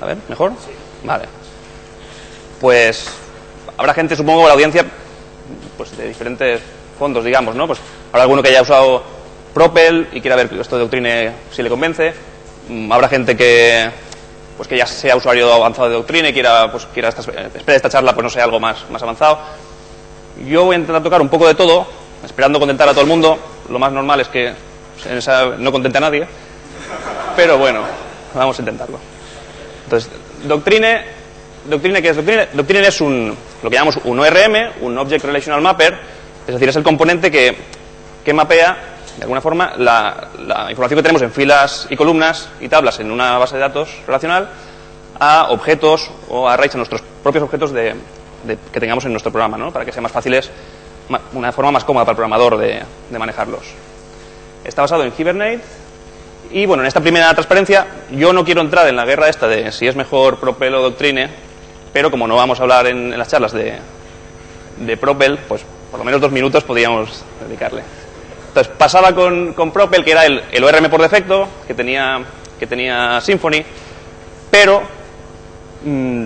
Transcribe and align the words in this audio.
A 0.00 0.06
ver, 0.06 0.18
¿mejor? 0.28 0.52
Vale. 1.04 1.24
Pues 2.60 3.06
habrá 3.76 3.94
gente, 3.94 4.16
supongo, 4.16 4.46
la 4.46 4.54
audiencia, 4.54 4.84
pues 5.76 5.96
de 5.96 6.08
diferentes 6.08 6.60
fondos, 6.98 7.24
digamos, 7.24 7.54
¿no? 7.54 7.66
Pues 7.66 7.78
habrá 8.12 8.22
alguno 8.22 8.42
que 8.42 8.48
haya 8.48 8.62
usado 8.62 9.02
Propel 9.52 10.08
y 10.12 10.20
quiera 10.20 10.36
ver 10.36 10.52
esto 10.60 10.76
de 10.76 10.82
Doctrine 10.82 11.32
si 11.50 11.62
le 11.62 11.68
convence. 11.68 12.14
Mm, 12.68 12.92
Habrá 12.92 13.08
gente 13.08 13.36
que 13.36 13.90
pues 14.56 14.68
que 14.68 14.76
ya 14.76 14.86
sea 14.86 15.16
usuario 15.16 15.52
avanzado 15.52 15.88
de 15.88 15.94
Doctrine 15.96 16.30
y 16.30 16.32
quiera, 16.32 16.70
pues, 16.72 16.86
quiera 16.86 17.10
esta, 17.10 17.20
espere 17.20 17.76
esta 17.76 17.90
charla, 17.90 18.14
pues 18.14 18.24
no 18.24 18.30
sé, 18.30 18.40
algo 18.40 18.58
más, 18.58 18.88
más 18.90 19.02
avanzado. 19.02 19.38
Yo 20.48 20.64
voy 20.64 20.76
a 20.76 20.78
intentar 20.78 21.02
tocar 21.02 21.20
un 21.20 21.28
poco 21.28 21.46
de 21.46 21.54
todo, 21.54 21.86
esperando 22.24 22.58
contentar 22.58 22.88
a 22.88 22.92
todo 22.92 23.02
el 23.02 23.06
mundo. 23.06 23.38
Lo 23.68 23.78
más 23.78 23.92
normal 23.92 24.20
es 24.20 24.28
que 24.28 24.48
en 24.48 25.18
esa 25.18 25.44
no 25.58 25.70
contente 25.72 25.98
a 25.98 26.00
nadie. 26.00 26.26
Pero 27.36 27.58
bueno, 27.58 27.82
vamos 28.34 28.58
a 28.58 28.62
intentarlo. 28.62 28.98
Entonces, 29.86 30.10
Doctrine, 30.44 31.04
Doctrine 31.68 32.02
¿qué 32.02 32.10
es 32.10 32.16
Doctrine? 32.16 32.48
Doctrine 32.52 32.86
es 32.86 33.00
un, 33.00 33.34
lo 33.62 33.70
que 33.70 33.74
llamamos 33.76 33.98
un 34.04 34.18
ORM, 34.20 34.54
un 34.82 34.98
Object 34.98 35.24
Relational 35.24 35.60
Mapper, 35.62 35.96
es 36.46 36.54
decir, 36.54 36.68
es 36.68 36.76
el 36.76 36.82
componente 36.82 37.30
que, 37.30 37.56
que 38.24 38.32
mapea, 38.32 38.76
de 39.16 39.22
alguna 39.22 39.40
forma, 39.40 39.72
la, 39.78 40.28
la 40.44 40.70
información 40.70 40.98
que 40.98 41.02
tenemos 41.02 41.22
en 41.22 41.32
filas 41.32 41.86
y 41.88 41.96
columnas 41.96 42.48
y 42.60 42.68
tablas 42.68 43.00
en 43.00 43.10
una 43.10 43.38
base 43.38 43.54
de 43.54 43.60
datos 43.62 43.88
relacional 44.06 44.48
a 45.18 45.46
objetos 45.50 46.10
o 46.28 46.48
a 46.48 46.54
arrays, 46.54 46.74
a 46.74 46.78
nuestros 46.78 47.02
propios 47.22 47.44
objetos 47.44 47.72
de, 47.72 47.94
de- 48.44 48.58
que 48.72 48.78
tengamos 48.80 49.04
en 49.06 49.12
nuestro 49.12 49.32
programa, 49.32 49.56
¿no? 49.56 49.72
para 49.72 49.84
que 49.84 49.92
sean 49.92 50.02
más 50.02 50.12
fáciles, 50.12 50.50
una 51.32 51.52
forma 51.52 51.70
más 51.72 51.84
cómoda 51.84 52.04
para 52.04 52.12
el 52.12 52.16
programador 52.16 52.58
de, 52.58 52.82
de 53.10 53.18
manejarlos. 53.18 53.62
Está 54.64 54.82
basado 54.82 55.04
en 55.04 55.12
Hibernate 55.16 55.60
y 56.50 56.66
bueno, 56.66 56.82
en 56.82 56.86
esta 56.88 57.00
primera 57.00 57.32
transparencia 57.32 57.86
yo 58.10 58.32
no 58.32 58.44
quiero 58.44 58.60
entrar 58.60 58.86
en 58.88 58.96
la 58.96 59.04
guerra 59.04 59.28
esta 59.28 59.46
de 59.48 59.72
si 59.72 59.86
es 59.86 59.96
mejor 59.96 60.38
Propel 60.38 60.74
o 60.74 60.82
Doctrine, 60.82 61.28
pero 61.92 62.10
como 62.10 62.26
no 62.26 62.36
vamos 62.36 62.58
a 62.58 62.62
hablar 62.62 62.86
en, 62.86 63.16
las 63.18 63.28
charlas 63.28 63.52
de, 63.52 63.74
de 64.78 64.96
Propel, 64.96 65.38
pues 65.48 65.62
por 65.90 65.98
lo 65.98 66.04
menos 66.04 66.20
dos 66.20 66.30
minutos 66.32 66.64
podríamos 66.64 67.24
dedicarle. 67.46 67.82
Entonces 68.48 68.72
pasaba 68.78 69.14
con, 69.14 69.52
con 69.52 69.70
Propel, 69.70 70.04
que 70.04 70.12
era 70.12 70.24
el, 70.26 70.42
el 70.50 70.64
ORM 70.64 70.88
por 70.90 71.02
defecto, 71.02 71.48
que 71.66 71.74
tenía, 71.74 72.20
que 72.58 72.66
tenía 72.66 73.20
Symfony, 73.20 73.62
pero 74.50 74.82
mm, 75.84 76.24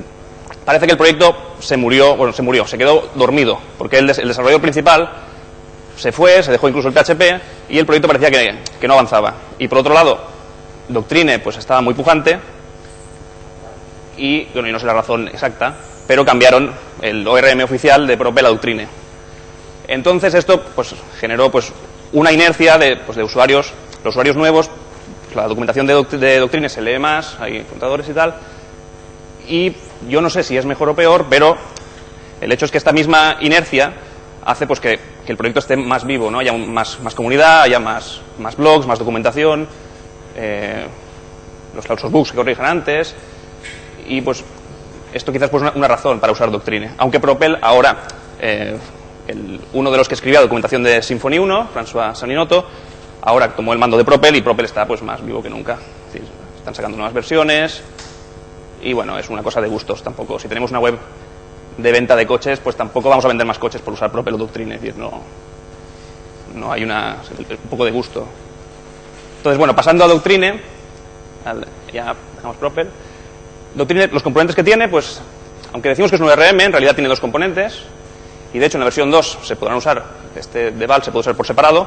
parece 0.65 0.87
que 0.87 0.93
el 0.93 0.99
proyecto 0.99 1.55
se 1.61 1.77
murió, 1.77 2.17
bueno, 2.17 2.33
se 2.33 2.43
murió, 2.43 2.67
se 2.67 2.79
quedó 2.79 3.11
dormido, 3.15 3.59
porque 3.79 3.99
el, 3.99 4.07
des- 4.07 4.19
el 4.19 4.61
principal 4.61 5.11
se 6.01 6.13
fue, 6.13 6.43
se 6.43 6.51
dejó 6.53 6.69
incluso 6.69 6.89
el 6.89 6.95
PHP 6.95 7.23
y 7.69 7.79
el 7.79 7.87
proyecto 7.87 8.09
parecía 8.09 8.31
que, 8.31 8.59
que 8.81 8.89
no 8.89 8.95
avanzaba. 8.95 9.35
Y 9.59 9.69
por 9.69 9.79
otro 9.79 9.93
lado, 9.95 10.19
Doctrine 10.89 11.39
pues 11.39 11.57
estaba 11.57 11.81
muy 11.81 11.95
pujante 11.95 12.39
y, 14.17 14.45
bueno, 14.53 14.69
y 14.69 14.73
no 14.73 14.79
sé 14.79 14.87
la 14.87 14.95
razón 14.95 15.29
exacta, 15.29 15.75
pero 16.07 16.25
cambiaron 16.25 16.73
el 17.01 17.27
ORM 17.27 17.61
oficial 17.63 18.07
de 18.07 18.17
Propel 18.17 18.47
a 18.47 18.49
Doctrine. 18.51 18.87
Entonces 19.89 20.35
esto 20.35 20.61
pues 20.75 20.95
generó 21.19 21.51
pues 21.51 21.73
una 22.13 22.33
inercia 22.33 22.77
de, 22.79 22.97
pues, 22.97 23.17
de 23.17 23.23
usuarios, 23.25 23.73
los 24.05 24.13
usuarios 24.13 24.37
nuevos, 24.37 24.69
pues, 25.25 25.37
la 25.37 25.47
documentación 25.49 25.87
de, 25.87 25.97
doct- 25.97 26.19
de 26.19 26.39
Doctrine 26.39 26.69
se 26.69 26.83
lee 26.83 26.99
más, 26.99 27.37
hay 27.41 27.63
contadores 27.65 28.09
y 28.09 28.13
tal, 28.13 28.35
y 29.49 29.73
yo 30.09 30.21
no 30.21 30.31
sé 30.31 30.43
si 30.43 30.57
es 30.57 30.65
mejor 30.67 30.89
o 30.91 30.95
peor, 30.95 31.27
pero 31.31 31.57
el 32.41 32.51
hecho 32.53 32.65
es 32.65 32.71
que 32.71 32.79
esta 32.79 32.93
misma 32.93 33.37
inercia 33.41 33.93
hace 34.45 34.67
pues 34.67 34.81
que, 34.81 34.99
el 35.31 35.37
proyecto 35.37 35.61
esté 35.61 35.77
más 35.77 36.05
vivo, 36.05 36.31
¿no? 36.31 36.41
haya 36.41 36.53
más, 36.53 36.99
comunidad, 37.15 37.63
haya 37.63 37.79
más, 37.79 38.21
blogs, 38.57 38.87
más 38.87 38.99
documentación, 38.99 39.69
eh, 40.37 40.87
los, 41.75 41.89
los 41.89 42.11
bugs 42.11 42.33
que 42.33 42.37
corrijan 42.37 42.67
antes, 42.67 43.15
y 44.07 44.21
pues 44.23 44.45
esto 45.13 45.33
quizás 45.33 45.51
pues 45.51 45.63
una, 45.75 45.89
razón 45.89 46.19
para 46.21 46.33
usar 46.33 46.51
Doctrine. 46.51 46.93
Aunque 46.99 47.21
Propel 47.21 47.59
ahora, 47.63 47.97
eh, 48.41 48.77
uno 49.73 49.91
de 49.91 49.97
los 49.97 50.09
que 50.09 50.15
escribía 50.15 50.41
documentación 50.41 50.83
de 50.83 51.03
Symfony 51.03 51.39
1, 51.39 51.69
François 51.75 52.15
Saninoto, 52.15 52.67
ahora 53.23 53.55
tomó 53.55 53.73
el 53.73 53.79
mando 53.79 53.97
de 53.97 54.05
Propel 54.05 54.37
y 54.37 54.43
Propel 54.43 54.65
está 54.65 54.87
pues 54.87 55.03
más 55.03 55.25
vivo 55.25 55.43
que 55.43 55.51
nunca. 55.51 55.79
Están 56.59 56.75
sacando 56.75 56.97
nuevas 56.97 57.15
versiones 57.15 57.83
y 58.83 58.93
bueno, 58.93 59.19
es 59.19 59.29
una 59.31 59.43
cosa 59.43 59.61
de 59.61 59.69
gustos 59.69 60.03
tampoco. 60.03 60.39
Si 60.39 60.49
tenemos 60.49 60.71
una 60.71 60.81
web 60.81 60.99
de 61.83 61.93
venta 61.93 62.17
de 62.17 62.27
coches, 62.27 62.61
pues 62.61 62.77
tampoco 62.77 63.09
vamos 63.09 63.25
a 63.25 63.29
vender 63.29 63.47
más 63.47 63.59
coches 63.59 63.81
por 63.81 63.95
usar 63.95 64.11
Propel 64.13 64.35
o 64.35 64.39
Doctrine. 64.39 64.75
Es 64.75 64.81
decir, 64.81 64.99
no, 64.99 65.11
no 66.55 66.73
hay 66.73 66.83
una, 66.85 67.17
un 67.39 67.71
poco 67.71 67.85
de 67.85 67.91
gusto. 67.91 68.27
Entonces, 69.39 69.59
bueno, 69.59 69.75
pasando 69.75 70.05
a 70.05 70.09
Doctrine, 70.09 70.61
ya 71.93 72.15
dejamos 72.37 72.57
Propel. 72.57 72.89
Doctrine, 73.75 74.09
los 74.09 74.23
componentes 74.23 74.55
que 74.57 74.65
tiene, 74.65 74.89
pues, 74.89 75.21
aunque 75.73 75.89
decimos 75.91 76.11
que 76.11 76.17
es 76.17 76.21
un 76.21 76.29
ORM, 76.29 76.61
en 76.61 76.73
realidad 76.73 76.95
tiene 76.95 77.09
dos 77.09 77.21
componentes. 77.21 77.83
Y 78.53 78.59
de 78.59 78.67
hecho, 78.67 78.79
en 78.79 78.81
la 78.81 78.87
versión 78.87 79.11
2 79.11 79.39
se 79.45 79.55
podrán 79.57 79.77
usar, 79.77 80.05
este 80.35 80.73
de 80.73 80.87
Val 80.87 81.03
se 81.05 81.13
puede 81.13 81.21
usar 81.21 81.37
por 81.37 81.47
separado. 81.47 81.87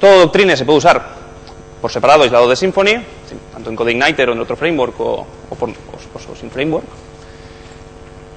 Todo 0.00 0.18
Doctrine 0.20 0.56
se 0.56 0.64
puede 0.64 0.78
usar 0.78 1.20
por 1.80 1.90
separado, 1.92 2.24
aislado 2.24 2.48
de 2.48 2.56
Symfony, 2.56 3.00
tanto 3.54 3.70
en 3.70 3.76
CodeIgniter 3.76 4.28
o 4.28 4.32
en 4.32 4.40
otro 4.40 4.56
framework 4.56 5.00
o, 5.00 5.26
o- 5.50 5.56
o 6.32 6.36
sin 6.36 6.50
framework. 6.50 6.84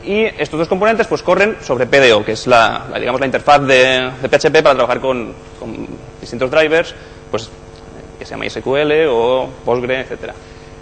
Y 0.05 0.25
estos 0.37 0.59
dos 0.59 0.67
componentes 0.67 1.07
pues 1.07 1.23
corren 1.23 1.57
sobre 1.61 1.85
PDO, 1.85 2.25
que 2.25 2.33
es 2.33 2.45
la, 2.47 2.85
digamos, 2.99 3.21
la 3.21 3.25
interfaz 3.25 3.61
de, 3.61 4.11
PHP 4.21 4.61
para 4.61 4.75
trabajar 4.75 4.99
con, 4.99 5.33
distintos 6.19 6.51
drivers, 6.51 6.93
pues 7.31 7.49
que 8.19 8.25
se 8.25 8.31
llama 8.31 8.49
SQL 8.49 9.07
o 9.09 9.49
Postgre, 9.63 10.01
etcétera. 10.01 10.33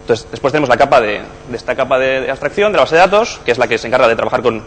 Entonces, 0.01 0.27
después 0.31 0.51
tenemos 0.51 0.69
la 0.69 0.77
capa 0.77 0.99
de, 0.99 1.21
esta 1.53 1.75
capa 1.75 1.99
de, 1.99 2.29
abstracción 2.29 2.71
de 2.71 2.77
la 2.77 2.83
base 2.83 2.95
de 2.95 3.01
datos, 3.01 3.39
que 3.45 3.51
es 3.51 3.57
la 3.57 3.67
que 3.67 3.77
se 3.77 3.87
encarga 3.87 4.07
de 4.07 4.15
trabajar 4.15 4.41
con, 4.41 4.63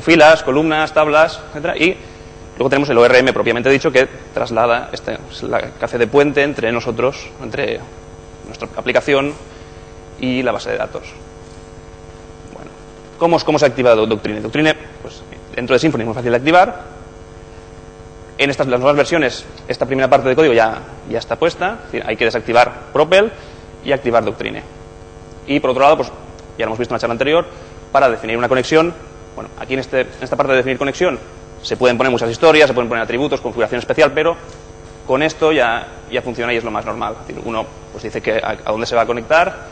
filas, 0.00 0.42
columnas, 0.42 0.94
tablas, 0.94 1.40
etcétera, 1.50 1.76
y 1.76 1.96
luego 2.56 2.70
tenemos 2.70 2.88
el 2.88 2.98
ORM 2.98 3.32
propiamente 3.32 3.68
dicho 3.68 3.92
que 3.92 4.08
traslada, 4.32 4.88
este, 4.92 5.14
es 5.14 5.44
que 5.78 5.84
hace 5.84 5.98
de 5.98 6.06
puente 6.06 6.42
entre 6.42 6.72
nosotros, 6.72 7.28
entre 7.42 7.80
nuestra 8.46 8.68
aplicación 8.76 9.34
y 10.20 10.42
la 10.42 10.52
base 10.52 10.70
de 10.70 10.78
datos. 10.78 11.12
¿Cómo, 13.20 13.38
cómo 13.38 13.58
se 13.60 13.66
activa 13.66 13.94
Do- 13.94 14.06
Doctrine? 14.06 14.40
Doctrine, 14.40 14.74
pues 15.00 15.22
dentro 15.54 15.74
de 15.74 15.78
Symfony 15.78 16.00
es 16.00 16.06
muy 16.06 16.14
fácil 16.14 16.30
de 16.32 16.36
activar. 16.38 16.98
En 18.38 18.50
estas 18.50 18.66
las 18.66 18.80
nuevas 18.80 18.96
versiones, 18.96 19.44
esta 19.68 19.86
primera 19.86 20.08
parte 20.08 20.28
de 20.28 20.34
código 20.34 20.54
ya, 20.54 20.80
está 21.12 21.36
puesta. 21.36 21.76
Es 21.86 21.92
decir, 21.92 22.02
hay 22.06 22.16
que 22.16 22.24
desactivar 22.24 22.72
Propel 22.92 23.30
y 23.84 23.92
activar 23.92 24.24
Doctrine. 24.24 24.62
Y 25.46 25.60
por 25.60 25.70
otro 25.70 25.82
lado, 25.82 25.96
pues 25.98 26.08
ya 26.58 26.64
lo 26.64 26.70
hemos 26.70 26.78
visto 26.78 26.92
en 26.94 26.96
la 26.96 27.00
charla 27.00 27.12
anterior, 27.12 27.46
para 27.92 28.08
definir 28.08 28.36
una 28.38 28.48
conexión, 28.48 28.94
bueno, 29.34 29.50
aquí 29.58 29.74
en, 29.74 29.80
este, 29.80 30.00
en 30.02 30.08
esta 30.22 30.36
parte 30.36 30.52
de 30.52 30.58
definir 30.58 30.78
conexión 30.78 31.18
se 31.62 31.76
pueden 31.76 31.96
poner 31.98 32.10
muchas 32.10 32.30
historias, 32.30 32.68
se 32.68 32.74
pueden 32.74 32.88
poner 32.88 33.04
atributos, 33.04 33.40
configuración 33.40 33.78
especial, 33.80 34.12
pero 34.12 34.36
con 35.06 35.22
esto 35.22 35.52
ya, 35.52 35.86
funciona 36.22 36.52
y 36.54 36.56
es 36.56 36.64
lo 36.64 36.70
más 36.70 36.84
normal. 36.86 37.16
Es 37.20 37.26
decir, 37.26 37.42
uno 37.44 37.66
pues 37.92 38.04
dice 38.04 38.20
que 38.22 38.40
a, 38.42 38.56
dónde 38.70 38.86
se 38.86 38.94
va 38.96 39.02
a 39.02 39.06
conectar, 39.06 39.66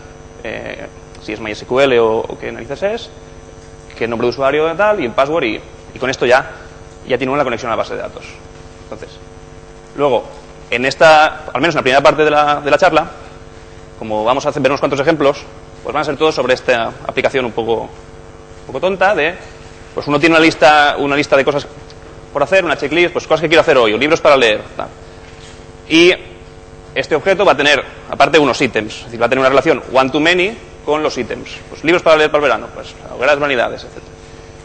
eh, 0.45 0.87
si 1.23 1.33
es 1.33 1.41
MySQL 1.41 1.99
o, 1.99 2.19
o 2.19 2.39
qué 2.39 2.51
narices 2.53 2.83
es, 2.83 3.11
qué 3.99 4.07
nombre 4.07 4.27
de 4.27 4.31
usuario 4.31 4.73
tal, 4.75 5.01
y 5.01 5.07
el 5.07 5.13
password, 5.13 5.45
y, 5.45 5.61
y 5.95 5.99
con 5.99 6.09
esto 6.09 6.25
ya, 6.25 6.51
ya 7.07 7.19
tiene 7.19 7.33
una 7.33 7.45
conexión 7.45 7.71
a 7.71 7.73
la 7.73 7.83
base 7.83 7.95
de 7.95 8.03
datos. 8.03 8.25
Entonces, 8.85 9.11
luego, 9.97 10.25
en 10.71 10.85
esta, 10.85 11.45
al 11.53 11.61
menos 11.61 11.75
en 11.75 11.79
la 11.79 11.83
primera 11.83 12.01
parte 12.01 12.25
de 12.25 12.31
la, 12.31 12.61
de 12.61 12.71
la 12.71 12.79
charla, 12.79 13.11
como 13.99 14.25
vamos 14.25 14.47
a 14.47 14.51
hacer, 14.51 14.63
ver 14.63 14.71
unos 14.71 14.81
cuantos 14.81 15.01
ejemplos, 15.01 15.43
pues 15.83 15.93
van 15.93 16.03
a 16.03 16.05
ser 16.05 16.17
todos 16.17 16.35
sobre 16.35 16.55
esta 16.55 16.93
aplicación 17.07 17.45
un 17.45 17.53
poco, 17.53 17.83
un 17.83 18.67
poco 18.67 18.81
tonta 18.81 19.15
de, 19.15 19.35
pues 19.95 20.07
uno 20.07 20.21
tiene 20.21 20.37
una 20.37 20.45
lista, 20.45 20.95
una 20.99 21.17
lista 21.17 21.37
de 21.37 21.45
cosas 21.45 21.67
por 22.33 22.43
hacer, 22.43 22.65
una 22.65 22.77
checklist, 22.77 23.13
pues 23.13 23.27
cosas 23.27 23.43
que 23.43 23.49
quiero 23.49 23.63
hacer 23.63 23.77
hoy, 23.77 23.93
o 23.95 23.99
libros 23.99 24.21
para 24.21 24.37
leer, 24.37 24.63
tal. 24.77 24.89
Y 25.89 26.13
este 26.95 27.15
objeto 27.15 27.45
va 27.45 27.53
a 27.53 27.57
tener, 27.57 27.83
aparte, 28.11 28.39
unos 28.39 28.61
ítems, 28.61 28.99
es 28.99 29.05
decir, 29.07 29.21
va 29.21 29.27
a 29.27 29.29
tener 29.29 29.41
una 29.41 29.49
relación 29.49 29.83
one-to-many 29.93 30.68
con 30.89 31.03
los 31.03 31.19
ítems. 31.19 31.51
Pues 31.69 31.85
libros 31.85 32.03
para 32.03 32.17
leer 32.17 32.31
para 32.31 32.39
el 32.43 32.51
verano, 32.51 32.69
pues 32.73 32.95
hogueras 33.15 33.39
vanidades, 33.39 33.85
etc. 33.85 34.03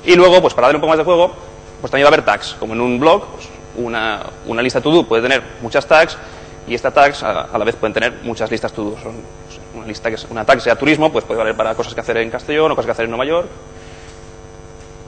Y 0.05 0.15
luego, 0.15 0.41
pues 0.41 0.53
para 0.53 0.67
darle 0.67 0.77
un 0.77 0.81
poco 0.81 0.91
más 0.91 0.97
de 0.97 1.03
juego, 1.03 1.33
pues 1.81 1.91
también 1.91 2.05
va 2.05 2.11
a 2.11 2.13
haber 2.13 2.23
tags, 2.23 2.55
como 2.57 2.73
en 2.73 2.79
un 2.79 2.97
blog, 2.97 3.25
pues 3.33 3.49
una, 3.75 4.21
una 4.45 4.61
lista 4.61 4.79
to-do 4.79 5.05
puede 5.05 5.21
tener 5.21 5.43
muchas 5.61 5.85
tags 5.85 6.17
y 6.65 6.75
estas 6.75 6.93
tags 6.93 7.23
a, 7.23 7.41
a 7.41 7.57
la 7.57 7.65
vez 7.65 7.75
pueden 7.75 7.93
tener 7.93 8.19
muchas 8.23 8.49
listas 8.49 8.71
to-do. 8.71 8.95
Son 9.03 9.15
pues, 9.45 9.59
una 9.75 9.85
lista 9.85 10.09
que 10.09 10.15
una 10.29 10.45
tag 10.45 10.61
sea 10.61 10.77
turismo, 10.77 11.11
pues 11.11 11.25
puede 11.25 11.39
valer 11.39 11.57
para 11.57 11.75
cosas 11.75 11.93
que 11.93 11.99
hacer 11.99 12.15
en 12.15 12.29
Castellón 12.29 12.71
o 12.71 12.75
cosas 12.77 12.85
que 12.85 12.91
hacer 12.93 13.03
en 13.03 13.11
Nueva 13.11 13.25
York. 13.25 13.47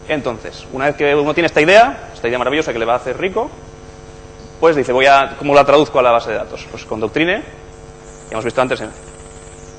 Entonces, 0.09 0.67
una 0.73 0.88
vez 0.88 0.97
que 0.97 1.15
uno 1.15 1.33
tiene 1.33 1.47
esta 1.47 1.62
idea, 1.62 2.09
esta 2.13 2.27
idea 2.27 2.38
maravillosa 2.38 2.73
que 2.73 2.79
le 2.79 2.85
va 2.85 2.91
a 2.91 2.97
hacer 2.97 3.17
rico, 3.17 3.50
pues 4.59 4.75
dice, 4.75 4.91
voy 4.91 5.06
a, 5.06 5.38
¿cómo 5.39 5.56
la 5.56 5.63
traduzco 5.63 5.97
a 5.97 6.01
la 6.01 6.12
base 6.12 6.31
de 6.31 6.35
datos? 6.35 6.67
Pues 6.69 6.83
con 6.83 7.00
Doctrine, 7.00 7.38
ya 7.38 8.31
hemos 8.31 8.44
visto 8.44 8.62
antes, 8.62 8.81
¿eh? 8.81 8.89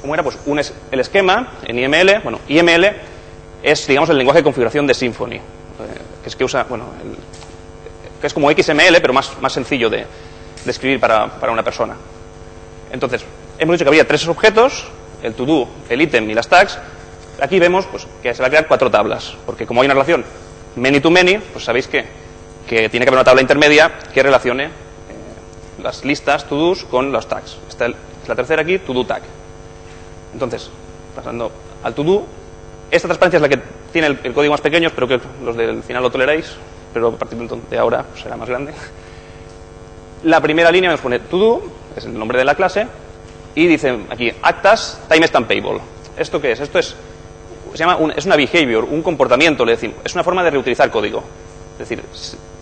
¿Cómo 0.00 0.14
era? 0.14 0.22
Pues 0.22 0.38
un 0.46 0.58
es- 0.58 0.72
el 0.90 1.00
esquema 1.00 1.52
en 1.64 1.78
IML, 1.78 2.20
bueno, 2.22 2.40
IML 2.48 2.92
es, 3.62 3.86
digamos, 3.86 4.08
el 4.10 4.18
lenguaje 4.18 4.40
de 4.40 4.44
configuración 4.44 4.86
de 4.86 4.94
Symfony, 4.94 5.32
eh, 5.34 5.40
que 6.22 6.28
es 6.28 6.36
que 6.36 6.44
usa, 6.44 6.64
bueno, 6.64 6.86
que 8.20 8.26
es 8.26 8.34
como 8.34 8.50
XML, 8.50 9.00
pero 9.00 9.12
más, 9.12 9.30
sencillo 9.48 9.90
de, 9.90 9.98
de 10.64 10.70
escribir 10.70 11.00
para, 11.00 11.30
una 11.50 11.62
persona. 11.62 11.94
Entonces, 12.92 13.24
hemos 13.58 13.74
dicho 13.74 13.84
que 13.84 13.88
había 13.90 14.06
tres 14.06 14.26
objetos, 14.28 14.86
el 15.22 15.34
to-do, 15.34 15.68
el 15.88 16.00
ítem 16.00 16.28
y 16.30 16.34
las 16.34 16.48
tags, 16.48 16.78
aquí 17.40 17.58
vemos 17.58 17.86
pues, 17.86 18.06
que 18.22 18.34
se 18.34 18.40
va 18.42 18.46
a 18.46 18.50
crear 18.50 18.66
cuatro 18.68 18.90
tablas, 18.90 19.34
porque 19.44 19.66
como 19.66 19.82
hay 19.82 19.86
una 19.86 19.94
relación 19.94 20.24
many 20.76 21.00
to 21.00 21.10
many, 21.10 21.38
pues 21.38 21.64
sabéis 21.64 21.88
que, 21.88 22.04
que 22.66 22.88
tiene 22.88 23.04
que 23.04 23.10
haber 23.10 23.18
una 23.18 23.24
tabla 23.24 23.40
intermedia 23.42 23.92
que 24.12 24.22
relacione 24.22 24.64
eh, 24.66 24.70
las 25.82 26.04
listas 26.04 26.46
to-dos 26.48 26.84
con 26.84 27.12
los 27.12 27.28
tags. 27.28 27.56
Esta 27.68 27.86
es 27.86 27.94
la 28.28 28.34
tercera 28.34 28.62
aquí, 28.62 28.78
to-do 28.78 29.04
tag. 29.04 29.22
Entonces, 30.36 30.68
pasando 31.14 31.50
al 31.82 31.94
to-do, 31.94 32.26
esta 32.90 33.08
transparencia 33.08 33.38
es 33.38 33.42
la 33.42 33.48
que 33.48 33.58
tiene 33.90 34.18
el, 34.22 34.34
código 34.34 34.52
más 34.52 34.60
pequeño, 34.60 34.88
espero 34.88 35.08
que 35.08 35.18
los 35.42 35.56
del 35.56 35.82
final 35.82 36.02
lo 36.02 36.10
toleréis, 36.10 36.52
pero 36.92 37.08
a 37.08 37.12
partir 37.12 37.38
de 37.38 37.78
ahora 37.78 38.04
será 38.22 38.36
más 38.36 38.46
grande. 38.46 38.74
La 40.24 40.42
primera 40.42 40.70
línea 40.70 40.90
nos 40.90 41.00
pone 41.00 41.20
to 41.20 41.38
do, 41.38 41.62
es 41.96 42.04
el 42.04 42.18
nombre 42.18 42.36
de 42.36 42.44
la 42.44 42.54
clase, 42.54 42.86
y 43.54 43.66
dice 43.66 43.98
aquí 44.10 44.30
actas 44.42 45.00
time 45.08 45.26
stampable. 45.26 45.80
¿Esto 46.18 46.38
qué 46.38 46.52
es? 46.52 46.60
Esto 46.60 46.78
es 46.80 46.94
se 47.72 47.78
llama 47.78 47.96
un- 47.96 48.12
es 48.12 48.26
una 48.26 48.36
behavior, 48.36 48.84
un 48.84 49.02
comportamiento, 49.02 49.64
le 49.64 49.72
decimos. 49.72 49.96
Es 50.04 50.12
una 50.14 50.22
forma 50.22 50.44
de 50.44 50.50
reutilizar 50.50 50.90
código. 50.90 51.22
Es 51.72 51.78
decir, 51.88 52.02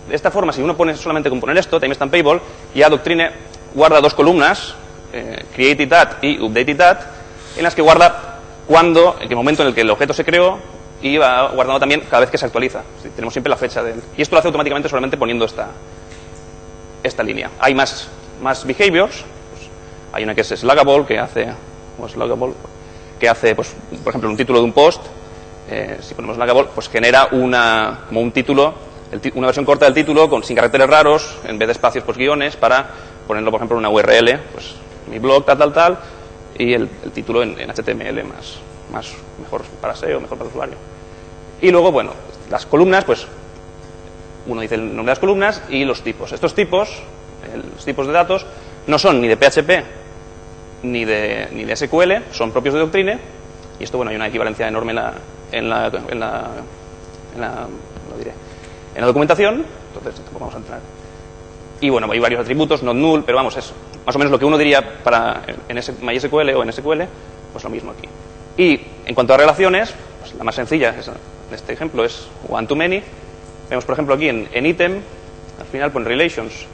de 0.07 0.15
esta 0.15 0.31
forma, 0.31 0.53
si 0.53 0.61
uno 0.61 0.77
pone 0.77 0.95
solamente 0.95 1.29
con 1.29 1.41
poner 1.41 1.57
esto, 1.57 1.77
time 1.77 1.93
stampable, 1.93 2.39
ya 2.73 2.87
Doctrine 2.89 3.31
guarda 3.73 3.99
dos 3.99 4.13
columnas, 4.13 4.75
eh, 5.11 5.45
created 5.53 5.91
at 5.91 6.23
y 6.23 6.39
updated 6.39 6.81
at, 6.81 6.99
en 7.55 7.63
las 7.63 7.75
que 7.75 7.81
guarda 7.81 8.39
cuándo, 8.67 9.15
en 9.19 9.29
qué 9.29 9.35
momento 9.35 9.61
en 9.61 9.69
el 9.69 9.75
que 9.75 9.81
el 9.81 9.89
objeto 9.89 10.13
se 10.13 10.25
creó 10.25 10.57
y 11.01 11.17
va 11.17 11.49
guardando 11.49 11.79
también 11.79 12.01
cada 12.01 12.21
vez 12.21 12.29
que 12.29 12.37
se 12.37 12.45
actualiza. 12.45 12.83
Tenemos 13.15 13.33
siempre 13.33 13.49
la 13.49 13.57
fecha 13.57 13.83
del. 13.83 14.01
Y 14.17 14.21
esto 14.21 14.35
lo 14.35 14.39
hace 14.39 14.47
automáticamente 14.47 14.89
solamente 14.89 15.17
poniendo 15.17 15.45
esta, 15.45 15.67
esta 17.03 17.23
línea. 17.23 17.51
Hay 17.59 17.75
más, 17.75 18.07
más 18.41 18.65
behaviors. 18.65 19.23
pues, 19.51 19.69
hay 20.13 20.23
una 20.23 20.33
que 20.33 20.41
es 20.41 20.47
sluggable, 20.47 21.05
que 21.05 21.19
hace, 21.19 21.47
o 21.99 22.07
sluggable, 22.07 22.53
que 23.19 23.29
hace, 23.29 23.55
pues, 23.55 23.75
por 24.03 24.11
ejemplo, 24.11 24.29
un 24.29 24.37
título 24.37 24.59
de 24.59 24.65
un 24.65 24.73
post. 24.73 25.01
eh, 25.69 25.97
si 26.01 26.13
ponemos 26.13 26.37
sluggable, 26.37 26.69
pues 26.73 26.89
genera 26.89 27.29
una, 27.31 28.01
como 28.07 28.21
un 28.21 28.31
título, 28.31 28.73
el 29.11 29.21
una 29.35 29.47
versión 29.47 29.65
corta 29.65 29.85
del 29.85 29.93
título 29.93 30.29
con, 30.29 30.43
sin 30.43 30.55
caracteres 30.55 30.87
raros, 30.87 31.37
en 31.47 31.57
vez 31.57 31.67
de 31.67 31.73
espacios, 31.73 32.03
pues 32.03 32.17
guiones, 32.17 32.55
para 32.55 32.87
ponerlo, 33.27 33.51
por 33.51 33.59
ejemplo, 33.59 33.77
en 33.77 33.85
una 33.85 33.89
URL, 33.89 34.39
pues 34.51 34.75
mi 35.09 35.19
blog, 35.19 35.45
tal, 35.45 35.57
tal, 35.57 35.73
tal, 35.73 35.99
y 36.57 36.73
el, 36.73 36.89
el 37.03 37.11
título 37.11 37.43
en, 37.43 37.55
HTML 37.69 38.23
más, 38.23 38.59
más, 38.91 39.13
mejor 39.41 39.63
para 39.81 39.95
SEO, 39.95 40.19
mejor 40.21 40.37
para 40.37 40.49
el 40.49 40.53
usuario. 40.55 40.75
Y 41.61 41.71
luego, 41.71 41.91
bueno, 41.91 42.11
las 42.49 42.65
columnas, 42.65 43.03
pues 43.05 43.27
uno 44.47 44.61
dice 44.61 44.75
el 44.75 44.81
nombre 44.87 45.03
de 45.05 45.11
las 45.11 45.19
columnas 45.19 45.61
y 45.69 45.85
los 45.85 46.01
tipos. 46.01 46.31
Estos 46.31 46.53
tipos, 46.53 46.89
los 47.75 47.83
tipos 47.85 48.07
de 48.07 48.13
datos, 48.13 48.45
no 48.87 48.99
son 48.99 49.21
ni 49.21 49.27
de 49.27 49.37
PHP 49.37 49.83
ni 50.83 51.03
de, 51.05 51.47
ni 51.51 51.63
de 51.63 51.75
SQL, 51.75 52.31
son 52.31 52.51
propios 52.51 52.73
de 52.75 52.79
Doctrine. 52.81 53.19
Y 53.79 53.83
esto, 53.83 53.97
bueno, 53.97 54.11
hay 54.11 54.15
una 54.15 54.27
equivalencia 54.27 54.67
enorme 54.67 54.91
en 54.91 54.95
la, 54.97 55.13
en 55.51 55.69
la, 55.69 55.87
en 55.87 56.19
la, 56.19 56.47
en 57.35 57.41
la- 57.41 57.67
lo 58.11 58.17
diré, 58.17 58.31
en 58.93 59.01
la 59.01 59.07
documentación. 59.07 59.65
Entonces, 59.93 60.15
tampoco 60.23 60.39
vamos 60.45 60.55
a 60.55 60.57
entrar. 60.59 60.79
Y 61.81 61.89
bueno, 61.89 62.07
hay 62.11 62.19
varios 62.19 62.41
atributos, 62.41 62.83
not 62.83 62.95
null, 62.95 63.23
pero 63.25 63.37
vamos, 63.37 63.57
es 63.57 63.73
más 64.05 64.15
o 64.15 64.19
menos 64.19 64.31
lo 64.31 64.39
que 64.39 64.45
uno 64.45 64.57
diría 64.57 65.03
para 65.03 65.41
en 65.67 65.77
MySQL 65.77 66.49
o 66.51 66.63
en 66.63 66.71
SQL, 66.71 67.01
pues 67.51 67.63
lo 67.63 67.69
mismo 67.69 67.91
aquí. 67.91 68.07
Y 68.57 68.79
en 69.05 69.15
cuanto 69.15 69.33
a 69.33 69.37
relaciones, 69.37 69.93
pues 70.21 70.33
la 70.35 70.43
más 70.43 70.55
sencilla 70.55 70.95
es, 70.97 71.07
en 71.07 71.13
este 71.53 71.73
ejemplo 71.73 72.05
es 72.05 72.27
one 72.47 72.67
to 72.67 72.75
many. 72.75 73.01
Vemos, 73.69 73.83
por 73.83 73.93
ejemplo, 73.93 74.15
aquí 74.15 74.29
en, 74.29 74.65
item, 74.65 75.01
al 75.59 75.65
final 75.65 75.91
pone 75.91 76.05
relations, 76.05 76.65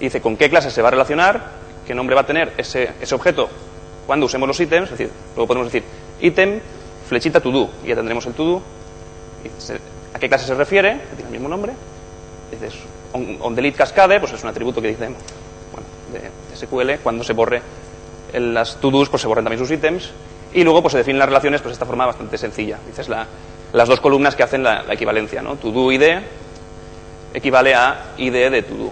y 0.00 0.04
dice 0.04 0.20
con 0.20 0.36
qué 0.36 0.48
clase 0.48 0.70
se 0.70 0.80
va 0.80 0.88
a 0.88 0.90
relacionar, 0.92 1.50
qué 1.86 1.94
nombre 1.94 2.14
va 2.14 2.22
a 2.22 2.26
tener 2.26 2.52
ese, 2.56 2.90
ese 3.00 3.14
objeto 3.14 3.48
cuando 4.06 4.26
usemos 4.26 4.48
los 4.48 4.58
ítems, 4.58 4.84
es 4.84 4.98
decir, 4.98 5.10
luego 5.34 5.46
podemos 5.46 5.70
decir 5.70 5.86
item, 6.20 6.60
flechita 7.06 7.40
to 7.40 7.50
do, 7.50 7.68
y 7.84 7.88
ya 7.88 7.94
tendremos 7.94 8.24
el 8.24 8.32
to 8.32 8.44
do, 8.44 8.62
a 10.14 10.18
qué 10.18 10.28
clase 10.28 10.46
se 10.46 10.54
refiere, 10.54 10.92
que 11.10 11.16
tiene 11.16 11.26
el 11.26 11.32
mismo 11.32 11.48
nombre, 11.48 11.74
dices 12.50 12.74
on, 13.12 13.38
on 13.40 13.72
cascade, 13.72 14.20
pues 14.20 14.32
es 14.32 14.42
un 14.42 14.50
atributo 14.50 14.80
que 14.80 14.88
dice, 14.88 15.06
bueno, 15.06 15.86
de, 16.12 16.56
SQL, 16.56 17.02
cuando 17.02 17.24
se 17.24 17.32
borre 17.32 17.62
el- 18.32 18.54
las 18.54 18.76
to-dos, 18.76 19.08
pues 19.08 19.22
se 19.22 19.28
borren 19.28 19.44
también 19.44 19.58
sus 19.60 19.70
ítems, 19.70 20.10
y 20.52 20.64
luego 20.64 20.82
pues 20.82 20.92
se 20.92 20.98
definen 20.98 21.18
las 21.18 21.28
relaciones 21.28 21.60
pues 21.60 21.70
de 21.70 21.74
esta 21.74 21.86
forma 21.86 22.06
bastante 22.06 22.38
sencilla. 22.38 22.78
Dices 22.86 23.08
la- 23.08 23.26
las 23.72 23.88
dos 23.88 24.00
columnas 24.00 24.34
que 24.34 24.42
hacen 24.42 24.62
la, 24.62 24.84
equivalencia, 24.90 25.42
¿no? 25.42 25.56
To-do 25.56 25.92
ID 25.92 26.20
equivale 27.34 27.74
a 27.74 28.14
ID 28.16 28.50
de 28.50 28.62
to-do. 28.62 28.90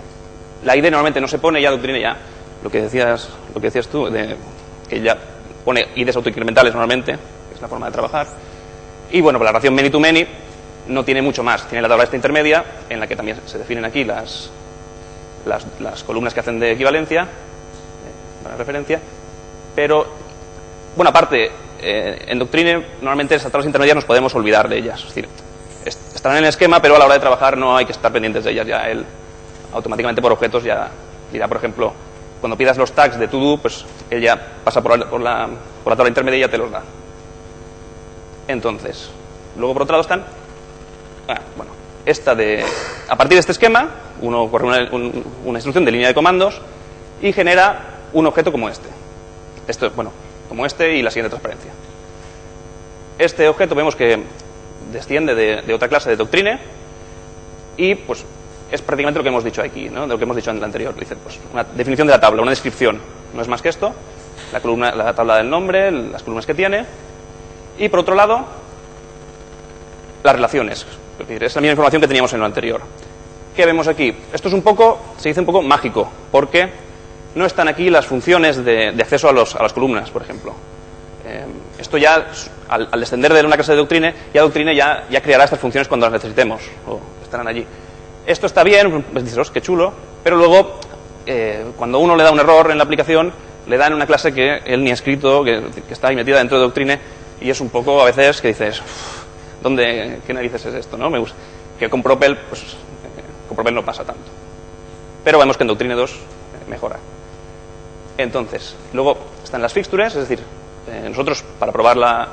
La 0.64 0.76
ID 0.76 0.84
normalmente 0.84 1.20
no 1.20 1.28
se 1.28 1.38
pone, 1.38 1.60
ya 1.62 1.70
Doctrine 1.70 2.00
ya, 2.00 2.16
lo 2.62 2.70
que 2.70 2.82
decías, 2.82 3.28
lo 3.54 3.60
que 3.60 3.68
decías 3.68 3.88
tú, 3.88 4.10
de, 4.10 4.36
que 4.88 5.00
ya 5.00 5.16
pone 5.64 5.86
IDs 5.96 6.16
autoincrementales 6.16 6.72
normalmente, 6.72 7.12
que 7.48 7.54
es 7.54 7.60
la 7.60 7.68
forma 7.68 7.86
de 7.86 7.92
trabajar. 7.92 8.26
Y 9.10 9.20
bueno, 9.20 9.38
pues 9.38 9.46
la 9.46 9.52
relación 9.52 9.74
many 9.74 9.90
to 9.90 10.00
many 10.00 10.26
no 10.88 11.04
tiene 11.04 11.22
mucho 11.22 11.42
más. 11.42 11.66
Tiene 11.68 11.82
la 11.82 11.88
tabla 11.88 12.04
esta 12.04 12.16
intermedia, 12.16 12.64
en 12.88 13.00
la 13.00 13.06
que 13.06 13.16
también 13.16 13.40
se 13.46 13.58
definen 13.58 13.84
aquí 13.84 14.04
las, 14.04 14.50
las, 15.44 15.66
las 15.80 16.02
columnas 16.04 16.32
que 16.34 16.40
hacen 16.40 16.58
de 16.60 16.72
equivalencia, 16.72 17.22
eh, 17.22 17.26
para 18.42 18.56
referencia. 18.56 19.00
Pero, 19.74 20.06
bueno, 20.96 21.10
aparte, 21.10 21.50
eh, 21.80 22.24
en 22.28 22.38
Doctrine 22.38 22.84
normalmente 23.00 23.34
esas 23.34 23.50
tablas 23.52 23.66
intermedias 23.66 23.94
nos 23.96 24.04
podemos 24.04 24.34
olvidar 24.34 24.68
de 24.68 24.78
ellas. 24.78 25.00
Es 25.00 25.08
decir, 25.08 25.28
est- 25.84 26.14
están 26.16 26.32
en 26.32 26.38
el 26.38 26.44
esquema, 26.48 26.80
pero 26.80 26.96
a 26.96 26.98
la 26.98 27.04
hora 27.06 27.14
de 27.14 27.20
trabajar 27.20 27.56
no 27.58 27.76
hay 27.76 27.84
que 27.84 27.92
estar 27.92 28.12
pendientes 28.12 28.44
de 28.44 28.52
ellas. 28.52 28.66
Ya 28.66 28.88
él 28.88 29.04
automáticamente 29.72 30.22
por 30.22 30.32
objetos 30.32 30.62
ya 30.64 30.88
dirá, 31.32 31.48
por 31.48 31.58
ejemplo, 31.58 31.92
cuando 32.40 32.56
pidas 32.56 32.76
los 32.78 32.92
tags 32.92 33.18
de 33.18 33.28
to-do, 33.28 33.58
pues 33.58 33.84
él 34.10 34.22
ya 34.22 34.40
pasa 34.64 34.80
por 34.82 34.98
la, 34.98 35.10
por, 35.10 35.20
la, 35.20 35.48
por 35.82 35.92
la 35.92 35.96
tabla 35.96 36.08
intermedia 36.10 36.38
y 36.38 36.40
ya 36.42 36.48
te 36.48 36.58
los 36.58 36.70
da. 36.70 36.82
Entonces, 38.48 39.10
luego 39.56 39.72
por 39.74 39.82
otro 39.82 39.94
lado 39.94 40.02
están, 40.02 40.24
bueno, 41.56 41.72
esta 42.04 42.34
de, 42.34 42.64
a 43.08 43.16
partir 43.16 43.36
de 43.36 43.40
este 43.40 43.52
esquema, 43.52 43.88
uno 44.20 44.48
corre 44.50 44.66
una, 44.66 44.78
un- 44.92 45.24
una 45.44 45.58
instrucción 45.58 45.84
de 45.84 45.90
línea 45.92 46.08
de 46.08 46.14
comandos 46.14 46.60
y 47.20 47.32
genera 47.32 47.96
un 48.12 48.26
objeto 48.26 48.52
como 48.52 48.68
este. 48.68 48.88
Esto, 49.66 49.90
bueno, 49.90 50.12
como 50.48 50.64
este 50.66 50.94
y 50.96 51.02
la 51.02 51.10
siguiente 51.10 51.30
transparencia. 51.30 51.72
Este 53.18 53.48
objeto 53.48 53.74
vemos 53.74 53.96
que 53.96 54.22
desciende 54.92 55.34
de, 55.34 55.62
de 55.62 55.74
otra 55.74 55.88
clase 55.88 56.10
de 56.10 56.16
doctrine 56.16 56.58
y 57.76 57.94
pues 57.94 58.24
es 58.70 58.82
prácticamente 58.82 59.18
lo 59.18 59.22
que 59.24 59.28
hemos 59.30 59.44
dicho 59.44 59.62
aquí, 59.62 59.88
¿no? 59.88 60.02
de 60.02 60.08
lo 60.08 60.18
que 60.18 60.24
hemos 60.24 60.36
dicho 60.36 60.50
en 60.50 60.58
el 60.58 60.64
anterior. 60.64 60.94
Dice, 60.94 61.16
pues, 61.16 61.38
una 61.52 61.64
definición 61.64 62.06
de 62.06 62.12
la 62.12 62.20
tabla, 62.20 62.42
una 62.42 62.50
descripción, 62.50 63.00
no 63.34 63.42
es 63.42 63.48
más 63.48 63.62
que 63.62 63.68
esto, 63.68 63.92
la, 64.52 64.60
columna, 64.60 64.94
la 64.94 65.14
tabla 65.14 65.36
del 65.38 65.48
nombre, 65.50 65.90
las 65.90 66.22
columnas 66.22 66.46
que 66.46 66.54
tiene, 66.54 66.84
y 67.78 67.88
por 67.88 68.00
otro 68.00 68.14
lado, 68.14 68.44
las 70.22 70.34
relaciones. 70.34 70.86
Es 71.18 71.54
la 71.54 71.60
misma 71.60 71.72
información 71.72 72.00
que 72.02 72.08
teníamos 72.08 72.32
en 72.32 72.40
lo 72.40 72.46
anterior. 72.46 72.80
¿Qué 73.54 73.64
vemos 73.64 73.88
aquí? 73.88 74.14
Esto 74.32 74.48
es 74.48 74.54
un 74.54 74.62
poco, 74.62 74.98
se 75.16 75.30
dice 75.30 75.40
un 75.40 75.46
poco 75.46 75.62
mágico, 75.62 76.08
porque 76.30 76.68
no 77.34 77.46
están 77.46 77.68
aquí 77.68 77.88
las 77.88 78.06
funciones 78.06 78.62
de, 78.64 78.88
acceso 79.00 79.28
a, 79.28 79.32
las 79.32 79.72
columnas, 79.72 80.10
por 80.10 80.22
ejemplo. 80.22 80.52
Eh, 81.24 81.44
esto 81.78 81.96
ya, 81.96 82.26
al, 82.68 82.88
al 82.92 83.00
descender 83.00 83.32
de 83.32 83.44
una 83.44 83.56
clase 83.56 83.72
de 83.72 83.78
doctrine, 83.78 84.14
ya 84.34 84.42
doctrine 84.42 84.74
ya, 84.74 85.06
ya 85.10 85.22
creará 85.22 85.44
estas 85.44 85.58
funciones 85.58 85.88
cuando 85.88 86.06
las 86.06 86.12
necesitemos, 86.12 86.62
o 86.86 87.00
estarán 87.22 87.48
allí. 87.48 87.64
Esto 88.26 88.46
está 88.46 88.62
bien, 88.62 89.02
pues 89.02 89.24
dices, 89.24 89.38
"Oh, 89.38 89.52
qué 89.52 89.62
chulo, 89.62 89.92
pero 90.22 90.36
luego, 90.36 90.80
eh, 91.24 91.64
cuando 91.76 91.98
uno 91.98 92.14
le 92.14 92.24
da 92.24 92.30
un 92.30 92.40
error 92.40 92.70
en 92.70 92.78
la 92.78 92.84
aplicación, 92.84 93.32
le 93.66 93.76
dan 93.78 93.94
una 93.94 94.06
clase 94.06 94.32
que 94.32 94.58
él 94.66 94.84
ni 94.84 94.90
ha 94.90 94.94
escrito, 94.94 95.42
que, 95.42 95.62
que 95.86 95.94
está 95.94 96.08
ahí 96.08 96.16
metida 96.16 96.38
dentro 96.38 96.58
de 96.58 96.64
doctrine, 96.64 96.98
y 97.40 97.50
es 97.50 97.60
un 97.60 97.70
poco 97.70 98.00
a 98.02 98.04
veces 98.04 98.40
que 98.40 98.48
dices, 98.48 98.80
"Uf, 98.80 99.25
¿dónde, 99.66 100.20
qué 100.24 100.32
narices 100.32 100.64
es 100.64 100.74
esto? 100.74 100.96
Me 100.96 101.18
gusta. 101.18 101.36
Que 101.78 101.90
con 101.90 102.00
Propel, 102.00 102.36
pues, 102.36 102.62
eh, 102.62 103.46
con 103.48 103.56
Propel 103.56 103.74
no 103.74 103.84
pasa 103.84 104.04
tanto. 104.04 104.30
Pero 105.24 105.40
vemos 105.40 105.56
que 105.56 105.64
en 105.64 105.68
Doctrine 105.68 105.94
2 105.94 106.10
eh, 106.12 106.16
mejora. 106.68 106.98
Entonces, 108.16 108.76
luego 108.92 109.18
están 109.42 109.60
las 109.60 109.72
fixtures, 109.72 110.14
es 110.14 110.28
decir, 110.28 110.44
eh, 110.88 111.08
nosotros 111.08 111.44
para 111.58 111.72
probar 111.72 111.96
la, 111.96 112.28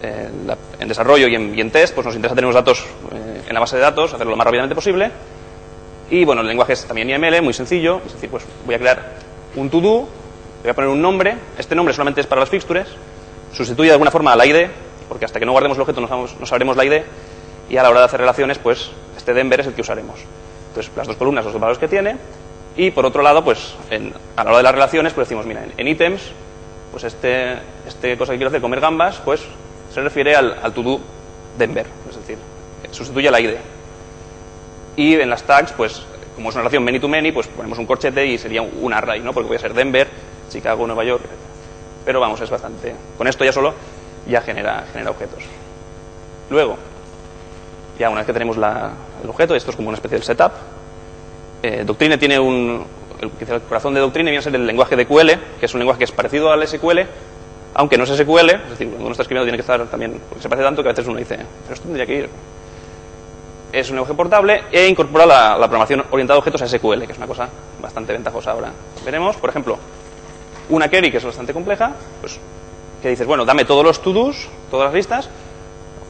en 0.00 0.88
desarrollo 0.88 1.26
y 1.26 1.34
en, 1.34 1.58
y 1.58 1.70
test, 1.70 1.94
pues 1.94 2.06
nos 2.06 2.14
interesa 2.14 2.34
tener 2.34 2.46
los 2.46 2.54
datos 2.54 2.84
en 3.10 3.54
la 3.54 3.60
base 3.60 3.76
de 3.76 3.82
datos, 3.82 4.12
hacerlo 4.12 4.32
lo 4.32 4.36
más 4.36 4.44
rápidamente 4.44 4.74
posible. 4.74 5.10
Y 6.10 6.24
bueno, 6.24 6.42
el 6.42 6.46
lenguaje 6.46 6.74
es 6.74 6.84
también 6.84 7.10
IML, 7.10 7.42
muy 7.42 7.54
sencillo, 7.54 8.00
es 8.06 8.12
decir, 8.12 8.30
pues 8.30 8.44
voy 8.64 8.74
a 8.74 8.78
crear 8.78 9.12
un 9.56 9.70
to-do, 9.70 10.06
voy 10.62 10.70
a 10.70 10.74
poner 10.74 10.90
un 10.90 11.00
nombre, 11.00 11.36
este 11.58 11.74
nombre 11.74 11.94
solamente 11.94 12.20
es 12.20 12.26
para 12.26 12.42
las 12.42 12.50
fixtures, 12.50 12.88
sustituye 13.52 13.88
de 13.88 13.94
alguna 13.94 14.10
forma 14.10 14.32
a 14.32 14.36
la 14.36 14.46
ID, 14.46 14.68
porque 15.08 15.24
hasta 15.24 15.38
que 15.38 15.46
no 15.46 15.52
guardemos 15.52 15.76
el 15.76 15.82
objeto 15.82 16.00
no, 16.00 16.08
sabemos- 16.08 16.36
no 16.38 16.46
sabremos 16.46 16.76
la 16.76 16.84
ID, 16.84 17.02
y 17.70 17.76
a 17.76 17.82
la 17.82 17.90
hora 17.90 18.00
de 18.00 18.06
hacer 18.06 18.20
relaciones, 18.20 18.58
pues 18.58 18.90
este 19.16 19.32
Denver 19.34 19.60
es 19.60 19.66
el 19.66 19.74
que 19.74 19.80
usaremos. 19.80 20.20
Entonces, 20.68 20.92
las 20.96 21.06
dos 21.06 21.16
columnas, 21.16 21.44
los 21.44 21.54
valores 21.54 21.78
que 21.78 21.88
tiene, 21.88 22.16
y 22.76 22.90
por 22.90 23.06
otro 23.06 23.22
lado, 23.22 23.44
pues 23.44 23.74
a 24.36 24.44
la 24.44 24.50
hora 24.50 24.56
de 24.58 24.62
las 24.64 24.72
relaciones, 24.74 25.12
pues 25.12 25.28
decimos, 25.28 25.46
mira, 25.46 25.62
en, 25.64 25.72
en 25.76 25.88
ítems, 25.88 26.22
pues 26.90 27.04
este, 27.04 27.54
este 27.86 28.16
cosa 28.18 28.32
que 28.32 28.38
quiero 28.38 28.48
hacer, 28.48 28.60
comer 28.60 28.80
gambas, 28.80 29.20
pues 29.24 29.40
se 29.92 30.00
refiere 30.00 30.34
al, 30.34 30.58
al 30.62 30.72
to-do 30.72 31.00
Denver, 31.56 31.86
es 32.10 32.16
decir, 32.16 32.36
sustituye 32.90 33.28
a 33.28 33.30
la 33.30 33.40
ID. 33.40 33.54
Y 34.96 35.14
en 35.14 35.30
las 35.30 35.42
tags, 35.44 35.72
pues 35.72 36.02
como 36.36 36.48
es 36.50 36.54
una 36.56 36.62
relación 36.62 36.84
many 36.84 36.98
to 37.00 37.08
many, 37.08 37.32
pues 37.32 37.46
ponemos 37.46 37.78
un 37.78 37.86
corchete 37.86 38.26
y 38.26 38.38
sería 38.38 38.62
un 38.62 38.92
array, 38.92 39.20
¿no? 39.20 39.32
Porque 39.32 39.48
voy 39.48 39.58
ser 39.58 39.72
Denver, 39.74 40.08
Chicago, 40.50 40.86
Nueva 40.86 41.04
York, 41.04 41.22
pero 42.04 42.20
vamos, 42.20 42.40
es 42.40 42.50
bastante... 42.50 42.94
Con 43.16 43.26
esto 43.28 43.44
ya 43.44 43.52
solo 43.52 43.72
ya 44.26 44.40
genera, 44.40 44.84
genera 44.92 45.10
objetos. 45.10 45.42
Luego, 46.50 46.76
ya 47.98 48.10
una 48.10 48.20
vez 48.20 48.26
que 48.26 48.32
tenemos 48.32 48.56
el 48.56 49.30
objeto, 49.30 49.54
esto 49.54 49.70
es 49.70 49.76
como 49.76 49.88
una 49.88 49.96
especie 49.96 50.18
de 50.18 50.24
setup, 50.24 50.52
eh, 51.62 51.82
Doctrine 51.84 52.18
tiene 52.18 52.38
un... 52.38 52.84
El, 53.20 53.30
el 53.48 53.62
corazón 53.62 53.94
de 53.94 54.00
Doctrine 54.00 54.30
viene 54.30 54.40
a 54.40 54.42
ser 54.42 54.54
el 54.54 54.66
lenguaje 54.66 54.96
de 54.96 55.06
QL, 55.06 55.30
que 55.58 55.66
es 55.66 55.74
un 55.74 55.80
lenguaje 55.80 55.98
que 55.98 56.04
es 56.04 56.12
parecido 56.12 56.50
al 56.50 56.66
SQL, 56.66 57.00
aunque 57.74 57.96
no 57.96 58.04
es 58.04 58.10
SQL, 58.10 58.50
es 58.50 58.70
decir, 58.70 58.88
cuando 58.88 59.06
uno 59.06 59.12
está 59.12 59.22
escribiendo 59.22 59.44
tiene 59.44 59.56
que 59.56 59.62
estar 59.62 59.84
también, 59.86 60.20
porque 60.28 60.42
se 60.42 60.48
parece 60.48 60.64
tanto 60.64 60.82
que 60.82 60.88
a 60.88 60.92
veces 60.92 61.06
uno 61.06 61.18
dice, 61.18 61.36
pero 61.36 61.74
esto 61.74 61.84
tendría 61.84 62.06
que 62.06 62.14
ir. 62.14 62.28
Es 63.72 63.88
un 63.90 63.96
lenguaje 63.96 64.14
portable 64.14 64.62
e 64.70 64.86
incorpora 64.86 65.26
la, 65.26 65.58
la 65.58 65.66
programación 65.66 66.04
orientada 66.10 66.36
a 66.36 66.38
objetos 66.38 66.62
a 66.62 66.68
SQL, 66.68 67.06
que 67.06 67.12
es 67.12 67.18
una 67.18 67.26
cosa 67.26 67.48
bastante 67.80 68.12
ventajosa 68.12 68.52
ahora. 68.52 68.70
Veremos, 69.04 69.36
por 69.36 69.50
ejemplo, 69.50 69.78
una 70.68 70.88
query 70.88 71.10
que 71.10 71.16
es 71.16 71.24
bastante 71.24 71.52
compleja, 71.52 71.92
pues 72.20 72.38
que 73.04 73.10
dices, 73.10 73.26
bueno, 73.26 73.44
dame 73.44 73.66
todos 73.66 73.84
los 73.84 74.00
to-dos, 74.00 74.48
todas 74.70 74.86
las 74.86 74.94
listas, 74.94 75.28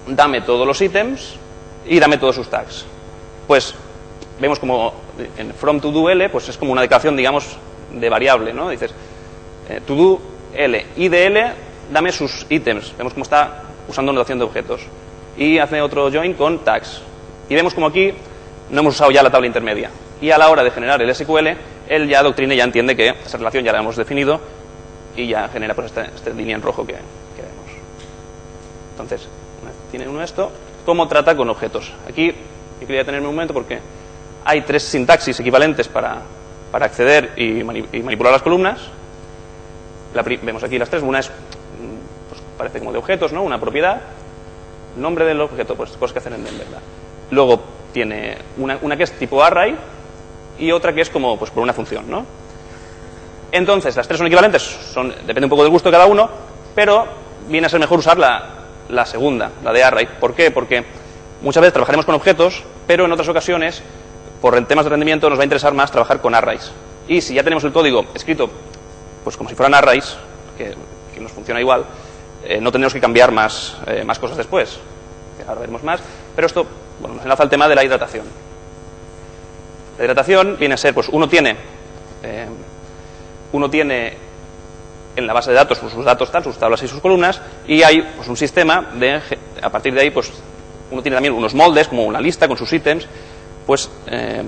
dame 0.06 0.42
todos 0.42 0.64
los 0.64 0.80
ítems 0.80 1.34
y 1.84 1.98
dame 1.98 2.18
todos 2.18 2.36
sus 2.36 2.48
tags. 2.48 2.86
Pues 3.48 3.74
vemos 4.40 4.60
como 4.60 4.94
en 5.36 5.52
from 5.54 5.80
to 5.80 5.90
do 5.90 6.08
L, 6.08 6.28
pues 6.28 6.48
es 6.48 6.56
como 6.56 6.70
una 6.70 6.82
declaración, 6.82 7.16
digamos, 7.16 7.56
de 7.92 8.08
variable, 8.08 8.52
¿no? 8.52 8.68
Dices, 8.68 8.94
eh, 9.68 9.80
to 9.84 9.96
do 9.96 10.20
L, 10.54 10.86
y 10.94 11.08
de 11.08 11.26
L, 11.26 11.52
dame 11.90 12.12
sus 12.12 12.46
ítems. 12.48 12.96
Vemos 12.96 13.12
cómo 13.12 13.24
está 13.24 13.64
usando 13.88 14.12
notación 14.12 14.38
de 14.38 14.44
objetos. 14.44 14.82
Y 15.36 15.58
hace 15.58 15.82
otro 15.82 16.12
join 16.12 16.34
con 16.34 16.60
tags. 16.60 17.02
Y 17.48 17.56
vemos 17.56 17.74
como 17.74 17.88
aquí 17.88 18.12
no 18.70 18.82
hemos 18.82 18.94
usado 18.94 19.10
ya 19.10 19.20
la 19.20 19.30
tabla 19.30 19.48
intermedia. 19.48 19.90
Y 20.20 20.30
a 20.30 20.38
la 20.38 20.48
hora 20.48 20.62
de 20.62 20.70
generar 20.70 21.02
el 21.02 21.12
SQL, 21.12 21.56
él 21.88 22.08
ya 22.08 22.22
Doctrine 22.22 22.54
ya 22.54 22.62
entiende 22.62 22.94
que 22.94 23.08
esa 23.08 23.36
relación 23.36 23.64
ya 23.64 23.72
la 23.72 23.80
hemos 23.80 23.96
definido 23.96 24.38
y 25.16 25.28
ya 25.28 25.48
genera 25.48 25.74
pues 25.74 25.92
esta, 25.96 26.30
línea 26.30 26.56
en 26.56 26.62
rojo 26.62 26.86
que, 26.86 26.92
que 26.92 27.42
vemos. 27.42 27.70
Entonces, 28.92 29.28
tiene 29.90 30.08
uno 30.08 30.22
esto. 30.22 30.50
¿Cómo 30.84 31.08
trata 31.08 31.36
con 31.36 31.48
objetos? 31.48 31.92
Aquí 32.08 32.34
yo 32.80 32.86
quería 32.86 33.04
tenerme 33.04 33.28
un 33.28 33.34
momento 33.34 33.54
porque 33.54 33.78
hay 34.44 34.62
tres 34.62 34.82
sintaxis 34.82 35.38
equivalentes 35.40 35.88
para, 35.88 36.20
para 36.70 36.86
acceder 36.86 37.32
y, 37.36 37.62
mani 37.64 37.84
y, 37.92 38.02
manipular 38.02 38.32
las 38.32 38.42
columnas. 38.42 38.80
La 40.12 40.22
vemos 40.22 40.62
aquí 40.62 40.78
las 40.78 40.90
tres. 40.90 41.02
Una 41.02 41.20
es, 41.20 41.30
pues, 42.28 42.40
parece 42.58 42.78
como 42.80 42.92
de 42.92 42.98
objetos, 42.98 43.32
¿no? 43.32 43.42
Una 43.42 43.58
propiedad. 43.58 44.00
Nombre 44.96 45.24
del 45.24 45.40
objeto, 45.40 45.74
pues 45.74 45.90
cosas 45.92 46.12
que 46.12 46.18
hacen 46.18 46.34
en 46.34 46.44
verdad. 46.44 46.80
Luego 47.30 47.60
tiene 47.92 48.36
una, 48.58 48.78
una, 48.82 48.96
que 48.96 49.04
es 49.04 49.12
tipo 49.12 49.42
array 49.42 49.76
y 50.58 50.70
otra 50.70 50.92
que 50.92 51.00
es 51.00 51.10
como 51.10 51.38
pues, 51.38 51.50
por 51.50 51.62
una 51.62 51.72
función, 51.72 52.08
¿no? 52.08 52.26
Entonces, 53.54 53.94
las 53.94 54.08
tres 54.08 54.18
son 54.18 54.26
equivalentes, 54.26 54.76
depende 55.24 55.44
un 55.44 55.50
poco 55.50 55.62
del 55.62 55.70
gusto 55.70 55.88
de 55.88 55.92
cada 55.92 56.06
uno, 56.06 56.28
pero 56.74 57.06
viene 57.48 57.68
a 57.68 57.70
ser 57.70 57.78
mejor 57.78 58.00
usar 58.00 58.18
la, 58.18 58.48
la 58.88 59.06
segunda, 59.06 59.48
la 59.62 59.72
de 59.72 59.84
array. 59.84 60.08
¿Por 60.18 60.34
qué? 60.34 60.50
Porque 60.50 60.84
muchas 61.40 61.60
veces 61.60 61.72
trabajaremos 61.72 62.04
con 62.04 62.16
objetos, 62.16 62.64
pero 62.88 63.04
en 63.04 63.12
otras 63.12 63.28
ocasiones, 63.28 63.80
por 64.40 64.60
temas 64.66 64.86
de 64.86 64.90
rendimiento, 64.90 65.30
nos 65.30 65.38
va 65.38 65.42
a 65.42 65.44
interesar 65.44 65.72
más 65.72 65.92
trabajar 65.92 66.20
con 66.20 66.34
arrays. 66.34 66.72
Y 67.06 67.20
si 67.20 67.34
ya 67.34 67.44
tenemos 67.44 67.62
el 67.62 67.72
código 67.72 68.04
escrito 68.12 68.50
pues 69.22 69.36
como 69.36 69.48
si 69.48 69.54
fueran 69.54 69.74
arrays, 69.74 70.16
que, 70.58 70.74
que 71.14 71.20
nos 71.20 71.30
funciona 71.30 71.60
igual, 71.60 71.84
eh, 72.44 72.60
no 72.60 72.72
tenemos 72.72 72.92
que 72.92 73.00
cambiar 73.00 73.30
más, 73.30 73.76
eh, 73.86 74.02
más 74.04 74.18
cosas 74.18 74.36
después. 74.36 74.80
Ahora 75.46 75.60
veremos 75.60 75.84
más. 75.84 76.00
Pero 76.34 76.48
esto 76.48 76.66
bueno, 76.98 77.14
nos 77.14 77.22
enlaza 77.22 77.44
al 77.44 77.50
tema 77.50 77.68
de 77.68 77.76
la 77.76 77.84
hidratación. 77.84 78.26
La 79.96 80.04
hidratación 80.04 80.56
viene 80.58 80.74
a 80.74 80.76
ser, 80.76 80.92
pues 80.92 81.08
uno 81.08 81.28
tiene, 81.28 81.56
eh, 82.24 82.48
uno 83.54 83.70
tiene 83.70 84.14
en 85.14 85.26
la 85.28 85.32
base 85.32 85.50
de 85.50 85.56
datos 85.56 85.78
pues, 85.78 85.92
sus 85.92 86.04
datos 86.04 86.30
tal, 86.30 86.42
sus 86.42 86.58
tablas 86.58 86.82
y 86.82 86.88
sus 86.88 87.00
columnas, 87.00 87.40
y 87.68 87.84
hay 87.84 88.02
pues, 88.16 88.26
un 88.26 88.36
sistema 88.36 88.90
de, 88.94 89.20
a 89.62 89.70
partir 89.70 89.94
de 89.94 90.00
ahí, 90.00 90.10
pues 90.10 90.32
uno 90.90 91.02
tiene 91.02 91.14
también 91.14 91.34
unos 91.34 91.54
moldes, 91.54 91.86
como 91.86 92.02
una 92.02 92.20
lista 92.20 92.48
con 92.48 92.56
sus 92.56 92.72
ítems, 92.72 93.06
pues 93.64 93.88
eh, 94.08 94.42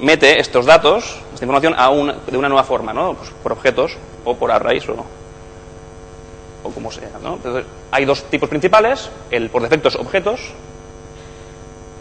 mete 0.00 0.38
estos 0.38 0.66
datos, 0.66 1.18
esta 1.32 1.46
información, 1.46 1.74
a 1.76 1.88
una, 1.88 2.14
de 2.26 2.36
una 2.36 2.48
nueva 2.48 2.64
forma, 2.64 2.92
¿no? 2.92 3.14
Pues 3.14 3.30
por 3.42 3.52
objetos 3.52 3.96
o 4.24 4.36
por 4.36 4.50
arrays 4.50 4.86
o, 4.88 5.06
como 6.74 6.92
sea, 6.92 7.10
¿no? 7.22 7.34
Entonces, 7.34 7.64
hay 7.90 8.04
dos 8.04 8.24
tipos 8.24 8.50
principales, 8.50 9.08
el 9.30 9.48
por 9.48 9.62
defecto 9.62 9.88
es 9.88 9.96
objetos, 9.96 10.40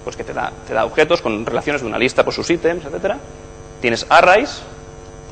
pues 0.04 0.18
que 0.18 0.26
te 0.26 0.34
da, 0.34 0.52
te 0.68 0.74
da 0.74 0.84
objetos 0.84 1.22
con 1.22 1.46
relaciones 1.46 1.82
de 1.82 1.88
una 1.88 1.98
lista 1.98 2.26
por 2.26 2.34
sus 2.34 2.50
ítems, 2.50 2.84
etcétera. 2.84 3.18
Tienes 3.80 4.06
arrays, 4.10 4.62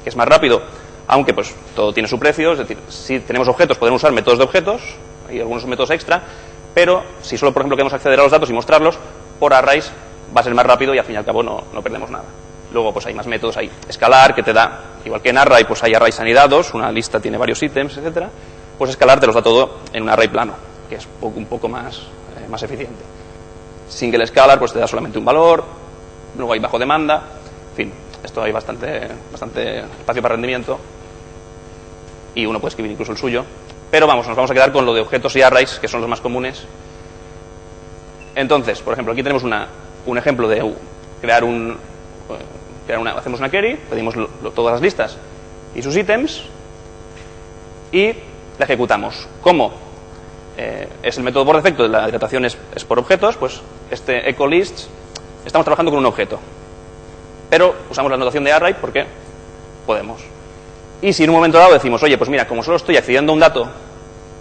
que 0.04 0.10
es 0.10 0.16
más 0.16 0.28
rápido, 0.28 0.62
aunque 1.10 1.34
pues 1.34 1.56
todo 1.76 1.92
tiene 1.92 2.08
su 2.08 2.20
precio, 2.20 2.54
es 2.54 2.60
decir, 2.60 2.78
si 2.88 3.20
tenemos 3.20 3.48
objetos 3.48 3.80
podemos 3.80 4.00
usar 4.00 4.12
métodos 4.12 4.38
de 4.38 4.44
objetos, 4.44 4.82
hay 5.28 5.40
algunos 5.40 5.66
métodos 5.66 5.90
extra, 5.90 6.22
pero 6.76 7.04
si 7.24 7.36
solo, 7.36 7.52
por 7.52 7.64
ejemplo, 7.64 7.76
queremos 7.76 7.94
acceder 7.94 8.20
a 8.20 8.24
los 8.24 8.32
datos 8.32 8.48
y 8.52 8.54
mostrarlos, 8.54 9.00
por 9.40 9.52
arrays 9.52 9.92
va 10.36 10.42
a 10.42 10.44
ser 10.44 10.54
más 10.54 10.68
rápido 10.68 10.94
y 10.94 11.00
al 11.00 11.06
fin 11.06 11.16
y 11.16 11.18
al 11.18 11.26
cabo 11.26 11.42
no, 11.42 11.64
no 11.74 11.82
perdemos 11.82 12.12
nada. 12.12 12.26
Luego 12.72 12.94
pues 12.94 13.08
hay 13.08 13.16
más 13.16 13.26
métodos, 13.26 13.58
hay 13.58 13.72
escalar, 13.88 14.36
que 14.36 14.44
te 14.44 14.54
da, 14.54 14.82
igual 15.04 15.20
que 15.20 15.30
en 15.30 15.40
array, 15.40 15.64
pues 15.64 15.84
hay 15.84 15.96
arrays 15.96 16.20
anidados, 16.20 16.76
una 16.76 16.92
lista 16.92 17.20
tiene 17.20 17.40
varios 17.40 17.62
ítems, 17.64 17.98
etcétera, 17.98 18.30
pues 18.78 18.92
escalar 18.92 19.20
te 19.20 19.26
los 19.26 19.34
da 19.34 19.42
todo 19.42 19.80
en 19.92 20.04
un 20.04 20.10
array 20.10 20.28
plano, 20.28 20.54
que 20.88 20.96
es 20.96 21.08
un 21.22 21.46
poco 21.46 21.68
más, 21.68 21.98
eh, 22.38 22.48
más 22.48 22.62
eficiente. 22.62 23.04
Single 23.88 24.28
scalar 24.28 24.60
pues 24.60 24.74
te 24.74 24.80
da 24.80 24.86
solamente 24.86 25.18
un 25.18 25.26
valor, 25.26 25.64
luego 26.38 26.54
hay 26.54 26.60
bajo 26.60 26.78
demanda, 26.78 27.24
en 27.72 27.76
fin, 27.76 27.94
esto 28.24 28.44
hay 28.44 28.52
bastante, 28.52 29.08
bastante 29.32 29.80
espacio 29.80 30.22
para 30.22 30.36
rendimiento 30.36 30.80
y 32.36 32.46
uno 32.46 32.60
puede 32.60 32.70
escribir 32.70 32.92
incluso 32.92 33.12
el 33.12 33.18
suyo. 33.18 33.46
Pero 33.92 34.08
vamos, 34.08 34.28
nos 34.28 34.36
vamos 34.36 34.52
a 34.52 34.54
quedar 34.54 34.72
con 34.72 34.86
lo 34.86 34.94
de 34.94 35.02
objetos 35.02 35.36
y 35.36 35.42
arrays, 35.42 35.80
que 35.80 35.88
son 35.88 36.02
los 36.02 36.10
más 36.10 36.22
comunes. 36.22 36.66
Entonces, 38.36 38.82
por 38.82 38.94
ejemplo, 38.94 39.14
aquí 39.14 39.24
tenemos 39.24 39.44
una, 39.44 39.68
un 40.06 40.18
ejemplo 40.18 40.48
de 40.48 40.74
crear 41.22 41.44
un... 41.44 41.78
Crear 42.86 43.00
una, 43.00 43.12
hacemos 43.12 43.40
una 43.40 43.50
query, 43.50 43.76
pedimos 43.90 44.16
todas 44.56 44.74
las 44.74 44.82
listas 44.82 45.18
y 45.76 45.82
sus 45.84 45.96
ítems 45.96 46.44
y 47.92 48.14
la 48.58 48.66
ejecutamos. 48.66 49.28
¿Cómo? 49.42 49.74
Eh, 50.58 50.88
es 51.04 51.18
el 51.18 51.24
método 51.24 51.46
por 51.46 51.56
defecto, 51.56 51.88
la 51.88 52.10
hidratación 52.10 52.46
es, 52.46 52.58
es 52.76 52.84
por 52.86 52.98
objetos, 52.98 53.38
pues 53.38 53.62
este 53.92 54.28
echo 54.30 54.48
list, 54.48 54.88
estamos 55.46 55.66
trabajando 55.66 55.92
con 55.92 56.00
un 56.00 56.06
objeto. 56.08 56.40
Pero 57.50 57.76
usamos 57.90 58.12
la 58.12 58.18
notación 58.18 58.44
de 58.44 58.52
array 58.52 58.76
porque 58.80 59.06
podemos. 59.86 60.22
Y 61.02 61.14
si 61.14 61.24
en 61.24 61.30
un 61.30 61.38
momento 61.38 61.58
dado 61.58 61.74
decimos, 61.74 62.04
oye, 62.04 62.18
pues 62.18 62.30
mira, 62.30 62.48
como 62.48 62.62
solo 62.62 62.78
estoy 62.78 62.98
accediendo 62.98 63.32
a 63.32 63.36
un 63.36 63.40
dato 63.40 63.70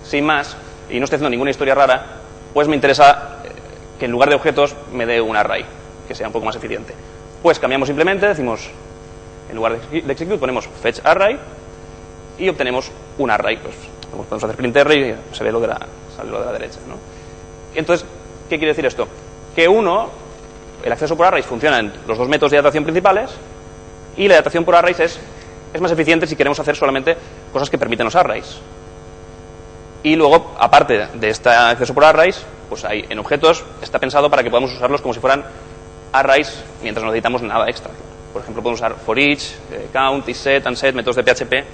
sin 0.05 0.25
más 0.25 0.57
y 0.91 0.99
no 0.99 1.05
estoy 1.05 1.17
haciendo 1.17 1.31
ninguna 1.31 1.51
historia 1.51 1.75
rara, 1.75 2.05
pues 2.53 2.67
me 2.67 2.75
interesa 2.75 3.39
que 3.99 4.07
en 4.07 4.11
lugar 4.11 4.29
de 4.29 4.35
objetos 4.35 4.75
me 4.93 5.07
dé 5.07 5.21
un 5.21 5.37
array, 5.37 5.65
que 6.07 6.15
sea 6.15 6.27
un 6.27 6.33
poco 6.33 6.47
más 6.47 6.57
eficiente. 6.57 6.95
Pues 7.43 7.59
cambiamos 7.59 7.89
simplemente, 7.89 8.27
decimos, 8.27 8.69
en 9.49 9.57
lugar 9.57 9.79
de 9.79 10.13
execute 10.13 10.39
ponemos 10.39 10.69
fetch 10.83 11.01
array 11.05 11.39
y 12.39 12.49
obtenemos 12.49 12.91
un 13.19 13.31
array. 13.31 13.59
Pues 13.59 13.75
podemos 14.11 14.45
hacer 14.45 14.57
print 14.57 14.77
array 14.77 15.17
y 15.33 15.37
se 15.37 15.45
ve 15.45 15.53
lo 15.53 15.61
de 15.61 15.69
la, 15.69 15.79
sale 16.17 16.31
lo 16.31 16.41
de 16.41 16.47
la 16.47 16.53
derecha. 16.53 16.79
¿no? 16.89 16.95
Entonces, 17.75 18.07
¿qué 18.49 18.59
quiere 18.59 18.73
decir 18.73 18.87
esto? 18.87 19.07
Que 19.55 19.69
uno, 19.69 20.11
el 20.83 20.93
acceso 20.93 21.17
por 21.17 21.27
arrays 21.27 21.47
funciona 21.47 21.79
en 21.79 21.93
los 22.07 22.19
dos 22.19 22.29
métodos 22.29 22.51
de 22.51 22.57
datación 22.57 22.85
principales 22.85 23.31
y 24.17 24.27
la 24.27 24.37
datación 24.37 24.65
por 24.65 24.75
arrays 24.75 25.01
es 25.01 25.21
es 25.73 25.81
más 25.81 25.93
eficiente 25.93 26.27
si 26.27 26.37
queremos 26.37 26.59
hacer 26.59 26.77
solamente 26.77 27.17
cosas 27.53 27.71
que 27.71 27.79
permiten 27.79 28.05
los 28.05 28.17
arrays. 28.17 28.59
Y 30.03 30.17
luego, 30.17 30.55
aparte 30.59 31.09
de 31.15 31.29
este 31.29 31.49
acceso 31.51 31.93
por 31.93 32.05
arrays, 32.05 32.45
pues 32.69 32.85
hay 32.85 33.05
en 33.09 33.19
objetos, 33.19 33.65
está 33.83 33.99
pensado 33.99 34.31
para 34.31 34.43
que 34.43 34.51
podamos 34.51 34.73
usarlos 34.73 35.01
como 35.01 35.15
si 35.15 35.21
fueran 35.21 35.45
arrays 36.13 36.63
mientras 36.83 37.03
no 37.05 37.11
necesitamos 37.11 37.43
nada 37.43 37.69
extra. 37.69 37.91
Por 38.33 38.43
ejemplo, 38.43 38.63
podemos 38.63 38.81
usar 38.81 38.95
for 38.95 39.19
each, 39.19 39.55
eh, 39.73 39.89
count, 39.93 40.29
set, 40.33 40.67
unset, 40.67 40.95
métodos 40.95 41.17
de 41.17 41.23
PHP 41.25 41.53
eh, 41.53 41.65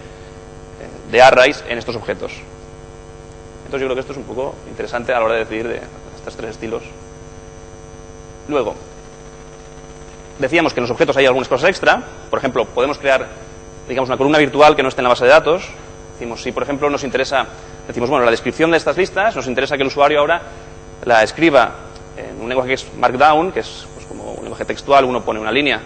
de 1.10 1.22
arrays 1.22 1.62
en 1.68 1.78
estos 1.78 1.96
objetos. 1.96 2.32
Entonces 3.64 3.80
yo 3.80 3.86
creo 3.86 3.94
que 3.94 4.00
esto 4.00 4.12
es 4.12 4.18
un 4.18 4.24
poco 4.24 4.54
interesante 4.68 5.12
a 5.12 5.18
la 5.18 5.24
hora 5.24 5.34
de 5.34 5.40
decidir 5.40 5.68
de 5.68 5.80
estos 6.16 6.36
tres 6.36 6.50
estilos. 6.50 6.82
Luego, 8.48 8.74
decíamos 10.38 10.72
que 10.72 10.80
en 10.80 10.84
los 10.84 10.90
objetos 10.90 11.16
hay 11.16 11.26
algunas 11.26 11.48
cosas 11.48 11.70
extra. 11.70 12.02
Por 12.30 12.38
ejemplo, 12.38 12.64
podemos 12.66 12.98
crear 12.98 13.26
digamos, 13.88 14.08
una 14.08 14.16
columna 14.16 14.38
virtual 14.38 14.76
que 14.76 14.82
no 14.82 14.88
esté 14.88 15.00
en 15.00 15.04
la 15.04 15.10
base 15.10 15.24
de 15.24 15.30
datos. 15.30 15.68
Decimos, 16.14 16.42
si 16.42 16.52
por 16.52 16.62
ejemplo 16.62 16.88
nos 16.90 17.04
interesa, 17.04 17.46
decimos, 17.86 18.08
bueno, 18.08 18.24
la 18.24 18.30
descripción 18.30 18.70
de 18.70 18.76
estas 18.76 18.96
listas, 18.96 19.34
nos 19.36 19.46
interesa 19.46 19.76
que 19.76 19.82
el 19.82 19.88
usuario 19.88 20.20
ahora 20.20 20.40
la 21.04 21.22
escriba 21.22 21.72
en 22.16 22.40
un 22.40 22.48
lenguaje 22.48 22.68
que 22.68 22.74
es 22.74 22.94
Markdown, 22.96 23.52
que 23.52 23.60
es 23.60 23.86
pues, 23.94 24.06
como 24.06 24.32
un 24.32 24.42
lenguaje 24.42 24.64
textual, 24.64 25.04
uno 25.04 25.24
pone 25.24 25.40
una 25.40 25.50
línea 25.50 25.80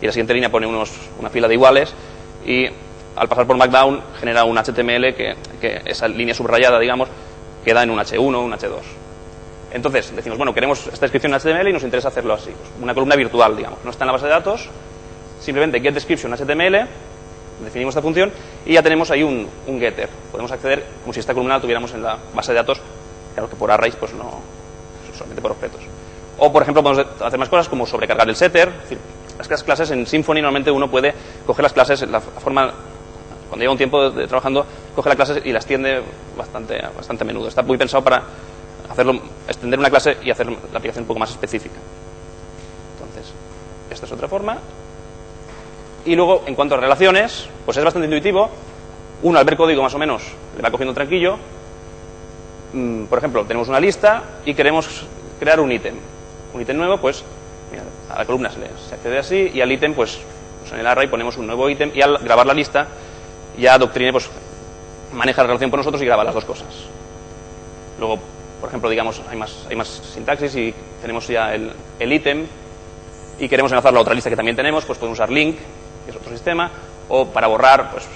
y 0.00 0.06
la 0.06 0.12
siguiente 0.12 0.34
línea 0.34 0.50
pone 0.50 0.66
unos, 0.66 0.90
una 1.18 1.30
fila 1.30 1.46
de 1.48 1.54
iguales 1.54 1.94
y 2.44 2.66
al 3.16 3.28
pasar 3.28 3.46
por 3.46 3.56
Markdown 3.56 4.02
genera 4.18 4.44
un 4.44 4.56
HTML 4.56 5.14
que, 5.14 5.34
que 5.60 5.82
esa 5.84 6.08
línea 6.08 6.34
subrayada, 6.34 6.78
digamos, 6.78 7.08
queda 7.64 7.82
en 7.82 7.90
un 7.90 7.98
H1, 7.98 8.18
un 8.20 8.52
H2. 8.52 9.04
Entonces, 9.72 10.14
decimos, 10.14 10.38
bueno, 10.38 10.54
queremos 10.54 10.86
esta 10.86 11.06
descripción 11.06 11.34
en 11.34 11.40
HTML 11.40 11.68
y 11.68 11.72
nos 11.72 11.82
interesa 11.82 12.08
hacerlo 12.08 12.34
así. 12.34 12.50
Pues, 12.50 12.70
una 12.80 12.94
columna 12.94 13.16
virtual, 13.16 13.56
digamos. 13.56 13.80
No 13.84 13.90
está 13.90 14.04
en 14.04 14.06
la 14.06 14.12
base 14.12 14.26
de 14.26 14.30
datos, 14.30 14.68
simplemente 15.40 15.80
get 15.80 15.94
description 15.94 16.32
HTML 16.32 16.86
definimos 17.62 17.92
esta 17.92 18.02
función 18.02 18.32
y 18.66 18.74
ya 18.74 18.82
tenemos 18.82 19.10
ahí 19.10 19.22
un, 19.22 19.48
un 19.66 19.80
getter. 19.80 20.08
Podemos 20.30 20.50
acceder 20.50 20.84
como 21.02 21.12
si 21.12 21.20
esta 21.20 21.34
columna 21.34 21.54
la 21.54 21.60
tuviéramos 21.60 21.92
en 21.92 22.02
la 22.02 22.18
base 22.34 22.52
de 22.52 22.56
datos, 22.56 22.80
claro 23.34 23.48
que 23.48 23.56
por 23.56 23.70
arrays, 23.70 23.96
pues 23.96 24.12
no, 24.14 24.40
solamente 25.12 25.42
por 25.42 25.52
objetos. 25.52 25.80
O, 26.38 26.52
por 26.52 26.62
ejemplo, 26.62 26.82
podemos 26.82 27.06
hacer 27.20 27.38
más 27.38 27.48
cosas 27.48 27.68
como 27.68 27.86
sobrecargar 27.86 28.28
el 28.28 28.36
setter. 28.36 28.72
Las 29.38 29.62
clases 29.62 29.90
en 29.90 30.06
Symfony 30.06 30.36
normalmente 30.36 30.70
uno 30.70 30.90
puede 30.90 31.14
coger 31.46 31.62
las 31.62 31.72
clases, 31.72 32.02
la 32.08 32.20
forma, 32.20 32.72
cuando 33.48 33.62
lleva 33.62 33.72
un 33.72 33.78
tiempo 33.78 34.10
de, 34.10 34.26
trabajando, 34.26 34.66
coge 34.94 35.08
las 35.08 35.16
clases 35.16 35.42
y 35.44 35.52
las 35.52 35.66
tiende 35.66 36.02
bastante, 36.36 36.80
bastante 36.96 37.24
a 37.24 37.26
menudo. 37.26 37.48
Está 37.48 37.62
muy 37.62 37.76
pensado 37.76 38.02
para 38.02 38.22
hacerlo, 38.90 39.20
extender 39.48 39.78
una 39.78 39.90
clase 39.90 40.18
y 40.22 40.30
hacer 40.30 40.46
la 40.46 40.78
aplicación 40.78 41.02
un 41.02 41.08
poco 41.08 41.20
más 41.20 41.30
específica. 41.30 41.76
Entonces, 42.98 43.32
esta 43.90 44.06
es 44.06 44.12
otra 44.12 44.28
forma. 44.28 44.58
Y 46.04 46.14
luego, 46.16 46.42
en 46.46 46.54
cuanto 46.54 46.74
a 46.74 46.78
relaciones, 46.78 47.48
pues 47.64 47.76
es 47.76 47.84
bastante 47.84 48.06
intuitivo. 48.06 48.50
Uno, 49.22 49.38
al 49.38 49.44
ver 49.44 49.56
código 49.56 49.82
más 49.82 49.94
o 49.94 49.98
menos, 49.98 50.22
le 50.56 50.62
va 50.62 50.70
cogiendo 50.70 50.92
tranquillo. 50.92 51.38
Mm, 52.72 53.04
por 53.04 53.18
ejemplo, 53.18 53.44
tenemos 53.44 53.68
una 53.68 53.80
lista 53.80 54.22
y 54.44 54.54
queremos 54.54 55.06
crear 55.40 55.60
un 55.60 55.72
ítem. 55.72 55.94
Un 56.52 56.60
ítem 56.60 56.76
nuevo, 56.76 56.98
pues, 56.98 57.24
a 58.10 58.18
la 58.18 58.24
columna 58.26 58.50
se, 58.50 58.58
le, 58.58 58.66
accede 58.66 59.18
así 59.18 59.50
y 59.54 59.60
al 59.60 59.72
ítem, 59.72 59.94
pues, 59.94 60.18
pues, 60.60 60.72
en 60.72 60.80
el 60.80 60.86
array 60.86 61.08
ponemos 61.08 61.36
un 61.38 61.46
nuevo 61.46 61.68
ítem 61.70 61.90
y 61.94 62.02
al 62.02 62.18
grabar 62.18 62.46
la 62.46 62.54
lista, 62.54 62.86
ya 63.58 63.78
Doctrine, 63.78 64.12
pues, 64.12 64.28
maneja 65.12 65.42
la 65.42 65.48
relación 65.48 65.70
por 65.70 65.78
nosotros 65.78 66.02
y 66.02 66.04
graba 66.04 66.22
las 66.22 66.34
dos 66.34 66.44
cosas. 66.44 66.68
Luego, 67.98 68.18
por 68.60 68.68
ejemplo, 68.68 68.90
digamos, 68.90 69.22
hay 69.30 69.38
más, 69.38 69.66
hay 69.70 69.76
más 69.76 69.88
sintaxis 69.88 70.54
y 70.56 70.74
tenemos 71.00 71.26
ya 71.28 71.54
el, 71.54 71.72
el 71.98 72.12
ítem 72.12 72.46
y 73.38 73.48
queremos 73.48 73.72
enlazarlo 73.72 74.00
a 74.00 74.02
otra 74.02 74.14
lista 74.14 74.28
que 74.28 74.36
también 74.36 74.56
tenemos, 74.56 74.84
pues 74.84 74.98
podemos 74.98 75.18
usar 75.18 75.30
link 75.30 75.56
que 76.04 76.10
es 76.10 76.16
otro 76.16 76.30
sistema, 76.30 76.70
o 77.08 77.26
para 77.26 77.46
borrar, 77.46 77.90
pues 77.90 78.06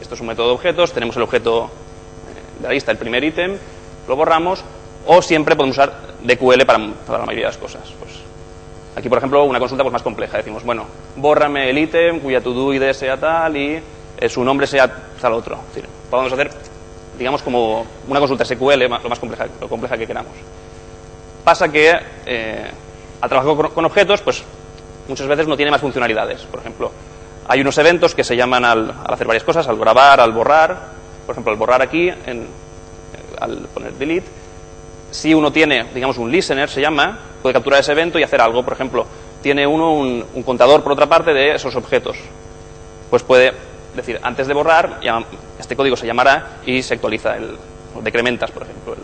esto 0.00 0.14
es 0.14 0.20
un 0.20 0.26
método 0.26 0.48
de 0.48 0.54
objetos, 0.54 0.92
tenemos 0.92 1.16
el 1.16 1.22
objeto 1.22 1.66
eh, 1.66 2.60
de 2.60 2.68
la 2.68 2.74
lista, 2.74 2.90
el 2.90 2.98
primer 2.98 3.22
ítem, 3.22 3.56
lo 4.08 4.16
borramos, 4.16 4.64
o 5.06 5.22
siempre 5.22 5.56
podemos 5.56 5.76
usar 5.76 5.92
DQL 6.22 6.64
para, 6.64 6.78
para, 7.06 7.18
la 7.18 7.26
mayoría 7.26 7.46
de 7.46 7.52
las 7.52 7.58
cosas. 7.58 7.82
Pues 7.98 8.12
aquí, 8.96 9.08
por 9.08 9.18
ejemplo, 9.18 9.44
una 9.44 9.58
consulta 9.58 9.84
pues, 9.84 9.92
más 9.92 10.02
compleja. 10.02 10.36
Decimos, 10.36 10.64
bueno, 10.64 10.86
bórrame 11.16 11.70
el 11.70 11.78
ítem 11.78 12.20
cuya 12.20 12.40
to-do 12.40 12.72
ID 12.72 12.92
sea 12.92 13.16
tal 13.16 13.56
y 13.56 13.82
eh, 14.18 14.28
su 14.28 14.44
nombre 14.44 14.66
sea 14.66 14.92
tal 15.20 15.32
otro. 15.32 15.58
Podemos 16.10 16.32
hacer, 16.32 16.50
digamos, 17.18 17.42
como 17.42 17.86
una 18.08 18.20
consulta 18.20 18.44
SQL, 18.44 18.82
lo 18.82 19.08
más 19.08 19.18
compleja, 19.18 19.46
lo 19.60 19.68
compleja 19.68 19.96
que 19.96 20.06
queramos. 20.06 20.32
Pasa 21.44 21.70
que 21.70 21.92
eh, 22.26 22.70
al 23.20 23.28
trabajar 23.28 23.56
con, 23.56 23.70
con 23.70 23.84
objetos, 23.84 24.20
pues 24.22 24.44
muchas 25.08 25.26
veces 25.26 25.48
no 25.48 25.56
tiene 25.56 25.70
más 25.70 25.80
funcionalidades. 25.80 26.42
Por 26.42 26.60
ejemplo, 26.60 26.92
hay 27.48 27.60
unos 27.60 27.76
eventos 27.78 28.14
que 28.14 28.24
se 28.24 28.36
llaman 28.36 28.64
al, 28.64 28.90
al, 28.90 29.14
hacer 29.14 29.26
varias 29.26 29.44
cosas, 29.44 29.66
al 29.68 29.76
grabar, 29.76 30.20
al 30.20 30.32
borrar. 30.32 30.92
Por 31.26 31.34
ejemplo, 31.34 31.52
al 31.52 31.58
borrar 31.58 31.82
aquí, 31.82 32.08
en, 32.08 32.46
al 33.40 33.58
poner 33.74 33.92
delete, 33.94 34.26
si 35.10 35.34
uno 35.34 35.52
tiene, 35.52 35.84
digamos, 35.94 36.18
un 36.18 36.30
listener, 36.30 36.68
se 36.70 36.80
llama, 36.80 37.18
puede 37.42 37.52
capturar 37.52 37.80
ese 37.80 37.92
evento 37.92 38.18
y 38.18 38.22
hacer 38.22 38.40
algo. 38.40 38.62
Por 38.62 38.72
ejemplo, 38.72 39.06
tiene 39.42 39.66
uno 39.66 39.92
un, 39.92 40.24
un 40.34 40.42
contador, 40.42 40.82
por 40.82 40.92
otra 40.92 41.06
parte, 41.06 41.32
de 41.32 41.54
esos 41.54 41.76
objetos. 41.76 42.16
Pues 43.10 43.22
puede 43.22 43.52
decir, 43.94 44.18
antes 44.22 44.46
de 44.46 44.54
borrar, 44.54 45.00
este 45.58 45.76
código 45.76 45.96
se 45.96 46.06
llamará 46.06 46.60
y 46.64 46.82
se 46.82 46.94
actualiza, 46.94 47.36
el, 47.36 47.56
decrementas, 48.02 48.50
por 48.50 48.62
ejemplo, 48.62 48.94
el, 48.94 49.00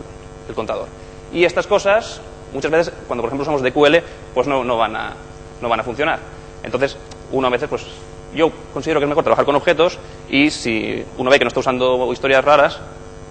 el 0.49 0.55
contador. 0.55 0.87
Y 1.31 1.43
estas 1.43 1.67
cosas, 1.67 2.21
muchas 2.53 2.71
veces, 2.71 2.93
cuando 3.07 3.21
por 3.21 3.29
ejemplo 3.29 3.43
usamos 3.43 3.61
DQL, 3.61 4.03
pues 4.33 4.47
no, 4.47 4.63
no, 4.63 4.77
van 4.77 4.95
a, 4.95 5.13
no 5.61 5.69
van 5.69 5.79
a 5.79 5.83
funcionar. 5.83 6.19
Entonces, 6.63 6.97
uno 7.31 7.47
a 7.47 7.51
veces 7.51 7.69
pues 7.69 7.85
yo 8.33 8.51
considero 8.73 8.99
que 8.99 9.05
es 9.05 9.09
mejor 9.09 9.23
trabajar 9.23 9.45
con 9.45 9.55
objetos 9.55 9.97
y 10.29 10.49
si 10.51 11.03
uno 11.17 11.29
ve 11.29 11.39
que 11.39 11.45
no 11.45 11.49
está 11.49 11.59
usando 11.59 12.11
historias 12.11 12.43
raras, 12.43 12.79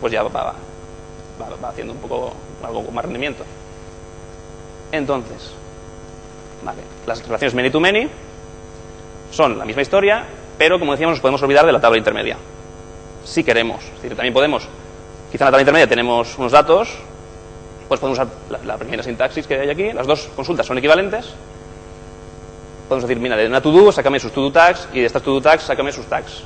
pues 0.01 0.13
ya 0.13 0.23
va, 0.23 0.55
haciendo 1.69 1.93
un 1.93 2.01
poco 2.01 2.33
algo 2.63 2.85
con 2.85 2.95
más 2.95 3.05
rendimiento. 3.05 3.45
Entonces, 4.91 5.53
vale, 6.65 6.83
las 7.07 7.23
relaciones 7.23 7.55
many 7.55 7.71
to 7.71 7.81
many 7.81 8.09
son 9.31 9.59
la 9.59 9.65
misma 9.65 9.83
historia, 9.83 10.25
pero 10.57 10.79
como 10.79 10.93
decíamos, 10.93 11.17
nos 11.17 11.21
podemos 11.21 11.43
olvidar 11.43 11.67
de 11.67 11.73
la 11.73 11.81
tabla 11.81 11.99
intermedia. 11.99 12.37
Si 13.25 13.45
queremos. 13.45 13.85
Es 13.85 14.03
decir, 14.03 14.17
también 14.17 14.33
podemos, 14.33 14.67
quizá 15.31 15.45
en 15.45 15.47
la 15.47 15.51
tabla 15.51 15.63
intermedia 15.63 15.87
tenemos 15.87 16.37
unos 16.39 16.53
datos, 16.53 16.89
pues 17.87 18.01
podemos 18.01 18.19
usar 18.19 18.33
la, 18.51 18.59
la 18.65 18.79
primera 18.79 19.03
sintaxis 19.03 19.47
que 19.47 19.61
hay 19.61 19.71
aquí, 19.71 19.93
las 19.93 20.07
dos 20.07 20.29
consultas 20.35 20.67
son 20.67 20.79
equivalentes, 20.79 21.35
podemos 22.89 23.09
decir, 23.09 23.21
mira, 23.23 23.37
de 23.37 23.47
una 23.47 23.61
to-do, 23.61 23.93
sácame 23.93 24.19
sus 24.19 24.33
to-do 24.33 24.51
tags, 24.51 24.89
y 24.93 25.01
de 25.01 25.07
estas 25.07 25.23
to-do 25.23 25.41
tags, 25.41 25.65
sácame 25.65 25.93
sus 25.93 26.07
tags. 26.07 26.43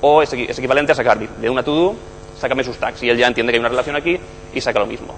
O 0.00 0.22
es, 0.22 0.32
equivalente 0.32 0.92
a 0.92 0.94
sacar 0.94 1.18
de 1.18 1.50
una 1.50 1.62
to-do, 1.62 1.94
sácame 2.38 2.62
sus 2.62 2.76
tags, 2.76 3.02
y 3.02 3.10
él 3.10 3.16
ya 3.16 3.26
entiende 3.26 3.52
que 3.52 3.56
hay 3.56 3.60
una 3.60 3.70
relación 3.70 3.96
aquí 3.96 4.18
y 4.52 4.60
saca 4.60 4.78
lo 4.78 4.86
mismo. 4.86 5.14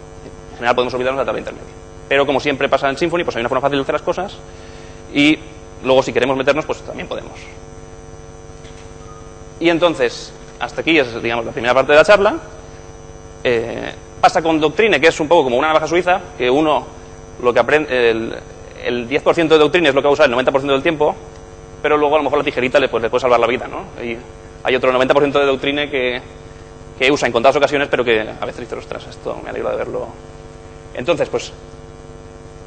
En 0.53 0.57
general 0.57 0.75
podemos 0.75 0.95
olvidarnos 0.95 1.19
de 1.19 1.23
la 1.23 1.27
tabla 1.27 1.41
intermedia. 1.41 1.75
Pero 2.09 2.25
como 2.25 2.39
siempre 2.41 2.69
pasa 2.69 2.89
en 2.89 2.97
Symfony, 2.97 3.25
pues 3.25 3.37
hay 3.37 3.41
una 3.41 3.49
forma 3.49 3.63
fácil 3.63 3.79
de 3.79 3.83
hacer 3.83 3.95
las 3.95 4.03
cosas, 4.03 4.37
y 5.13 5.39
luego 5.83 6.03
si 6.03 6.13
queremos 6.13 6.37
meternos, 6.37 6.65
pues 6.65 6.81
también 6.83 7.09
podemos. 7.09 7.39
Y 9.59 9.69
entonces, 9.71 10.33
hasta 10.61 10.81
aquí 10.83 10.99
es, 10.99 11.23
digamos, 11.23 11.45
la 11.45 11.53
primera 11.53 11.75
parte 11.75 11.93
de 11.93 11.99
la 11.99 12.05
charla. 12.05 12.37
Eh, 13.43 13.95
pasa 14.21 14.43
con 14.43 14.61
Doctrine, 14.61 15.01
que 15.01 15.09
es 15.09 15.21
un 15.21 15.29
poco 15.29 15.45
como 15.45 15.57
una 15.57 15.69
navaja 15.69 15.87
suiza, 15.87 16.21
que 16.37 16.51
uno 16.51 16.87
lo 17.43 17.53
que 17.53 17.61
aprende, 17.61 18.41
el 18.87 19.09
10% 19.09 19.49
de 19.49 19.59
Doctrine 19.59 19.89
es 19.89 19.95
lo 19.95 20.01
que 20.01 20.07
va 20.07 20.11
a 20.11 20.15
usar 20.15 20.31
el 20.31 20.37
90% 20.37 20.63
del 20.67 20.83
tiempo, 20.83 21.15
pero 21.83 21.97
luego 21.97 22.15
a 22.15 22.19
lo 22.19 22.25
mejor 22.25 22.39
la 22.39 22.45
tijerita 22.45 22.79
le, 22.79 22.89
pues, 22.89 23.03
le 23.03 23.11
puede 23.11 23.21
salvar 23.21 23.41
la 23.41 23.47
vida, 23.47 23.67
¿no? 23.67 24.03
Y 24.03 24.17
hay 24.63 24.75
otro 24.77 24.93
90% 24.93 25.33
de 25.33 25.47
Doctrine 25.47 25.91
que, 25.91 27.11
usa 27.11 27.27
en 27.27 27.33
contadas 27.33 27.57
ocasiones, 27.57 27.89
pero 27.89 28.05
que 28.05 28.21
a 28.21 28.47
veces 28.47 28.61
dice, 28.61 28.77
ostras, 28.77 29.07
esto 29.09 29.39
me 29.43 29.51
alegro 29.51 29.71
de 29.71 29.77
verlo. 29.77 30.07
Entonces, 30.95 31.29
pues, 31.29 31.53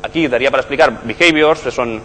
aquí 0.04 0.28
daría 0.28 0.52
para 0.52 0.62
explicar 0.62 1.02
behaviors, 1.04 1.62
que 1.62 1.72
son 1.72 2.02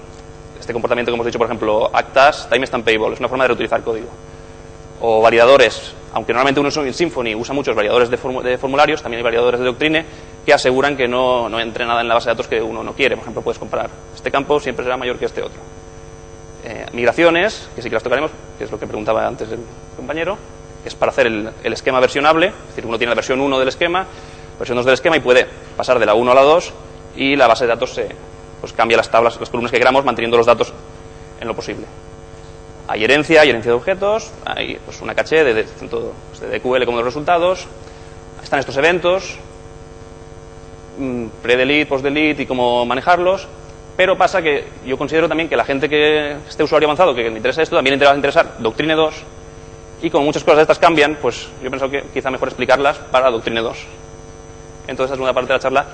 este 0.58 0.72
comportamiento 0.72 1.10
que 1.10 1.14
hemos 1.14 1.26
dicho, 1.26 1.38
por 1.38 1.46
ejemplo, 1.46 1.90
actas, 1.92 2.48
time 2.48 2.66
stamp 2.66 2.84
payable, 2.84 3.14
es 3.14 3.18
una 3.18 3.28
forma 3.28 3.44
de 3.44 3.48
reutilizar 3.48 3.82
código. 3.82 4.08
O 5.00 5.20
validadores, 5.20 5.92
aunque 6.14 6.32
normalmente 6.32 6.60
uno 6.60 6.70
en 6.86 6.94
Symfony 6.94 7.34
usa 7.34 7.52
muchos 7.52 7.74
validadores 7.74 8.08
de, 8.08 8.16
form 8.16 8.42
de 8.42 8.56
formularios, 8.56 9.02
también 9.02 9.18
hay 9.18 9.24
validadores 9.24 9.60
de 9.60 9.66
Doctrine, 9.66 10.04
que 10.44 10.52
aseguran 10.52 10.96
que 10.96 11.08
no, 11.08 11.48
no, 11.48 11.58
entre 11.60 11.86
nada 11.86 12.00
en 12.00 12.08
la 12.08 12.14
base 12.14 12.28
de 12.28 12.32
datos 12.34 12.48
que 12.48 12.60
uno 12.60 12.82
no 12.82 12.92
quiere. 12.92 13.16
Por 13.16 13.22
ejemplo, 13.22 13.42
puedes 13.42 13.58
comparar 13.58 13.90
este 14.24 14.32
campo 14.32 14.58
siempre 14.58 14.82
será 14.82 14.96
mayor 14.96 15.18
que 15.18 15.26
este 15.26 15.42
otro. 15.42 15.60
Eh, 16.64 16.86
migraciones, 16.94 17.68
que 17.76 17.82
sí 17.82 17.90
que 17.90 17.94
las 17.94 18.02
tocaremos, 18.02 18.30
que 18.56 18.64
es 18.64 18.70
lo 18.70 18.80
que 18.80 18.86
preguntaba 18.86 19.26
antes 19.26 19.50
el 19.50 19.58
compañero, 19.96 20.38
es 20.82 20.94
para 20.94 21.12
hacer 21.12 21.26
el, 21.26 21.52
esquema 21.62 22.00
versionable, 22.00 22.46
es 22.46 22.68
decir, 22.68 22.86
uno 22.86 22.96
tiene 22.96 23.10
la 23.10 23.16
versión 23.16 23.38
1 23.38 23.58
del 23.58 23.68
esquema, 23.68 24.06
versión 24.58 24.76
2 24.76 24.86
del 24.86 24.94
esquema 24.94 25.18
y 25.18 25.20
puede 25.20 25.46
pasar 25.76 25.98
de 25.98 26.06
la 26.06 26.14
1 26.14 26.32
a 26.32 26.34
la 26.34 26.40
2 26.40 26.72
y 27.16 27.36
la 27.36 27.46
base 27.46 27.64
de 27.64 27.68
datos 27.68 27.92
se, 27.92 28.08
pues 28.62 28.72
cambia 28.72 28.96
las 28.96 29.10
tablas, 29.10 29.38
las 29.38 29.50
columnas 29.50 29.70
que 29.70 29.78
queramos, 29.78 30.06
manteniendo 30.06 30.38
los 30.38 30.46
datos 30.46 30.72
en 31.38 31.46
lo 31.46 31.54
posible. 31.54 31.84
Hay 32.88 33.04
herencia, 33.04 33.42
hay 33.42 33.50
herencia 33.50 33.72
de 33.72 33.76
objetos, 33.76 34.32
hay 34.46 34.78
pues, 34.86 35.02
una 35.02 35.14
caché 35.14 35.44
de, 35.44 35.52
de, 35.52 35.64
de 35.64 36.58
DQL 36.58 36.86
como 36.86 36.96
los 36.96 37.04
resultados, 37.04 37.66
están 38.42 38.60
estos 38.60 38.78
eventos, 38.78 39.38
pre-delete, 41.42 41.86
post-delete 41.86 42.42
y 42.42 42.46
cómo 42.46 42.84
manejarlos, 42.86 43.48
pero 43.96 44.18
pasa 44.18 44.42
que 44.42 44.64
yo 44.84 44.98
considero 44.98 45.28
también 45.28 45.48
que 45.48 45.56
la 45.56 45.64
gente 45.64 45.88
que 45.88 46.36
esté 46.48 46.62
usuario 46.62 46.88
avanzado, 46.88 47.14
que 47.14 47.22
le 47.30 47.36
interesa 47.36 47.62
esto, 47.62 47.76
también 47.76 47.98
le 47.98 48.04
va 48.04 48.12
a 48.12 48.16
interesar 48.16 48.56
Doctrine 48.58 48.94
2, 48.94 49.14
y 50.02 50.10
como 50.10 50.24
muchas 50.24 50.42
cosas 50.44 50.58
de 50.58 50.62
estas 50.62 50.78
cambian, 50.78 51.16
pues 51.20 51.48
yo 51.62 51.68
he 51.68 51.70
pensado 51.70 51.90
que 51.90 52.02
quizá 52.12 52.30
mejor 52.30 52.48
explicarlas 52.48 52.98
para 52.98 53.30
Doctrine 53.30 53.60
2. 53.60 53.78
Entonces 54.88 55.10
la 55.10 55.16
segunda 55.16 55.32
parte 55.32 55.48
de 55.48 55.54
la 55.54 55.62
charla 55.62 55.86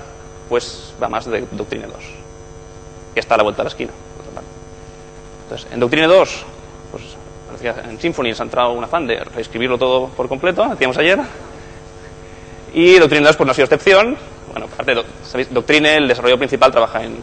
pues 0.49 0.93
va 1.01 1.07
más 1.07 1.25
de 1.25 1.45
Doctrine 1.51 1.87
2, 1.87 1.95
que 3.13 3.19
está 3.19 3.35
a 3.35 3.37
la 3.37 3.43
vuelta 3.43 3.61
de 3.61 3.65
la 3.65 3.69
esquina. 3.69 3.91
Entonces, 5.43 5.71
en 5.71 5.79
Doctrine 5.79 6.07
2, 6.07 6.45
pues 6.91 7.03
en 7.89 7.99
Symfony 7.99 8.33
se 8.33 8.41
ha 8.41 8.45
entrado 8.45 8.71
un 8.71 8.83
afán 8.83 9.05
de 9.05 9.23
reescribirlo 9.23 9.77
todo 9.77 10.07
por 10.07 10.27
completo, 10.27 10.67
decíamos 10.69 10.97
ayer, 10.97 11.19
y 12.73 12.97
Doctrine 12.97 13.25
2 13.25 13.35
pues 13.35 13.45
no 13.45 13.51
ha 13.51 13.53
sido 13.53 13.65
excepción, 13.65 14.17
bueno, 14.51 14.67
aparte, 14.71 15.03
¿sabéis? 15.23 15.53
Doctrine, 15.53 15.97
el 15.97 16.07
desarrollo 16.07 16.37
principal, 16.37 16.71
trabaja 16.71 17.03
en, 17.03 17.15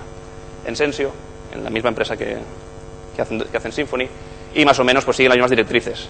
en 0.67 0.77
Sensio, 0.77 1.13
en 1.53 1.65
la 1.65 1.71
misma 1.71 1.91
empresa 1.91 2.17
que, 2.17 2.39
que, 3.15 3.23
hacen, 3.23 3.41
que 3.41 3.73
Symfony, 3.73 4.07
y 4.55 4.65
más 4.65 4.79
o 4.79 4.85
menos 4.85 5.05
pues 5.05 5.17
siguen 5.17 5.31
las 5.31 5.37
mismas 5.37 5.51
directrices. 5.51 6.09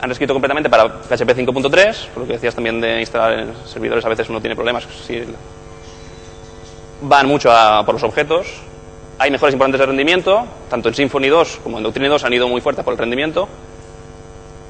Han 0.00 0.10
escrito 0.10 0.34
completamente 0.34 0.68
para 0.68 0.88
PHP 0.88 1.30
5.3, 1.30 2.08
por 2.08 2.22
lo 2.22 2.26
que 2.26 2.34
decías 2.34 2.54
también 2.54 2.80
de 2.80 3.00
instalar 3.00 3.46
servidores, 3.64 4.04
a 4.04 4.08
veces 4.08 4.28
uno 4.28 4.40
tiene 4.40 4.54
problemas. 4.54 4.86
Si 5.06 5.24
van 7.02 7.26
mucho 7.26 7.50
por 7.84 7.94
los 7.94 8.02
objetos. 8.02 8.46
Hay 9.18 9.30
mejoras 9.30 9.52
importantes 9.52 9.78
de 9.78 9.86
rendimiento, 9.86 10.46
tanto 10.68 10.88
en 10.88 10.94
Symfony 10.94 11.28
2 11.28 11.60
como 11.62 11.78
en 11.78 11.84
Doctrine 11.84 12.08
2 12.08 12.24
han 12.24 12.32
ido 12.32 12.48
muy 12.48 12.60
fuerte 12.60 12.82
por 12.82 12.92
el 12.92 12.98
rendimiento. 12.98 13.48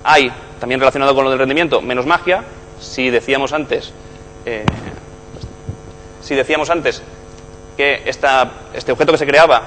Hay, 0.05 0.31
también 0.61 0.81
relacionado 0.81 1.15
con 1.15 1.25
lo 1.25 1.31
del 1.31 1.39
rendimiento, 1.39 1.81
menos 1.81 2.05
magia. 2.05 2.45
Si 2.79 3.09
decíamos 3.09 3.53
antes 3.53 3.93
eh, 4.45 4.67
si 6.25 6.35
decíamos 6.35 6.71
antes 6.71 7.03
que 7.77 8.03
este 8.07 8.93
objeto 8.93 9.13
que 9.13 9.19
se 9.19 9.27
creaba 9.27 9.63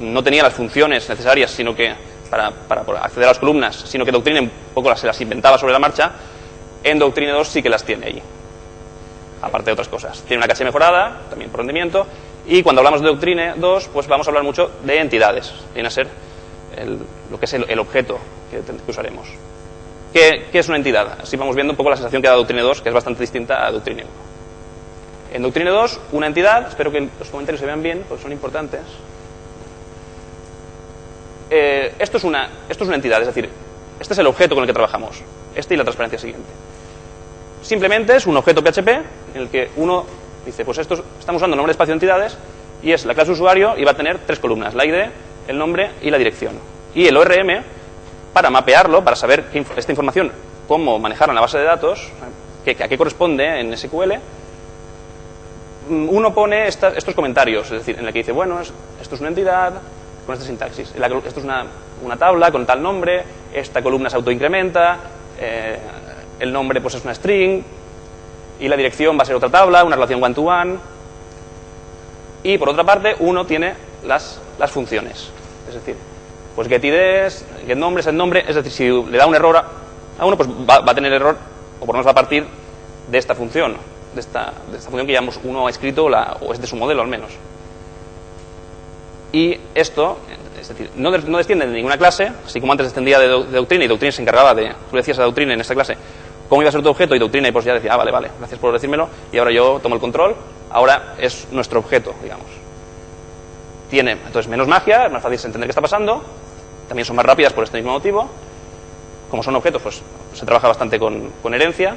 no 0.00 0.22
tenía 0.22 0.42
las 0.42 0.54
funciones 0.54 1.08
necesarias, 1.08 1.50
sino 1.50 1.74
que 1.74 1.94
para, 2.30 2.50
para 2.50 2.82
acceder 3.02 3.24
a 3.24 3.28
las 3.32 3.38
columnas, 3.38 3.76
sino 3.76 4.04
que 4.04 4.12
Doctrine 4.12 4.40
un 4.40 4.50
poco 4.72 4.94
se 4.96 5.06
las 5.06 5.20
inventaba 5.20 5.58
sobre 5.58 5.72
la 5.72 5.78
marcha, 5.78 6.12
en 6.82 6.98
Doctrine 6.98 7.32
2 7.32 7.46
sí 7.46 7.62
que 7.62 7.68
las 7.68 7.84
tiene 7.84 8.06
allí. 8.06 8.22
Aparte 9.42 9.66
de 9.66 9.72
otras 9.72 9.88
cosas. 9.88 10.22
Tiene 10.22 10.38
una 10.38 10.48
caché 10.48 10.64
mejorada, 10.64 11.22
también 11.28 11.50
por 11.50 11.60
rendimiento, 11.60 12.06
y 12.46 12.62
cuando 12.62 12.80
hablamos 12.80 13.02
de 13.02 13.08
Doctrine 13.08 13.54
2, 13.56 13.90
pues 13.92 14.06
vamos 14.06 14.26
a 14.26 14.30
hablar 14.30 14.44
mucho 14.44 14.70
de 14.82 14.98
entidades. 14.98 15.52
Viene 15.74 15.88
a 15.88 15.90
ser 15.90 16.08
lo 17.30 17.38
que 17.38 17.44
es 17.44 17.52
el, 17.52 17.78
objeto 17.78 18.18
que, 18.50 18.60
que 18.60 18.90
usaremos. 18.90 19.28
¿Qué, 20.14 20.46
¿Qué, 20.50 20.58
es 20.60 20.68
una 20.68 20.78
entidad? 20.78 21.18
Así 21.22 21.36
vamos 21.36 21.54
viendo 21.54 21.72
un 21.72 21.76
poco 21.76 21.90
la 21.90 21.96
sensación 21.96 22.22
que 22.22 22.28
da 22.28 22.34
Doctrine 22.34 22.62
2, 22.62 22.80
que 22.80 22.88
es 22.88 22.94
bastante 22.94 23.20
distinta 23.20 23.66
a 23.66 23.70
Doctrine 23.70 24.02
1. 24.02 24.29
En 25.32 25.42
Doctrine 25.42 25.70
2, 25.70 26.00
una 26.12 26.26
entidad, 26.26 26.68
espero 26.68 26.90
que 26.90 27.08
los 27.18 27.28
comentarios 27.28 27.60
se 27.60 27.66
vean 27.66 27.82
bien, 27.82 28.04
porque 28.08 28.22
son 28.22 28.32
importantes. 28.32 28.80
Eh, 31.50 31.94
esto, 31.98 32.16
es 32.16 32.24
una, 32.24 32.48
esto 32.68 32.84
es 32.84 32.88
una 32.88 32.96
entidad, 32.96 33.20
es 33.20 33.26
decir, 33.26 33.48
este 33.98 34.12
es 34.14 34.18
el 34.18 34.26
objeto 34.26 34.54
con 34.54 34.62
el 34.62 34.68
que 34.68 34.72
trabajamos, 34.72 35.22
este 35.54 35.74
y 35.74 35.76
la 35.76 35.84
transparencia 35.84 36.18
siguiente. 36.18 36.48
Simplemente 37.62 38.16
es 38.16 38.26
un 38.26 38.36
objeto 38.36 38.62
PHP 38.62 38.88
en 39.34 39.42
el 39.42 39.48
que 39.48 39.70
uno 39.76 40.04
dice, 40.46 40.64
pues 40.64 40.78
esto 40.78 41.04
estamos 41.18 41.40
usando 41.40 41.56
nombre 41.56 41.70
de 41.70 41.72
espacio 41.72 41.92
de 41.92 41.96
entidades 41.96 42.36
y 42.82 42.92
es 42.92 43.04
la 43.04 43.14
clase 43.14 43.32
usuario 43.32 43.76
y 43.76 43.84
va 43.84 43.92
a 43.92 43.96
tener 43.96 44.18
tres 44.26 44.38
columnas, 44.38 44.74
la 44.74 44.84
ID, 44.84 45.10
el 45.48 45.58
nombre 45.58 45.90
y 46.02 46.10
la 46.10 46.18
dirección. 46.18 46.54
Y 46.94 47.06
el 47.06 47.16
ORM, 47.16 47.62
para 48.32 48.50
mapearlo, 48.50 49.04
para 49.04 49.16
saber 49.16 49.44
esta 49.76 49.92
información, 49.92 50.32
cómo 50.66 50.98
manejarla 50.98 51.32
en 51.32 51.36
la 51.36 51.40
base 51.40 51.58
de 51.58 51.64
datos, 51.64 52.10
que, 52.64 52.70
a 52.70 52.88
qué 52.88 52.96
corresponde 52.96 53.60
en 53.60 53.76
SQL, 53.76 54.12
uno 55.90 56.32
pone 56.34 56.66
estos 56.68 57.14
comentarios, 57.14 57.66
es 57.66 57.78
decir, 57.78 57.98
en 57.98 58.06
el 58.06 58.12
que 58.12 58.20
dice, 58.20 58.32
bueno, 58.32 58.60
esto 58.60 59.14
es 59.14 59.20
una 59.20 59.28
entidad, 59.28 59.74
con 60.24 60.34
esta 60.34 60.46
sintaxis. 60.46 60.92
Esto 60.94 61.40
es 61.40 61.44
una, 61.44 61.66
una, 62.04 62.16
tabla 62.16 62.50
con 62.50 62.64
tal 62.66 62.82
nombre, 62.82 63.24
esta 63.52 63.82
columna 63.82 64.08
se 64.08 64.16
autoincrementa, 64.16 64.98
eh, 65.40 65.78
el 66.38 66.52
nombre 66.52 66.80
pues 66.80 66.94
es 66.94 67.04
una 67.04 67.14
string, 67.14 67.62
y 68.60 68.68
la 68.68 68.76
dirección 68.76 69.18
va 69.18 69.22
a 69.22 69.26
ser 69.26 69.34
otra 69.34 69.48
tabla, 69.48 69.84
una 69.84 69.96
relación 69.96 70.22
one-to-one. 70.22 70.76
Y 72.42 72.58
por 72.58 72.68
otra 72.68 72.84
parte, 72.84 73.16
uno 73.18 73.44
tiene 73.44 73.74
las, 74.06 74.40
las 74.58 74.70
funciones. 74.70 75.30
Es 75.68 75.74
decir, 75.74 75.96
pues 76.54 76.68
getIDs, 76.68 77.44
getNombre, 77.66 78.02
setNombre, 78.02 78.44
es 78.46 78.54
decir, 78.54 78.72
si 78.72 79.10
le 79.10 79.18
da 79.18 79.26
un 79.26 79.34
error 79.34 79.56
a 79.56 80.24
uno, 80.24 80.36
pues 80.36 80.48
va, 80.48 80.80
va, 80.80 80.92
a 80.92 80.94
tener 80.94 81.12
error, 81.12 81.36
o 81.80 81.86
por 81.86 81.88
lo 81.88 81.92
menos 81.94 82.06
va 82.06 82.12
a 82.12 82.14
partir 82.14 82.46
de 83.10 83.18
esta 83.18 83.34
función, 83.34 83.76
de 84.14 84.20
esta, 84.20 84.52
de 84.70 84.76
esta 84.76 84.90
función 84.90 85.06
que 85.06 85.12
ya 85.12 85.18
hemos, 85.18 85.38
uno 85.44 85.66
ha 85.66 85.70
escrito, 85.70 86.08
la, 86.08 86.36
o 86.40 86.52
es 86.52 86.60
de 86.60 86.66
su 86.66 86.76
modelo 86.76 87.02
al 87.02 87.08
menos. 87.08 87.30
Y 89.32 89.56
esto, 89.74 90.18
es 90.60 90.68
decir, 90.68 90.90
no, 90.96 91.10
no 91.10 91.38
desciende 91.38 91.66
de 91.66 91.72
ninguna 91.72 91.96
clase, 91.96 92.32
así 92.44 92.60
como 92.60 92.72
antes 92.72 92.88
descendía 92.88 93.18
de, 93.18 93.28
de 93.28 93.56
doctrina 93.58 93.84
y 93.84 93.88
doctrina 93.88 94.12
se 94.12 94.22
encargaba 94.22 94.54
de, 94.54 94.74
tú 94.90 94.96
decías 94.96 95.18
a 95.20 95.22
doctrina 95.22 95.54
en 95.54 95.60
esta 95.60 95.74
clase, 95.74 95.96
cómo 96.48 96.62
iba 96.62 96.68
a 96.68 96.72
ser 96.72 96.82
tu 96.82 96.88
objeto 96.88 97.14
y 97.14 97.18
doctrina 97.18 97.48
y 97.48 97.52
pues 97.52 97.64
ya 97.64 97.74
decía, 97.74 97.94
ah, 97.94 97.96
vale, 97.96 98.10
vale, 98.10 98.30
gracias 98.38 98.58
por 98.58 98.72
decírmelo 98.72 99.08
y 99.32 99.38
ahora 99.38 99.52
yo 99.52 99.78
tomo 99.80 99.94
el 99.94 100.00
control, 100.00 100.34
ahora 100.70 101.14
es 101.18 101.46
nuestro 101.52 101.78
objeto, 101.78 102.12
digamos. 102.22 102.46
Tiene, 103.88 104.12
entonces, 104.12 104.48
menos 104.48 104.66
magia, 104.66 105.06
es 105.06 105.12
más 105.12 105.22
fácil 105.22 105.38
entender 105.44 105.68
qué 105.68 105.70
está 105.70 105.80
pasando, 105.80 106.22
también 106.88 107.04
son 107.04 107.16
más 107.16 107.24
rápidas 107.24 107.52
por 107.52 107.64
este 107.64 107.76
mismo 107.76 107.92
motivo, 107.92 108.28
como 109.30 109.44
son 109.44 109.54
objetos, 109.54 109.80
pues 109.80 110.02
se 110.34 110.44
trabaja 110.44 110.66
bastante 110.66 110.98
con, 110.98 111.30
con 111.40 111.54
herencia, 111.54 111.96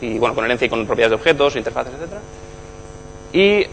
y 0.00 0.18
bueno, 0.18 0.34
con 0.34 0.44
herencia 0.44 0.66
y 0.66 0.68
con 0.68 0.86
propiedades 0.86 1.10
de 1.10 1.16
objetos, 1.16 1.56
interfaces, 1.56 1.92
etcétera. 1.94 2.20
Y 3.32 3.66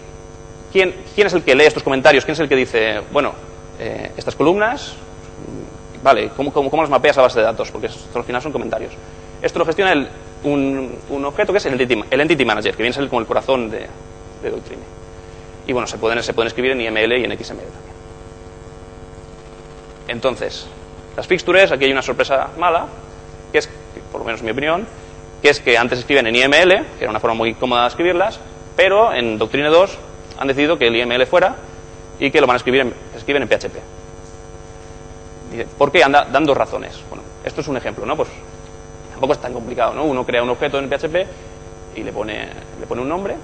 ¿quién, 0.72 0.96
¿quién, 1.16 1.28
es 1.28 1.34
el 1.34 1.44
que 1.44 1.56
lee 1.56 1.66
estos 1.66 1.84
comentarios? 1.84 2.26
¿Quién 2.26 2.34
es 2.34 2.40
el 2.40 2.50
que 2.50 2.56
dice, 2.56 3.02
bueno, 3.12 3.34
eh, 3.80 4.12
estas 4.18 4.36
columnas, 4.36 4.94
vale, 6.04 6.30
¿cómo, 6.36 6.52
cómo, 6.52 6.70
cómo 6.70 6.84
las 6.84 6.90
mapeas 6.90 7.18
a 7.18 7.22
base 7.22 7.40
de 7.40 7.46
datos? 7.46 7.72
Porque 7.72 7.88
esto 7.88 8.20
al 8.20 8.26
final 8.26 8.42
son 8.42 8.52
comentarios. 8.52 8.94
Esto 9.42 9.60
lo 9.60 9.66
gestiona 9.66 10.08
un, 10.44 10.96
un, 11.10 11.26
objeto 11.26 11.52
que 11.52 11.60
es 11.60 11.66
el 11.66 11.74
entity, 11.74 12.04
el 12.10 12.22
entity, 12.22 12.46
Manager, 12.46 12.72
que 12.76 12.84
viene 12.84 12.96
a 12.96 13.00
ser 13.00 13.08
como 13.08 13.22
el 13.22 13.28
corazón 13.28 13.70
de, 13.70 13.88
de 14.42 14.50
Doctrine. 14.50 14.82
Y 15.68 15.74
bueno, 15.74 15.88
se 15.88 15.98
pueden, 15.98 16.22
se 16.24 16.34
pueden 16.34 16.48
escribir 16.48 16.72
en 16.72 16.82
IML 16.82 17.14
y 17.18 17.24
en 17.26 17.32
XML 17.32 17.58
también. 17.58 17.98
Entonces, 20.08 20.68
las 21.16 21.28
fixtures, 21.28 21.72
aquí 21.72 21.86
hay 21.86 21.92
una 21.92 22.02
sorpresa 22.02 22.50
mala, 22.58 22.88
que 23.52 23.58
es, 23.58 23.70
por 24.12 24.22
lo 24.22 24.26
menos 24.26 24.40
en 24.40 24.46
mi 24.46 24.52
opinión, 24.52 24.88
que 25.42 25.50
es 25.50 25.60
que 25.60 25.78
antes 25.78 26.00
escriben 26.00 26.28
en 26.28 26.36
IML, 26.36 26.86
que 26.98 27.04
era 27.04 27.10
una 27.10 27.20
forma 27.20 27.36
muy 27.36 27.54
cómoda 27.54 27.84
de 27.84 27.88
escribirlas, 27.90 28.40
pero 28.76 29.14
en 29.14 29.38
Doctrine 29.38 29.70
2 29.70 29.98
han 30.40 30.48
decidido 30.48 30.78
que 30.78 30.88
el 30.88 30.96
IML 30.96 31.26
fuera 31.26 31.56
y 32.20 32.32
que 32.32 32.42
lo 32.42 32.48
van 32.48 32.56
a 32.56 32.58
escribir 32.58 32.82
en, 32.82 32.94
escriben 33.16 33.44
en 33.44 33.50
PHP. 33.50 33.76
¿Por 35.78 35.92
qué? 35.92 36.04
Anda, 36.04 36.26
dan 36.26 36.46
dos 36.46 36.58
razones. 36.58 37.02
Bueno, 37.10 37.24
esto 37.44 37.62
es 37.62 37.68
un 37.68 37.78
ejemplo, 37.78 38.06
¿no? 38.06 38.16
Pues 38.16 38.30
tampoco 39.12 39.34
es 39.34 39.40
tan 39.40 39.54
complicado, 39.54 39.94
¿no? 39.94 40.04
Uno 40.04 40.26
crea 40.26 40.44
un 40.44 40.50
objeto 40.50 40.80
en 40.80 40.90
PHP 40.90 41.16
y 41.96 42.04
le 42.04 42.12
pone, 42.12 42.48
le 42.80 42.86
pone 42.86 43.02
un 43.02 43.10
nombre, 43.10 43.36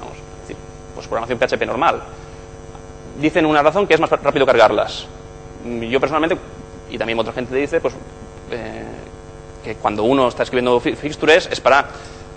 vamos, 0.00 0.16
decir, 0.40 0.56
pues 0.94 1.06
programación 1.06 1.38
PHP 1.38 1.66
normal. 1.66 2.02
Dicen 3.20 3.46
una 3.46 3.62
razón 3.62 3.86
que 3.86 3.94
es 3.94 4.00
más 4.00 4.10
rápido 4.10 4.46
cargarlas. 4.46 5.06
Yo 5.64 6.00
personalmente, 6.00 6.38
y 6.90 6.98
también 6.98 7.18
otra 7.18 7.32
gente 7.32 7.54
dice, 7.56 7.80
pues 7.80 7.94
eh, 8.50 8.84
que 9.66 9.74
cuando 9.74 10.04
uno 10.04 10.28
está 10.28 10.44
escribiendo 10.44 10.78
fixtures 10.78 11.48
es 11.50 11.60
para, 11.60 11.88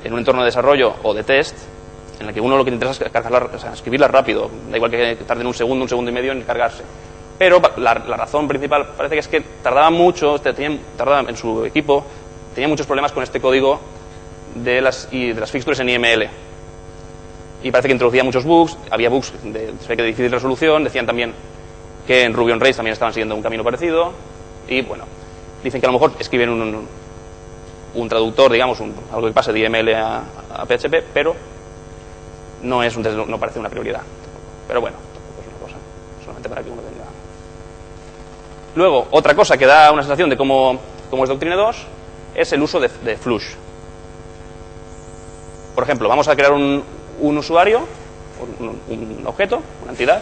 en 0.03 0.11
un 0.11 0.19
entorno 0.19 0.41
de 0.41 0.47
desarrollo 0.47 0.95
o 1.03 1.13
de 1.13 1.23
test, 1.23 1.55
en 2.19 2.27
el 2.27 2.33
que 2.33 2.41
uno 2.41 2.57
lo 2.57 2.65
que 2.65 2.71
interesa 2.71 3.05
es 3.05 3.11
cargarla, 3.11 3.49
o 3.53 3.59
sea, 3.59 3.71
escribirla 3.71 4.07
rápido, 4.07 4.49
da 4.69 4.75
igual 4.75 4.89
que 4.91 5.15
tarden 5.27 5.45
un 5.45 5.53
segundo, 5.53 5.83
un 5.83 5.89
segundo 5.89 6.09
y 6.09 6.13
medio 6.13 6.31
en 6.31 6.41
cargarse. 6.41 6.83
Pero 7.37 7.61
la, 7.77 7.93
razón 7.93 8.47
principal 8.47 8.87
parece 8.97 9.15
que 9.15 9.19
es 9.19 9.27
que 9.27 9.41
tardaba 9.63 9.91
mucho, 9.91 10.39
tenían, 10.39 10.79
tardaba 10.97 11.29
en 11.29 11.37
su 11.37 11.63
equipo, 11.63 12.03
tenía 12.53 12.67
muchos 12.67 12.87
problemas 12.87 13.11
con 13.11 13.23
este 13.23 13.39
código 13.39 13.79
de 14.55 14.81
las, 14.81 15.07
y 15.11 15.31
de 15.31 15.39
las 15.39 15.51
fixtures 15.51 15.79
en 15.79 15.89
IML. 15.89 16.27
Y 17.61 17.71
parece 17.71 17.89
que 17.89 17.93
introducía 17.93 18.23
muchos 18.23 18.43
bugs, 18.43 18.75
había 18.89 19.09
bugs 19.09 19.33
de, 19.43 19.71
de 19.71 20.03
difícil 20.03 20.31
resolución, 20.31 20.83
decían 20.83 21.05
también 21.05 21.33
que 22.07 22.23
en 22.23 22.33
Ruby 22.33 22.53
on 22.53 22.59
Rails 22.59 22.75
también 22.75 22.93
estaban 22.93 23.13
siguiendo 23.13 23.35
un 23.35 23.43
camino 23.43 23.63
parecido, 23.63 24.13
y 24.67 24.81
bueno, 24.81 25.05
dicen 25.63 25.79
que 25.79 25.87
a 25.87 25.91
lo 25.91 25.93
mejor 25.93 26.13
escriben 26.19 26.49
un, 26.49 26.87
un 27.93 28.07
traductor, 28.07 28.51
digamos, 28.51 28.79
un, 28.79 28.93
algo 29.11 29.27
que 29.27 29.33
pase 29.33 29.51
de 29.51 29.59
IML 29.59 29.93
a, 29.95 30.23
PHP, 30.67 31.03
pero 31.13 31.35
no, 32.61 32.83
es 32.83 32.95
un, 32.95 33.03
no 33.29 33.39
parece 33.39 33.59
una 33.59 33.69
prioridad. 33.69 34.01
Pero 34.67 34.81
bueno, 34.81 34.97
es 35.39 35.47
una 35.47 35.65
cosa, 35.65 35.75
solamente 36.23 36.49
para 36.49 36.63
que 36.63 36.69
uno 36.69 36.81
tenga. 36.81 37.05
Luego, 38.75 39.07
otra 39.11 39.35
cosa 39.35 39.57
que 39.57 39.65
da 39.65 39.91
una 39.91 40.03
sensación 40.03 40.29
de 40.29 40.37
cómo, 40.37 40.79
cómo 41.09 41.23
es 41.23 41.29
Doctrine 41.29 41.55
2 41.55 41.77
es 42.35 42.53
el 42.53 42.61
uso 42.61 42.79
de, 42.79 42.89
Flush. 43.17 43.55
Por 45.73 45.83
ejemplo, 45.83 46.07
vamos 46.09 46.27
a 46.27 46.35
crear 46.35 46.51
un, 46.51 46.83
un 47.19 47.37
usuario, 47.37 47.81
un, 48.59 48.79
un, 48.87 49.27
objeto, 49.27 49.61
una 49.81 49.91
entidad, 49.91 50.21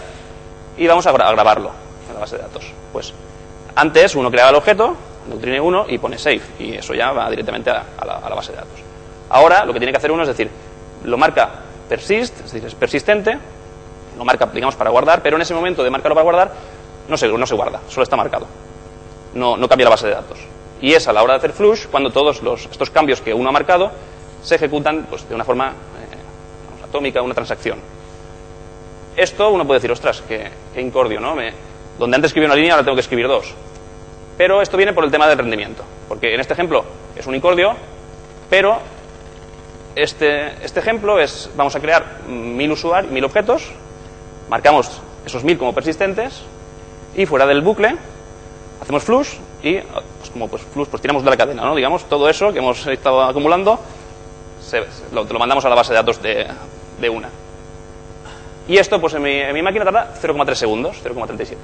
y 0.78 0.88
vamos 0.88 1.06
a, 1.08 1.12
gra 1.12 1.28
a, 1.28 1.32
grabarlo 1.32 1.72
en 2.08 2.14
la 2.14 2.20
base 2.22 2.38
de 2.38 2.44
datos. 2.44 2.72
Pues 2.94 3.14
antes 3.76 4.16
uno 4.16 4.32
creaba 4.32 4.52
el 4.52 4.56
objeto, 4.56 4.96
Doctrine 5.30 5.60
1, 5.60 5.86
y 5.90 5.98
pone 5.98 6.18
save, 6.18 6.42
y 6.60 6.76
eso 6.76 6.94
ya 6.94 7.12
va 7.12 7.30
directamente 7.30 7.70
a, 7.70 7.84
la, 8.06 8.18
a 8.18 8.30
la 8.30 8.36
base 8.36 8.52
de 8.52 8.58
datos. 8.58 8.80
Ahora 9.30 9.66
lo 9.66 9.74
que 9.74 9.80
tiene 9.80 9.92
que 9.92 9.98
hacer 9.98 10.12
uno 10.12 10.24
es 10.24 10.30
decir, 10.30 10.50
lo 11.04 11.18
marca 11.18 11.50
persist, 11.88 12.38
es 12.38 12.52
decir, 12.52 12.66
es 12.66 12.76
persistente, 12.76 13.38
lo 14.18 14.26
marca, 14.26 14.48
digamos, 14.48 14.76
para 14.76 14.90
guardar, 14.90 15.22
pero 15.22 15.36
en 15.36 15.42
ese 15.42 15.54
momento 15.54 15.84
de 15.84 15.90
marcarlo 15.90 16.16
para 16.16 16.24
guardar, 16.24 16.52
no 17.08 17.18
se, 17.18 17.28
no 17.28 17.46
se 17.46 17.56
guarda, 17.56 17.82
solo 17.88 18.04
está 18.04 18.16
marcado. 18.16 18.48
No, 19.34 19.58
no 19.58 19.68
cambia 19.68 19.86
la 19.86 19.92
base 19.92 20.08
de 20.08 20.14
datos. 20.14 20.40
Y 20.82 20.94
es 20.94 21.08
a 21.08 21.14
la 21.14 21.24
hora 21.24 21.34
de 21.34 21.38
hacer 21.40 21.54
flush 21.54 21.88
cuando 21.88 22.12
todos 22.12 22.42
los, 22.42 22.66
estos 22.66 22.90
cambios 22.90 23.22
que 23.22 23.34
uno 23.34 23.50
ha 23.50 23.52
marcado 23.52 23.92
se 24.44 24.56
ejecutan 24.56 25.08
pues, 25.10 25.28
de 25.28 25.36
una 25.36 25.44
forma 25.44 25.70
eh, 25.70 26.86
atómica, 26.86 27.22
una 27.22 27.34
transacción. 27.34 27.80
Esto 29.16 29.50
uno 29.50 29.66
puede 29.66 29.80
decir, 29.80 29.92
ostras, 29.92 30.24
qué, 30.28 30.52
incordio, 30.80 31.20
¿no? 31.20 31.36
Donde 31.98 32.16
antes 32.16 32.30
escribía 32.30 32.48
una 32.48 32.56
línea, 32.56 32.74
ahora 32.74 32.84
tengo 32.84 32.96
que 32.96 33.02
escribir 33.02 33.28
dos. 33.28 33.54
Pero 34.38 34.62
esto 34.62 34.78
viene 34.78 34.94
por 34.94 35.04
el 35.04 35.12
tema 35.12 35.28
del 35.28 35.38
rendimiento, 35.38 35.84
porque 36.08 36.34
en 36.34 36.40
este 36.40 36.54
ejemplo 36.54 36.86
es 37.16 37.26
un 37.26 37.36
incordio, 37.36 37.76
pero 38.50 38.80
este, 39.96 40.64
este 40.64 40.80
ejemplo 40.80 41.20
es, 41.20 41.50
vamos 41.56 41.76
a 41.76 41.80
crear 41.80 42.22
mil 42.28 42.72
usuarios, 42.72 43.12
mil 43.12 43.26
objetos, 43.26 43.72
marcamos 44.50 45.02
esos 45.26 45.44
mil 45.44 45.58
como 45.58 45.74
persistentes 45.74 46.44
y 47.16 47.26
fuera 47.26 47.46
del 47.46 47.62
bucle 47.62 47.98
hacemos 48.82 49.04
flush 49.04 49.30
y 49.64 49.80
pues 49.80 50.30
como 50.32 50.48
pues 50.48 50.62
flush 50.62 50.88
pues 50.88 51.02
tiramos 51.02 51.24
de 51.24 51.30
la 51.30 51.38
cadena, 51.38 51.64
¿no? 51.66 51.76
Digamos, 51.76 52.06
todo 52.06 52.30
eso 52.30 52.54
que 52.54 52.60
hemos 52.60 52.86
estado 52.88 53.24
acumulando 53.24 53.80
se, 54.62 54.84
lo, 55.12 55.24
lo, 55.24 55.40
mandamos 55.40 55.66
a 55.66 55.70
la 55.70 55.76
base 55.76 55.94
de 55.94 55.96
datos 55.96 56.22
de, 56.22 56.46
de 57.00 57.10
una. 57.10 57.30
Y 58.68 58.78
esto 58.78 59.00
pues 59.00 59.14
en 59.14 59.24
mi, 59.24 59.32
en 59.32 59.54
mi 59.54 59.62
máquina 59.62 59.86
tarda 59.86 60.14
0,3 60.22 60.54
segundos, 60.56 60.98
0,37. 61.04 61.56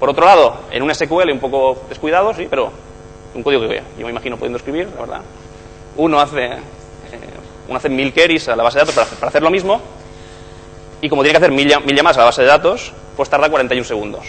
Por 0.00 0.08
otro 0.08 0.24
lado, 0.24 0.62
en 0.70 0.82
un 0.82 0.94
SQL 0.94 1.30
un 1.30 1.38
poco 1.38 1.84
descuidado, 1.88 2.32
sí, 2.32 2.46
pero 2.48 2.72
un 3.34 3.42
código 3.42 3.68
que 3.68 3.82
yo 3.98 4.06
me 4.06 4.10
imagino 4.10 4.38
pudiendo 4.38 4.56
escribir, 4.56 4.88
la 4.94 5.00
verdad. 5.02 5.20
Uno 5.96 6.18
hace 6.18 6.56
uno 7.68 7.76
hace 7.76 7.88
mil 7.88 8.12
queries 8.12 8.48
a 8.48 8.56
la 8.56 8.64
base 8.64 8.78
de 8.78 8.84
datos 8.84 9.06
para, 9.20 9.28
hacer 9.28 9.42
lo 9.42 9.50
mismo, 9.50 9.80
y 11.00 11.08
como 11.08 11.22
tiene 11.22 11.38
que 11.38 11.44
hacer 11.44 11.52
mil, 11.52 11.72
mil 11.84 11.94
llamadas 11.94 12.16
a 12.16 12.20
la 12.20 12.26
base 12.26 12.42
de 12.42 12.48
datos, 12.48 12.92
pues 13.16 13.28
tarda 13.28 13.48
41 13.48 13.84
segundos. 13.84 14.26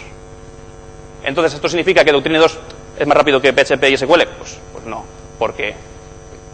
Entonces, 1.24 1.54
¿esto 1.54 1.68
significa 1.68 2.06
que 2.06 2.12
Doctrine 2.12 2.38
2 2.38 2.60
es 3.00 3.08
más 3.08 3.18
rápido 3.18 3.42
que 3.42 3.52
PHP 3.52 3.84
y 3.90 3.98
SQL? 3.98 4.28
Pues, 4.38 4.60
pues 4.74 4.86
no, 4.86 5.04
porque, 5.40 5.74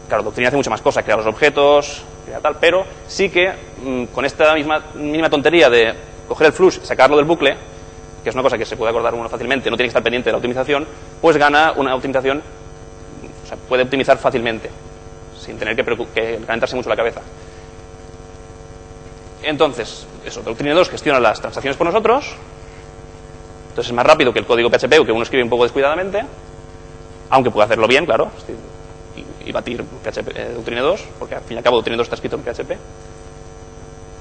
claro, 0.08 0.24
Doctrine 0.24 0.48
hace 0.48 0.58
muchas 0.58 0.72
más 0.72 0.82
cosas, 0.82 1.04
crear 1.04 1.18
los 1.18 1.28
objetos, 1.28 2.04
crear 2.26 2.42
tal, 2.42 2.58
pero 2.60 2.86
sí 3.08 3.30
que 3.30 3.52
mm, 3.84 4.06
con 4.06 4.26
esta 4.26 4.54
misma, 4.54 4.82
misma 4.96 5.30
tontería 5.30 5.70
de 5.70 5.94
coger 6.28 6.48
el 6.48 6.54
flush 6.54 6.80
sacarlo 6.84 7.18
del 7.18 7.26
bucle, 7.26 7.58
que 8.28 8.32
es 8.32 8.36
una 8.36 8.44
cosa 8.44 8.58
que 8.58 8.66
se 8.66 8.76
puede 8.76 8.90
acordar 8.90 9.14
uno 9.14 9.30
fácilmente, 9.30 9.70
no 9.70 9.78
tiene 9.78 9.86
que 9.86 9.92
estar 9.92 10.04
pendiente 10.04 10.28
de 10.28 10.32
la 10.34 10.38
optimización, 10.40 10.86
pues 11.22 11.38
gana 11.38 11.72
una 11.78 11.96
optimización, 11.96 12.40
o 12.42 13.48
sea, 13.48 13.56
puede 13.56 13.84
optimizar 13.84 14.18
fácilmente, 14.18 14.70
sin 15.40 15.58
tener 15.58 15.78
que, 15.78 15.86
que 16.14 16.40
calentarse 16.46 16.76
mucho 16.76 16.90
la 16.90 16.98
cabeza. 16.98 17.22
Entonces, 19.44 20.06
eso, 20.26 20.42
Doctrine 20.42 20.74
2 20.74 20.90
gestiona 20.90 21.22
las 21.22 21.40
transacciones 21.40 21.78
por 21.78 21.88
nosotros, 21.88 22.36
entonces 23.70 23.92
es 23.92 23.96
más 23.96 24.06
rápido 24.06 24.34
que 24.34 24.40
el 24.40 24.46
código 24.46 24.70
PHP 24.70 25.06
que 25.06 25.14
uno 25.14 25.24
escribe 25.24 25.46
un 25.46 25.50
poco 25.50 25.64
descuidadamente, 25.64 26.26
aunque 27.30 27.50
puede 27.50 27.64
hacerlo 27.64 27.88
bien, 27.88 28.06
claro, 28.06 28.30
y, 29.46 29.52
batir 29.54 29.86
PHP, 30.04 30.36
eh, 30.36 30.52
Doctrine 30.54 30.82
2, 30.82 31.06
porque 31.18 31.36
al 31.36 31.44
fin 31.44 31.56
y 31.56 31.58
al 31.60 31.64
cabo 31.64 31.78
Doctrine 31.78 31.96
2 31.96 32.06
está 32.06 32.16
escrito 32.16 32.36
en 32.36 32.44
PHP. 32.44 32.78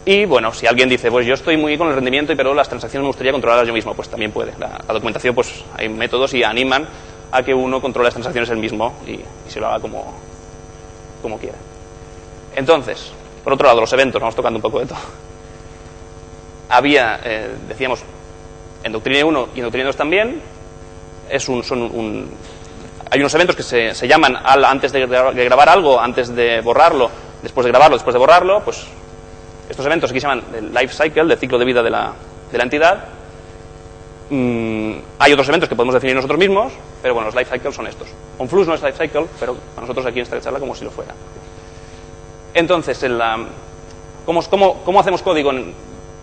Y 0.08 0.24
bueno, 0.24 0.54
si 0.54 0.68
alguien 0.68 0.88
dice, 0.88 1.10
pues 1.10 1.26
yo 1.26 1.34
estoy 1.34 1.56
muy 1.56 1.76
con 1.76 1.88
el 1.88 1.94
rendimiento, 1.96 2.32
pero 2.36 2.54
las 2.54 2.68
transacciones 2.68 3.02
me 3.02 3.08
gustaría 3.08 3.32
controlarlas 3.32 3.66
yo 3.66 3.74
mismo, 3.74 3.92
pues 3.92 4.08
también 4.08 4.30
puede. 4.30 4.52
La, 4.56 4.78
documentación, 4.86 5.34
pues 5.34 5.64
hay 5.76 5.88
métodos 5.88 6.32
y 6.32 6.44
animan 6.44 6.86
a 7.32 7.42
que 7.42 7.52
uno 7.52 7.80
controle 7.80 8.06
las 8.06 8.14
transacciones 8.14 8.48
él 8.50 8.58
mismo 8.58 8.94
y, 9.04 9.18
se 9.50 9.58
lo 9.58 9.66
haga 9.66 9.80
como, 9.80 10.14
como 11.20 11.36
quiera. 11.38 11.56
Entonces, 12.54 13.10
por 13.42 13.54
otro 13.54 13.66
lado, 13.66 13.80
los 13.80 13.92
eventos, 13.94 14.20
vamos 14.20 14.36
tocando 14.36 14.58
un 14.58 14.62
poco 14.62 14.78
de 14.78 14.86
todo. 14.86 14.98
Había, 16.68 17.18
eh, 17.24 17.50
decíamos, 17.66 17.98
en 18.84 18.92
Doctrine 18.92 19.24
1 19.24 19.48
y 19.56 19.58
en 19.58 19.64
Doctrine 19.64 19.86
2 19.86 19.96
también, 19.96 20.40
es 21.28 21.48
un, 21.48 21.64
son 21.64 21.82
un, 21.82 22.30
hay 23.10 23.18
unos 23.18 23.34
eventos 23.34 23.56
que 23.56 23.64
se, 23.64 23.92
se 23.92 24.06
llaman 24.06 24.36
al, 24.36 24.64
antes 24.64 24.92
de 24.92 25.04
grabar 25.04 25.68
algo, 25.68 25.98
antes 25.98 26.32
de 26.32 26.60
borrarlo, 26.60 27.10
después 27.42 27.64
de 27.64 27.72
grabarlo, 27.72 27.96
después 27.96 28.14
de 28.14 28.20
borrarlo, 28.20 28.60
pues 28.60 28.86
estos 29.68 29.84
eventos 29.84 30.10
aquí 30.10 30.20
se 30.20 30.26
llaman 30.26 30.44
el 30.54 30.72
life 30.72 30.94
cycle, 30.94 31.24
del 31.24 31.38
ciclo 31.38 31.58
de 31.58 31.64
vida 31.64 31.82
de 31.82 31.90
la, 31.90 32.12
de 32.50 32.58
la 32.58 32.64
entidad. 32.64 33.04
Mm, 34.30 34.92
hay 35.18 35.32
otros 35.32 35.48
eventos 35.48 35.68
que 35.68 35.76
podemos 35.76 35.94
definir 35.94 36.16
nosotros 36.16 36.38
mismos, 36.38 36.72
pero 37.02 37.14
bueno, 37.14 37.26
los 37.26 37.36
life 37.36 37.50
cycles 37.52 37.74
son 37.74 37.86
estos. 37.86 38.08
OnFlux 38.38 38.66
no 38.66 38.74
es 38.74 38.82
life 38.82 39.06
cycle, 39.06 39.26
pero 39.38 39.56
a 39.76 39.80
nosotros 39.80 40.06
aquí 40.06 40.18
en 40.18 40.24
esta 40.24 40.40
charla 40.40 40.58
como 40.58 40.74
si 40.74 40.84
lo 40.84 40.90
fuera. 40.90 41.14
Entonces, 42.54 43.02
en 43.02 43.18
la, 43.18 43.38
¿cómo, 44.24 45.00
hacemos 45.00 45.22
código 45.22 45.52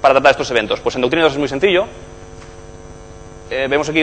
para 0.01 0.15
tratar 0.15 0.31
estos 0.31 0.49
eventos? 0.51 0.79
Pues 0.79 0.95
en 0.95 1.01
Doctrina 1.01 1.25
2 1.25 1.33
es 1.33 1.39
muy 1.39 1.47
sencillo. 1.47 1.85
Eh, 3.49 3.67
vemos 3.69 3.87
aquí, 3.87 4.01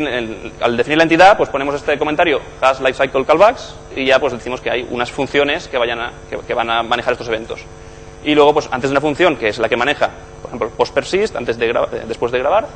al 0.60 0.76
definir 0.76 0.98
la 0.98 1.02
entidad, 1.04 1.36
pues 1.36 1.48
ponemos 1.48 1.74
este 1.74 1.98
comentario, 1.98 2.40
has 2.60 2.80
lifecycle 2.80 3.24
callbacks, 3.24 3.74
y 3.96 4.04
ya 4.04 4.20
pues 4.20 4.32
decimos 4.32 4.60
que 4.60 4.70
hay 4.70 4.86
unas 4.90 5.10
funciones 5.10 5.66
que, 5.66 5.76
vayan 5.76 6.00
a, 6.00 6.12
que 6.46 6.54
van 6.54 6.70
a 6.70 6.82
manejar 6.82 7.14
estos 7.14 7.26
eventos. 7.26 7.64
Y 8.24 8.34
luego, 8.34 8.52
pues 8.52 8.68
antes 8.70 8.90
de 8.90 8.92
una 8.92 9.00
función, 9.00 9.36
que 9.36 9.48
es 9.48 9.58
la 9.58 9.68
que 9.68 9.76
maneja, 9.76 10.10
por 10.42 10.48
ejemplo, 10.50 10.70
post 10.70 10.94
persist, 10.94 11.36
antes 11.36 11.58
de 11.58 11.70
eh, 11.70 12.04
después 12.06 12.30
de 12.32 12.38
grabar, 12.38 12.66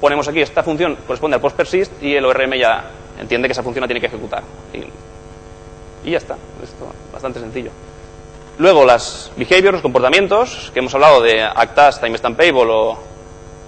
ponemos 0.00 0.26
aquí 0.28 0.40
esta 0.40 0.62
función 0.62 0.96
corresponde 1.06 1.34
al 1.34 1.40
post 1.40 1.56
persist 1.56 2.02
y 2.02 2.14
el 2.14 2.24
ORM 2.24 2.54
ya 2.54 2.84
entiende 3.20 3.46
que 3.46 3.52
esa 3.52 3.62
función 3.62 3.82
la 3.82 3.86
tiene 3.86 4.00
que 4.00 4.06
ejecutar. 4.06 4.42
Y, 4.72 6.10
ya 6.10 6.16
está. 6.16 6.34
Esto 6.62 6.90
bastante 7.12 7.40
sencillo. 7.40 7.70
Luego, 8.58 8.84
las 8.84 9.30
behaviors, 9.36 9.74
los 9.74 9.82
comportamientos, 9.82 10.70
que 10.72 10.80
hemos 10.80 10.94
hablado 10.94 11.20
de 11.20 11.42
actas 11.42 12.00
time 12.00 12.16
stampable 12.16 12.64
o 12.68 12.98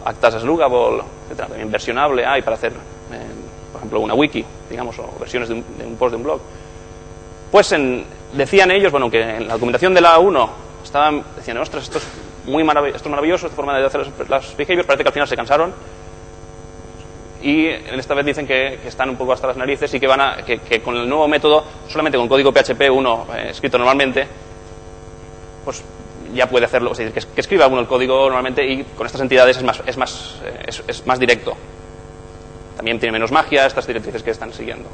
actas 0.05 0.40
slugable, 0.40 1.03
etcétera, 1.25 1.48
también 1.48 1.70
versionable 1.70 2.25
hay 2.27 2.42
para 2.42 2.57
hacer, 2.57 2.72
eh, 2.72 3.18
por 3.70 3.81
ejemplo, 3.81 4.01
una 4.01 4.14
wiki, 4.14 4.44
digamos, 4.70 4.98
o 4.98 5.11
versiones 5.20 5.48
de 5.48 5.55
un, 5.55 5.96
post 5.98 6.12
de 6.12 6.16
un 6.16 6.22
blog. 6.22 6.40
Pues 7.51 7.72
en, 7.72 8.05
decían 8.33 8.70
ellos, 8.70 8.90
bueno, 8.90 9.11
que 9.11 9.20
en 9.20 9.46
la 9.46 9.55
documentación 9.55 9.92
de 9.94 10.01
la 10.01 10.18
1 10.18 10.71
estaban, 10.92 11.24
decían, 11.37 11.57
ostras, 11.57 11.85
esto 11.85 11.96
es 11.96 12.07
muy 12.44 12.62
maravilloso, 12.62 12.96
esto 12.96 13.09
es 13.09 13.11
maravilloso, 13.11 13.46
esta 13.46 13.57
forma 13.57 13.78
de 13.78 13.87
hacer 13.87 14.07
las, 14.28 14.55
behaviors, 14.55 14.87
parece 14.87 15.02
que 15.02 15.09
al 15.09 15.12
final 15.14 15.28
se 15.28 15.37
cansaron. 15.37 15.72
Y 17.40 17.66
en 17.66 17.98
esta 17.98 18.14
vez 18.14 18.26
dicen 18.26 18.46
que, 18.46 18.78
están 18.87 19.09
un 19.09 19.16
poco 19.16 19.33
hasta 19.33 19.46
las 19.46 19.57
narices 19.57 19.92
y 19.94 19.98
que 19.98 20.07
van 20.07 20.20
a, 20.20 20.37
que, 20.44 20.83
con 20.83 20.94
el 20.96 21.09
nuevo 21.09 21.26
método, 21.28 21.64
solamente 21.88 22.18
con 22.18 22.28
código 22.28 22.52
PHP 22.52 22.90
1 22.90 23.26
eh, 23.35 23.46
escrito 23.50 23.78
normalmente, 23.78 24.26
pues 25.64 25.83
ya 26.35 26.46
puede 26.46 26.66
hacerlo, 26.66 26.90
o 26.90 26.94
sea, 26.94 27.11
que, 27.11 27.20
escriba 27.37 27.66
uno 27.68 27.81
el 27.81 27.87
código 27.87 28.24
normalmente 28.24 28.62
y 28.66 28.85
con 28.85 29.07
estas 29.07 29.22
entidades 29.22 29.57
es 29.57 29.62
más, 29.62 29.83
es 29.87 29.96
más, 29.96 30.40
eh, 30.44 30.83
es, 30.87 31.07
más 31.07 31.18
directo. 31.18 31.55
También 32.76 32.98
tiene 32.98 33.12
menos 33.12 33.33
magia 33.33 33.64
estas 33.64 33.87
directrices 33.87 34.22
que 34.22 34.31
están 34.31 34.52
siguiendo. 34.52 34.90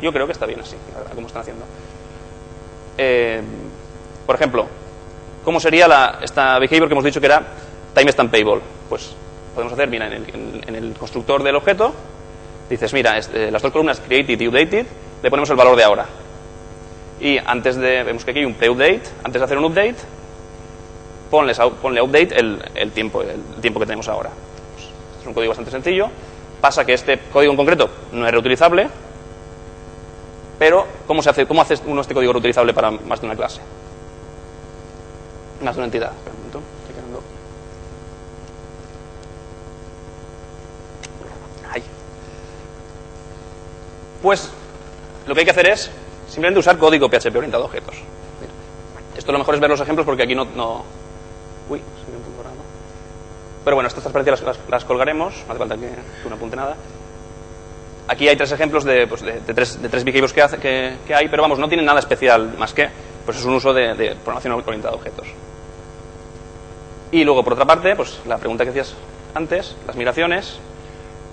Yo 0.00 0.10
creo 0.10 0.24
que 0.24 0.32
está 0.32 0.46
bien 0.46 0.60
así, 0.60 0.76
como 1.14 1.26
están 1.26 1.42
haciendo. 1.42 1.66
Eh, 2.96 3.42
por 4.26 4.36
ejemplo, 4.36 4.66
¿Cómo 5.44 5.60
sería 5.60 6.18
esta 6.22 6.58
behavior 6.58 6.88
que 6.88 6.94
hemos 6.94 7.04
dicho 7.04 7.20
que 7.20 7.26
era 7.26 7.42
time 7.94 8.10
stampable? 8.10 8.62
Pues 8.88 9.14
podemos 9.54 9.74
hacer, 9.74 9.88
mira, 9.88 10.06
en 10.06 10.74
el, 10.74 10.94
constructor 10.94 11.42
del 11.42 11.56
objeto, 11.56 11.94
dices, 12.70 12.92
mira, 12.94 13.18
este, 13.18 13.50
las 13.50 13.60
dos 13.60 13.70
columnas 13.70 14.00
created 14.00 14.40
y 14.40 14.48
updated, 14.48 14.86
le 15.22 15.30
ponemos 15.30 15.50
el 15.50 15.56
valor 15.56 15.76
de 15.76 15.84
ahora. 15.84 16.06
Y 17.20 17.36
antes 17.38 17.76
de, 17.76 18.02
vemos 18.02 18.24
que 18.24 18.30
aquí 18.30 18.40
hay 18.40 18.46
un 18.46 18.52
update 18.52 19.02
antes 19.22 19.40
de 19.40 19.44
hacer 19.44 19.58
un 19.58 19.66
update, 19.66 19.96
ponle 21.30 22.02
update 22.02 22.34
el, 22.36 22.90
tiempo, 22.92 23.22
el, 23.22 23.60
tiempo 23.60 23.80
que 23.80 23.86
tenemos 23.86 24.08
ahora. 24.08 24.30
Pues, 24.74 24.88
es 25.20 25.26
un 25.26 25.34
código 25.34 25.50
bastante 25.50 25.70
sencillo. 25.70 26.08
Pasa 26.60 26.86
que 26.86 26.94
este 26.94 27.18
código 27.30 27.52
en 27.52 27.56
concreto 27.58 27.90
no 28.12 28.26
es 28.26 28.32
reutilizable, 28.32 28.88
pero 30.58 30.86
¿cómo, 31.06 31.22
se 31.22 31.28
hace, 31.28 31.46
cómo 31.46 31.60
hace 31.60 31.74
uno 31.84 32.00
este 32.00 32.14
código 32.14 32.32
reutilizable 32.32 32.72
para 32.72 32.90
más 32.90 33.20
de 33.20 33.26
una 33.26 33.36
clase? 33.36 33.60
Más 35.62 35.76
una 35.76 35.86
entidad. 35.86 36.12
Pues 44.24 44.48
lo 45.26 45.34
que 45.34 45.40
hay 45.40 45.44
que 45.44 45.50
hacer 45.50 45.68
es 45.68 45.90
simplemente 46.28 46.58
usar 46.58 46.78
código 46.78 47.10
PHP 47.10 47.36
orientado 47.36 47.64
a 47.64 47.66
objetos. 47.66 47.94
Esto 49.14 49.32
lo 49.32 49.38
mejor 49.38 49.54
es 49.54 49.60
ver 49.60 49.68
los 49.68 49.80
ejemplos 49.82 50.06
porque 50.06 50.22
aquí 50.22 50.34
no... 50.34 50.46
no... 50.46 50.82
Uy, 51.68 51.82
Pero 53.64 53.76
bueno, 53.76 53.88
estas 53.88 54.02
transparencias 54.02 54.40
las, 54.40 54.58
las, 54.66 54.84
colgaremos, 54.86 55.34
no 55.46 55.52
hace 55.52 55.58
falta 55.58 55.76
que 55.76 55.90
tú 56.22 56.34
apunte 56.34 56.56
nada. 56.56 56.74
Aquí 58.08 58.26
hay 58.26 58.36
tres 58.36 58.52
ejemplos 58.52 58.84
de, 58.84 59.06
pues 59.06 59.20
de, 59.20 59.40
tres, 59.54 59.82
de 59.82 59.90
tres 59.90 60.04
behaviors 60.04 60.32
que, 60.32 60.40
hace, 60.40 60.56
que, 60.56 60.96
que, 61.06 61.14
hay, 61.14 61.28
pero 61.28 61.42
vamos, 61.42 61.58
no 61.58 61.68
tienen 61.68 61.84
nada 61.84 62.00
especial 62.00 62.54
más 62.56 62.72
que 62.72 62.88
pues 63.26 63.36
es 63.36 63.44
un 63.44 63.54
uso 63.54 63.74
de, 63.74 63.94
de 63.94 64.14
programación 64.16 64.54
orientada 64.54 64.94
a 64.94 64.96
objetos. 64.96 65.28
Y 67.14 67.22
luego, 67.22 67.44
por 67.44 67.52
otra 67.52 67.64
parte, 67.64 67.94
pues 67.94 68.18
la 68.26 68.38
pregunta 68.38 68.64
que 68.64 68.72
decías 68.72 68.92
antes, 69.36 69.76
las 69.86 69.94
migraciones, 69.94 70.58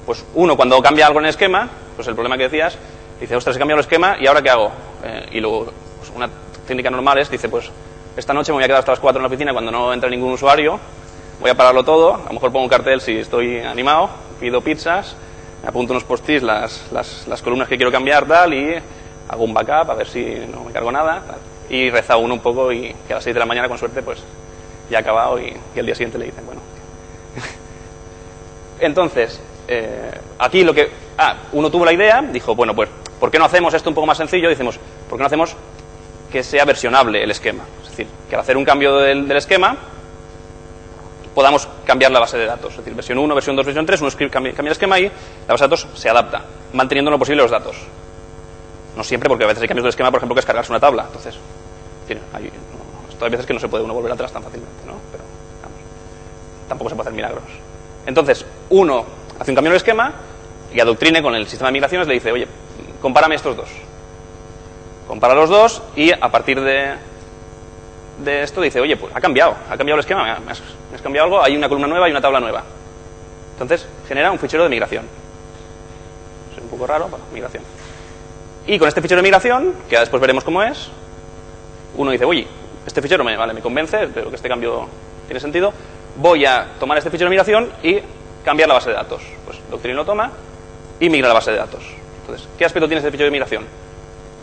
pues 0.05 0.23
uno 0.35 0.55
cuando 0.55 0.79
cambia 0.79 1.07
algo 1.07 1.17
en 1.17 1.25
el 1.25 1.31
esquema, 1.31 1.67
pues 1.95 2.07
el 2.07 2.13
problema 2.13 2.37
que 2.37 2.43
decías, 2.43 2.77
dice, 3.19 3.35
ostras, 3.35 3.55
he 3.55 3.59
cambiado 3.59 3.79
el 3.79 3.85
esquema 3.85 4.15
y 4.19 4.27
ahora 4.27 4.43
qué 4.43 4.51
hago? 4.51 4.71
Eh, 5.03 5.29
y 5.31 5.39
luego, 5.39 5.73
pues 5.97 6.11
una 6.15 6.29
técnica 6.67 6.91
normal 6.91 7.17
es, 7.17 7.31
dice, 7.31 7.49
pues 7.49 7.71
esta 8.15 8.31
noche 8.31 8.51
me 8.51 8.57
voy 8.57 8.63
a 8.63 8.67
quedar 8.67 8.81
hasta 8.81 8.91
las 8.91 8.99
4 8.99 9.17
en 9.17 9.23
la 9.23 9.27
oficina 9.27 9.53
cuando 9.53 9.71
no 9.71 9.91
entra 9.91 10.07
ningún 10.07 10.33
usuario, 10.33 10.79
voy 11.39 11.49
a 11.49 11.55
pararlo 11.55 11.83
todo, 11.83 12.13
a 12.13 12.27
lo 12.27 12.33
mejor 12.33 12.51
pongo 12.51 12.65
un 12.65 12.69
cartel 12.69 13.01
si 13.01 13.17
estoy 13.17 13.57
animado, 13.61 14.11
pido 14.39 14.61
pizzas, 14.61 15.15
me 15.63 15.69
apunto 15.69 15.93
unos 15.93 16.03
post-its, 16.03 16.43
las, 16.43 16.91
las, 16.91 17.27
las, 17.27 17.41
columnas 17.41 17.67
que 17.67 17.77
quiero 17.77 17.91
cambiar, 17.91 18.27
tal, 18.27 18.53
y 18.53 18.75
hago 19.29 19.43
un 19.43 19.51
backup 19.55 19.89
a 19.89 19.95
ver 19.95 20.07
si 20.07 20.45
no 20.47 20.63
me 20.63 20.71
cargo 20.71 20.91
nada, 20.91 21.23
y 21.71 21.89
reza 21.89 22.17
uno 22.17 22.35
un 22.35 22.39
poco 22.39 22.71
y 22.71 22.95
que 23.07 23.13
a 23.13 23.15
las 23.15 23.23
6 23.23 23.33
de 23.33 23.39
la 23.39 23.47
mañana, 23.47 23.67
con 23.67 23.79
suerte, 23.79 24.03
pues 24.03 24.19
ya 24.91 24.99
acabado 24.99 25.39
y, 25.39 25.57
y 25.75 25.79
al 25.79 25.85
día 25.85 25.95
siguiente 25.95 26.19
le 26.19 26.25
dicen, 26.25 26.45
bueno. 26.45 26.61
Entonces, 28.79 29.41
eh, 29.67 30.11
aquí 30.37 30.63
lo 30.63 30.73
que... 30.73 30.89
Ah, 31.17 31.37
uno 31.53 31.71
tuvo 31.71 31.85
la 31.85 31.93
idea, 31.93 32.21
dijo, 32.21 32.53
bueno, 32.55 32.75
pues, 32.75 32.89
¿por 33.19 33.31
qué 33.31 33.39
no 33.39 33.45
hacemos 33.45 33.73
esto 33.73 33.89
un 33.89 33.95
poco 33.95 34.05
más 34.05 34.17
sencillo? 34.17 34.49
Decimos, 34.49 34.77
¿por 35.09 35.17
qué 35.17 35.21
no 35.21 35.27
hacemos 35.27 35.55
que 36.29 36.43
sea 36.43 36.65
versionable 36.65 37.23
el 37.23 37.31
esquema? 37.31 37.63
Es 37.83 37.89
decir, 37.89 38.07
que 38.29 38.35
al 38.35 38.41
hacer 38.41 38.57
un 38.57 38.65
cambio 38.65 38.97
del, 38.97 39.31
esquema 39.31 39.77
podamos 41.33 41.69
cambiar 41.85 42.11
la 42.11 42.19
base 42.19 42.37
de 42.37 42.45
datos. 42.45 42.71
Es 42.71 42.77
decir, 42.79 42.93
versión 42.93 43.17
1, 43.17 43.33
versión 43.33 43.55
2, 43.55 43.65
versión 43.65 43.85
3, 43.85 44.01
uno 44.01 44.11
cambia, 44.29 44.53
el 44.57 44.67
esquema 44.67 44.99
y 44.99 45.03
la 45.03 45.11
base 45.53 45.63
de 45.63 45.69
datos 45.69 45.87
se 45.93 46.09
adapta, 46.09 46.43
manteniendo 46.73 47.09
lo 47.09 47.17
posible 47.17 47.41
los 47.41 47.51
datos. 47.51 47.77
No 48.97 49.05
siempre, 49.05 49.29
porque 49.29 49.45
a 49.45 49.47
veces 49.47 49.61
hay 49.61 49.69
cambios 49.69 49.85
del 49.85 49.91
esquema, 49.91 50.11
por 50.11 50.17
ejemplo, 50.17 50.35
que 50.35 50.41
es 50.41 50.45
cargarse 50.45 50.69
una 50.69 50.81
tabla. 50.81 51.05
Entonces, 51.07 51.35
hay, 52.33 52.51
hay 53.25 53.31
veces 53.31 53.45
que 53.45 53.53
no 53.53 53.59
se 53.59 53.67
puede 53.67 53.83
uno 53.83 53.93
volver 53.93 54.11
atrás 54.11 54.31
tan 54.31 54.43
fácilmente, 54.43 54.85
¿no? 54.85 54.93
Pero, 55.11 55.23
tampoco 56.67 56.89
se 56.89 56.95
puede 56.95 57.09
hacer 57.09 57.15
milagros. 57.15 57.43
Entonces, 58.05 58.45
uno 58.69 59.05
hace 59.37 59.51
un 59.51 59.55
cambio 59.55 59.69
en 59.69 59.73
el 59.73 59.77
esquema 59.77 60.13
y 60.73 60.79
a 60.79 60.85
Doctrine 60.85 61.21
con 61.21 61.35
el 61.35 61.45
sistema 61.47 61.67
de 61.67 61.73
migraciones 61.73 62.07
le 62.07 62.13
dice, 62.13 62.31
oye, 62.31 62.47
compárame 63.01 63.35
estos 63.35 63.57
dos. 63.57 63.69
Compara 65.07 65.35
los 65.35 65.49
dos 65.49 65.83
y 65.95 66.11
a 66.13 66.31
partir 66.31 66.61
de, 66.61 66.95
esto 68.25 68.61
dice, 68.61 68.79
oye, 68.79 68.95
pues 68.95 69.13
ha 69.13 69.19
cambiado, 69.19 69.55
ha 69.69 69.75
cambiado 69.75 69.95
el 69.95 69.99
esquema, 69.99 70.39
me 70.39 70.51
has, 70.51 70.61
cambiado 71.01 71.25
algo, 71.25 71.43
hay 71.43 71.57
una 71.57 71.67
columna 71.67 71.87
nueva 71.87 72.07
y 72.07 72.11
una 72.11 72.21
tabla 72.21 72.39
nueva. 72.39 72.63
Entonces, 73.53 73.85
genera 74.07 74.31
un 74.31 74.39
fichero 74.39 74.63
de 74.63 74.69
migración. 74.69 75.05
poco 76.69 76.87
raro, 76.87 77.09
bueno, 77.09 77.25
migración. 77.33 77.63
Y 78.65 78.79
con 78.79 78.87
este 78.87 79.01
fichero 79.01 79.17
de 79.19 79.23
migración, 79.23 79.73
que 79.89 79.99
después 79.99 80.21
veremos 80.21 80.45
cómo 80.45 80.63
es, 80.63 80.89
uno 81.97 82.11
dice, 82.11 82.23
oye, 82.23 82.47
este 82.85 83.01
fichero 83.01 83.23
me, 83.23 83.35
vale, 83.37 83.53
me 83.53 83.61
convence, 83.61 84.09
creo 84.13 84.29
que 84.29 84.35
este 84.35 84.49
cambio 84.49 84.87
tiene 85.27 85.39
sentido, 85.39 85.73
voy 86.17 86.45
a 86.45 86.67
tomar 86.79 86.97
este 86.97 87.09
fichero 87.09 87.29
de 87.29 87.31
migración 87.31 87.69
y 87.83 87.99
cambiar 88.43 88.67
la 88.67 88.75
base 88.75 88.89
de 88.89 88.95
datos. 88.95 89.21
Pues 89.45 89.59
Doctrine 89.69 89.95
lo 89.95 90.05
toma 90.05 90.31
y 90.99 91.09
migra 91.09 91.27
la 91.27 91.33
base 91.33 91.51
de 91.51 91.57
datos. 91.57 91.83
Entonces, 92.21 92.47
¿qué 92.57 92.65
aspecto 92.65 92.87
tiene 92.87 92.99
este 92.99 93.11
fichero 93.11 93.25
de 93.25 93.31
migración? 93.31 93.65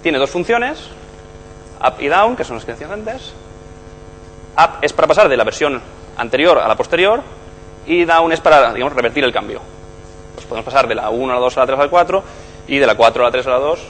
Tiene 0.03 0.19
dos 0.19 0.31
funciones, 0.31 0.89
up 1.81 1.95
y 2.01 2.09
down, 2.09 2.37
que 2.37 2.45
son 2.45 2.57
las 2.57 2.65
que 2.65 2.73
decía 2.73 2.93
antes. 2.93 3.33
Up 4.57 4.79
es 4.83 4.93
para 4.93 5.09
pasar 5.09 5.29
de 5.29 5.37
la 5.37 5.45
versión 5.45 5.81
anterior 6.17 6.59
a 6.59 6.69
la 6.69 6.77
posterior 6.77 7.23
y 7.87 8.05
down 8.05 8.33
es 8.33 8.41
para, 8.41 8.73
digamos, 8.73 8.95
revertir 8.95 9.25
el 9.25 9.33
cambio. 9.33 9.61
Pues 10.35 10.47
podemos 10.47 10.65
pasar 10.65 10.87
de 10.89 10.95
la 10.95 11.11
1 11.11 11.33
a 11.33 11.37
la 11.37 11.41
2 11.41 11.57
a 11.57 11.61
la 11.61 11.67
3 11.67 11.79
a 11.79 11.83
la 11.83 11.89
4 11.89 12.25
y 12.69 12.79
de 12.79 12.87
la 12.87 12.97
4 12.97 13.23
a 13.23 13.27
la 13.27 13.33
3 13.33 13.47
a 13.47 13.51
la 13.51 13.59
2. 13.59 13.81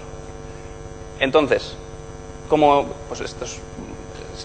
Entonces, 1.21 1.77
como, 2.49 2.87
pues 3.09 3.21
esto 3.21 3.45
es, 3.45 3.61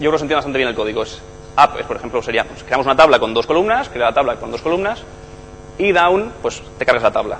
yo 0.00 0.10
creo 0.10 0.12
que 0.12 0.28
se 0.28 0.34
bastante 0.34 0.58
bien 0.58 0.68
el 0.68 0.74
código. 0.74 1.02
Es 1.02 1.20
up, 1.56 1.86
por 1.86 1.96
ejemplo, 1.96 2.22
sería, 2.22 2.44
pues, 2.44 2.62
creamos 2.64 2.86
una 2.86 2.96
tabla 2.96 3.18
con 3.18 3.32
dos 3.32 3.46
columnas, 3.46 3.88
crea 3.88 4.06
la 4.06 4.14
tabla 4.14 4.36
con 4.36 4.50
dos 4.50 4.60
columnas, 4.60 5.02
y 5.78 5.92
down, 5.92 6.32
pues 6.42 6.62
te 6.78 6.84
cargas 6.84 7.02
la 7.02 7.12
tabla. 7.12 7.38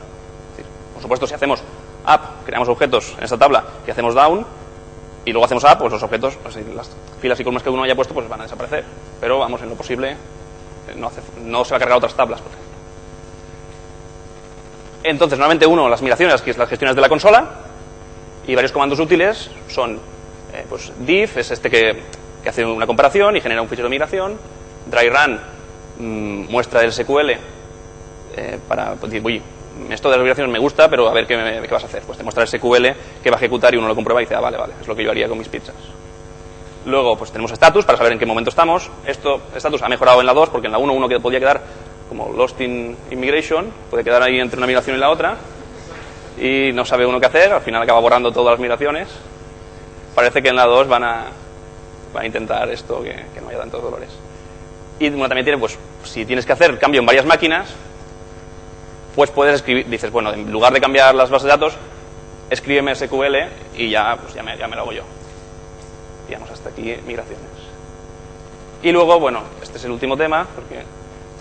por 0.92 1.02
supuesto, 1.02 1.26
si 1.26 1.34
hacemos 1.34 1.60
up, 1.60 2.20
creamos 2.44 2.68
objetos 2.68 3.14
en 3.18 3.24
esta 3.24 3.38
tabla 3.38 3.64
y 3.86 3.90
hacemos 3.90 4.14
down, 4.14 4.46
y 5.24 5.32
luego 5.32 5.44
hacemos 5.44 5.64
up, 5.64 5.78
pues 5.78 5.92
los 5.92 6.02
objetos, 6.02 6.36
pues, 6.42 6.56
las 6.74 6.90
filas 7.20 7.38
y 7.40 7.44
columnas 7.44 7.62
que 7.62 7.70
uno 7.70 7.82
haya 7.82 7.96
puesto, 7.96 8.14
pues 8.14 8.28
van 8.28 8.40
a 8.40 8.44
desaparecer. 8.44 8.84
Pero 9.20 9.38
vamos, 9.38 9.60
en 9.62 9.70
lo 9.70 9.74
posible, 9.74 10.12
eh, 10.12 10.16
no, 10.96 11.64
se 11.64 11.70
va 11.70 11.76
a 11.76 11.80
cargar 11.80 11.98
otras 11.98 12.14
tablas. 12.14 12.40
Entonces, 15.02 15.38
normalmente 15.38 15.66
uno, 15.66 15.88
las 15.88 16.00
migraciones, 16.00 16.40
que 16.40 16.50
es 16.50 16.58
las 16.58 16.68
gestiones 16.68 16.94
de 16.96 17.02
la 17.02 17.08
consola, 17.08 17.48
y 18.46 18.54
varios 18.54 18.72
comandos 18.72 18.98
útiles 18.98 19.50
son, 19.68 19.98
eh, 20.52 20.66
pues 20.68 20.92
div, 20.98 21.30
es 21.36 21.50
este 21.50 21.70
que, 21.70 22.02
que, 22.44 22.50
hace 22.50 22.64
una 22.64 22.87
comparación 22.87 23.37
y 23.37 23.40
genera 23.40 23.62
un 23.62 23.68
fichero 23.68 23.87
de 23.87 23.90
migración, 23.90 24.38
dry 24.87 25.09
run 25.09 25.40
mmm, 25.98 26.50
muestra 26.50 26.83
el 26.83 26.92
SQL 26.92 27.30
eh, 28.37 28.59
para 28.68 28.94
decir, 28.94 29.22
uy, 29.24 29.42
esto 29.90 30.09
de 30.09 30.16
las 30.16 30.22
migraciones 30.22 30.52
me 30.52 30.59
gusta, 30.59 30.88
pero 30.88 31.09
a 31.09 31.12
ver 31.12 31.26
qué, 31.26 31.37
vas 31.70 31.83
a 31.83 31.87
hacer. 31.87 32.02
Pues 32.02 32.18
te 32.18 32.24
muestra 32.24 32.44
el 32.44 32.48
SQL 32.48 32.87
que 33.22 33.30
va 33.30 33.37
a 33.37 33.38
ejecutar 33.38 33.74
y 33.74 33.78
uno 33.78 33.88
lo 33.88 33.94
comprueba 33.94 34.22
y 34.22 34.24
dice, 34.24 34.35
ah, 34.35 34.40
vale, 34.40 34.57
vale, 34.57 34.74
es 34.80 34.87
lo 34.87 34.94
que 34.94 35.02
yo 35.02 35.11
haría 35.11 35.28
con 35.28 35.38
mis 35.38 35.48
pizzas. 35.48 35.74
Luego, 36.87 37.16
pues 37.16 37.33
tenemos 37.33 37.50
status 37.50 37.85
para 37.85 37.96
saber 37.96 38.12
en 38.12 38.18
qué 38.18 38.26
momento 38.26 38.50
estamos. 38.50 38.90
Esto, 39.07 39.40
status 39.57 39.83
ha 39.83 39.88
mejorado 39.88 40.20
en 40.20 40.26
la 40.26 40.35
2 40.35 40.50
porque 40.50 40.66
en 40.66 40.72
la 40.72 40.78
1 40.78 40.92
uno 40.92 41.20
podía 41.20 41.40
quedar 41.40 41.62
como 42.09 42.33
lost 42.33 42.61
in 42.61 42.96
immigration, 43.11 43.72
puede 43.90 44.04
quedar 44.04 44.22
ahí 44.22 44.38
entre 44.38 44.59
una 44.59 44.66
migración 44.66 44.96
y 44.96 45.00
la 45.00 45.11
otra 45.11 45.37
y 46.38 46.72
no 46.72 46.85
sabe 46.85 47.07
uno 47.07 47.18
qué 47.18 47.26
hacer, 47.26 47.52
al 47.52 47.62
final 47.62 47.83
acaba 47.83 48.00
borrando 48.00 48.30
todas 48.30 48.52
las 48.52 48.61
migraciones. 48.61 49.09
Parece 50.14 50.42
que 50.42 50.50
en 50.50 50.57
la 50.57 50.66
2 50.66 50.87
van 50.87 51.04
a, 51.04 51.26
van 52.14 52.22
a 52.22 52.27
intentar 52.27 52.70
esto, 52.70 53.03
que, 53.03 53.14
no 53.40 53.48
haya 53.48 53.59
tantos 53.59 53.83
dolores. 53.83 54.09
Y 54.98 55.11
bueno, 55.11 55.29
también 55.29 55.44
tiene, 55.44 55.59
pues, 55.59 55.77
si 56.05 56.24
tienes 56.24 56.46
que 56.46 56.53
hacer 56.53 56.79
cambio 56.79 57.00
en 57.00 57.07
varias 57.07 57.27
máquinas, 57.27 57.68
pues 59.14 59.31
puedes 59.31 59.57
escribir, 59.57 59.88
dices, 59.88 60.11
bueno, 60.11 60.33
en 60.33 60.50
lugar 60.50 60.72
de 60.72 60.81
cambiar 60.81 61.14
las 61.14 61.29
bases 61.29 61.44
de 61.44 61.50
datos, 61.50 61.74
escríbeme 62.48 62.94
SQL 62.94 63.37
y 63.77 63.90
ya, 63.90 64.16
pues 64.16 64.33
ya, 64.35 64.42
me, 64.42 64.57
lo 64.57 64.83
hago 64.83 64.92
yo. 64.92 65.03
Digamos, 66.29 66.50
hasta 66.50 66.70
aquí 66.70 66.94
migraciones. 67.07 67.44
Y 68.83 68.92
luego, 68.92 69.18
bueno, 69.18 69.42
este 69.61 69.79
es 69.79 69.85
el 69.85 69.90
último 69.90 70.16
tema, 70.16 70.46
porque, 70.55 70.83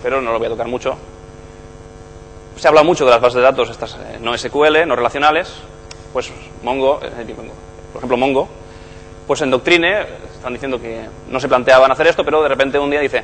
pero 0.02 0.22
no 0.22 0.32
lo 0.32 0.40
voy 0.40 0.48
a 0.48 0.52
tocar 0.52 0.68
mucho. 0.68 0.98
Se 2.58 2.68
habla 2.68 2.84
mucho 2.84 3.06
de 3.06 3.12
las 3.12 3.22
bases 3.22 3.36
de 3.36 3.42
datos, 3.42 3.70
estas 3.70 3.96
eh, 3.96 4.18
no 4.20 4.38
SQL, 4.38 4.88
no 4.88 4.96
relacionales, 4.96 5.54
pues 6.12 6.32
Mongo, 6.64 7.00
eh, 7.04 7.36
por 7.92 8.00
ejemplo 8.00 8.18
Mongo, 8.18 8.48
pues 9.28 9.42
en 9.42 9.52
Doctrine 9.52 10.06
están 10.44 10.54
diciendo 10.54 10.78
que 10.78 11.06
no 11.30 11.40
se 11.40 11.48
planteaban 11.48 11.90
hacer 11.90 12.06
esto, 12.08 12.26
pero 12.26 12.44
de 12.44 12.50
repente 12.50 12.78
un 12.78 12.90
día 12.90 13.00
dice, 13.00 13.24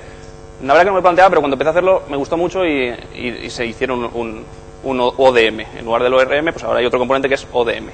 la 0.63 0.71
verdad 0.71 0.85
que 0.85 0.89
no 0.91 0.95
me 0.95 1.01
planteaba, 1.01 1.29
pero 1.29 1.41
cuando 1.41 1.55
empecé 1.55 1.67
a 1.67 1.71
hacerlo 1.71 2.03
me 2.09 2.15
gustó 2.15 2.37
mucho 2.37 2.65
y, 2.65 3.49
se 3.49 3.65
hicieron 3.65 4.09
un, 4.13 4.45
ODM. 4.83 5.59
En 5.77 5.83
lugar 5.83 6.01
del 6.01 6.13
ORM, 6.13 6.53
pues 6.53 6.63
ahora 6.63 6.79
hay 6.79 6.85
otro 6.85 6.97
componente 6.97 7.27
que 7.27 7.35
es 7.35 7.45
ODM. 7.51 7.89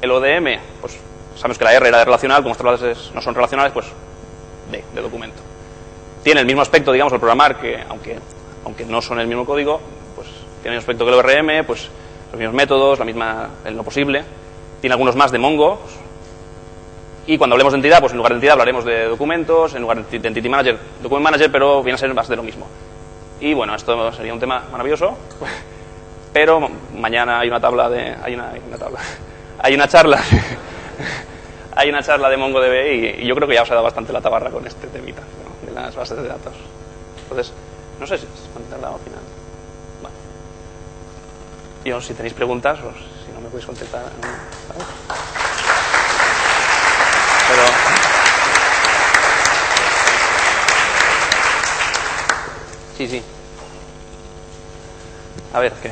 El 0.00 0.10
ODM, 0.10 0.58
pues 0.80 0.98
sabemos 1.36 1.58
que 1.58 1.64
la 1.64 1.74
R 1.74 1.88
era 1.88 1.98
de 1.98 2.04
relacional, 2.06 2.42
como 2.42 2.52
estas 2.52 2.64
bases 2.64 3.10
no 3.14 3.20
son 3.20 3.34
relacionales, 3.34 3.74
pues 3.74 3.84
D, 4.72 4.82
de 4.94 5.02
documento. 5.02 5.42
Tiene 6.22 6.40
el 6.40 6.46
mismo 6.46 6.62
aspecto, 6.62 6.90
digamos, 6.90 7.12
el 7.12 7.18
programar, 7.18 7.60
que 7.60 7.78
aunque, 7.86 8.18
aunque 8.64 8.86
no 8.86 9.02
son 9.02 9.20
el 9.20 9.26
mismo 9.26 9.44
código, 9.44 9.78
pues 10.14 10.26
tiene 10.62 10.76
el 10.76 10.80
aspecto 10.80 11.04
que 11.04 11.10
el 11.10 11.18
ORM, 11.18 11.66
pues 11.66 11.90
los 12.30 12.38
mismos 12.38 12.54
métodos, 12.54 12.98
la 12.98 13.04
misma, 13.04 13.50
en 13.66 13.76
lo 13.76 13.82
posible. 13.82 14.24
Tiene 14.80 14.94
algunos 14.94 15.16
más 15.16 15.30
de 15.32 15.38
Mongo, 15.38 15.80
y 17.28 17.36
cuando 17.36 17.54
hablemos 17.54 17.74
de 17.74 17.76
entidad, 17.76 18.00
pues 18.00 18.12
en 18.12 18.16
lugar 18.16 18.32
de 18.32 18.36
entidad 18.36 18.52
hablaremos 18.52 18.86
de 18.86 19.04
documentos, 19.04 19.74
en 19.74 19.82
lugar 19.82 20.02
de 20.02 20.16
Entity 20.16 20.48
Manager, 20.48 20.78
Document 21.02 21.24
Manager, 21.24 21.52
pero 21.52 21.82
viene 21.82 21.96
a 21.96 21.98
ser 21.98 22.14
más 22.14 22.26
de 22.26 22.36
lo 22.36 22.42
mismo. 22.42 22.66
Y 23.38 23.52
bueno, 23.52 23.74
esto 23.74 24.10
sería 24.12 24.32
un 24.32 24.40
tema 24.40 24.64
maravilloso, 24.72 25.14
pero 26.32 26.70
mañana 26.96 27.40
hay 27.40 27.48
una 27.48 27.60
tabla 27.60 27.90
de... 27.90 28.16
hay 28.22 28.34
una, 28.34 28.52
hay 28.52 28.62
una 28.66 28.78
tabla... 28.78 29.00
hay 29.58 29.74
una 29.74 29.86
charla... 29.86 30.22
hay 31.76 31.90
una 31.90 32.02
charla 32.02 32.30
de 32.30 32.38
MongoDB 32.38 32.94
y, 32.94 33.22
y, 33.22 33.26
yo 33.26 33.34
creo 33.34 33.46
que 33.46 33.56
ya 33.56 33.62
os 33.62 33.70
ha 33.70 33.74
dado 33.74 33.84
bastante 33.84 34.10
la 34.10 34.22
tabarra 34.22 34.48
con 34.48 34.66
este 34.66 34.86
temita 34.86 35.20
¿no? 35.20 35.68
de 35.68 35.74
las 35.74 35.94
bases 35.94 36.16
de 36.16 36.28
datos. 36.28 36.54
Entonces, 37.24 37.52
no 38.00 38.06
sé 38.06 38.16
si 38.16 38.24
es 38.24 38.70
tardado 38.70 38.94
al 38.94 39.00
final. 39.00 39.20
Bueno. 40.00 40.16
Yo, 41.84 42.00
si 42.00 42.14
tenéis 42.14 42.32
preguntas, 42.32 42.78
pues, 42.82 42.96
si 43.26 43.32
no 43.34 43.42
me 43.42 43.48
podéis 43.48 43.66
contestar... 43.66 44.02
¿vale? 44.02 44.84
Pero... 47.48 47.62
Sí, 52.98 53.06
sí. 53.06 53.22
A 55.54 55.60
ver, 55.60 55.72
que... 55.74 55.88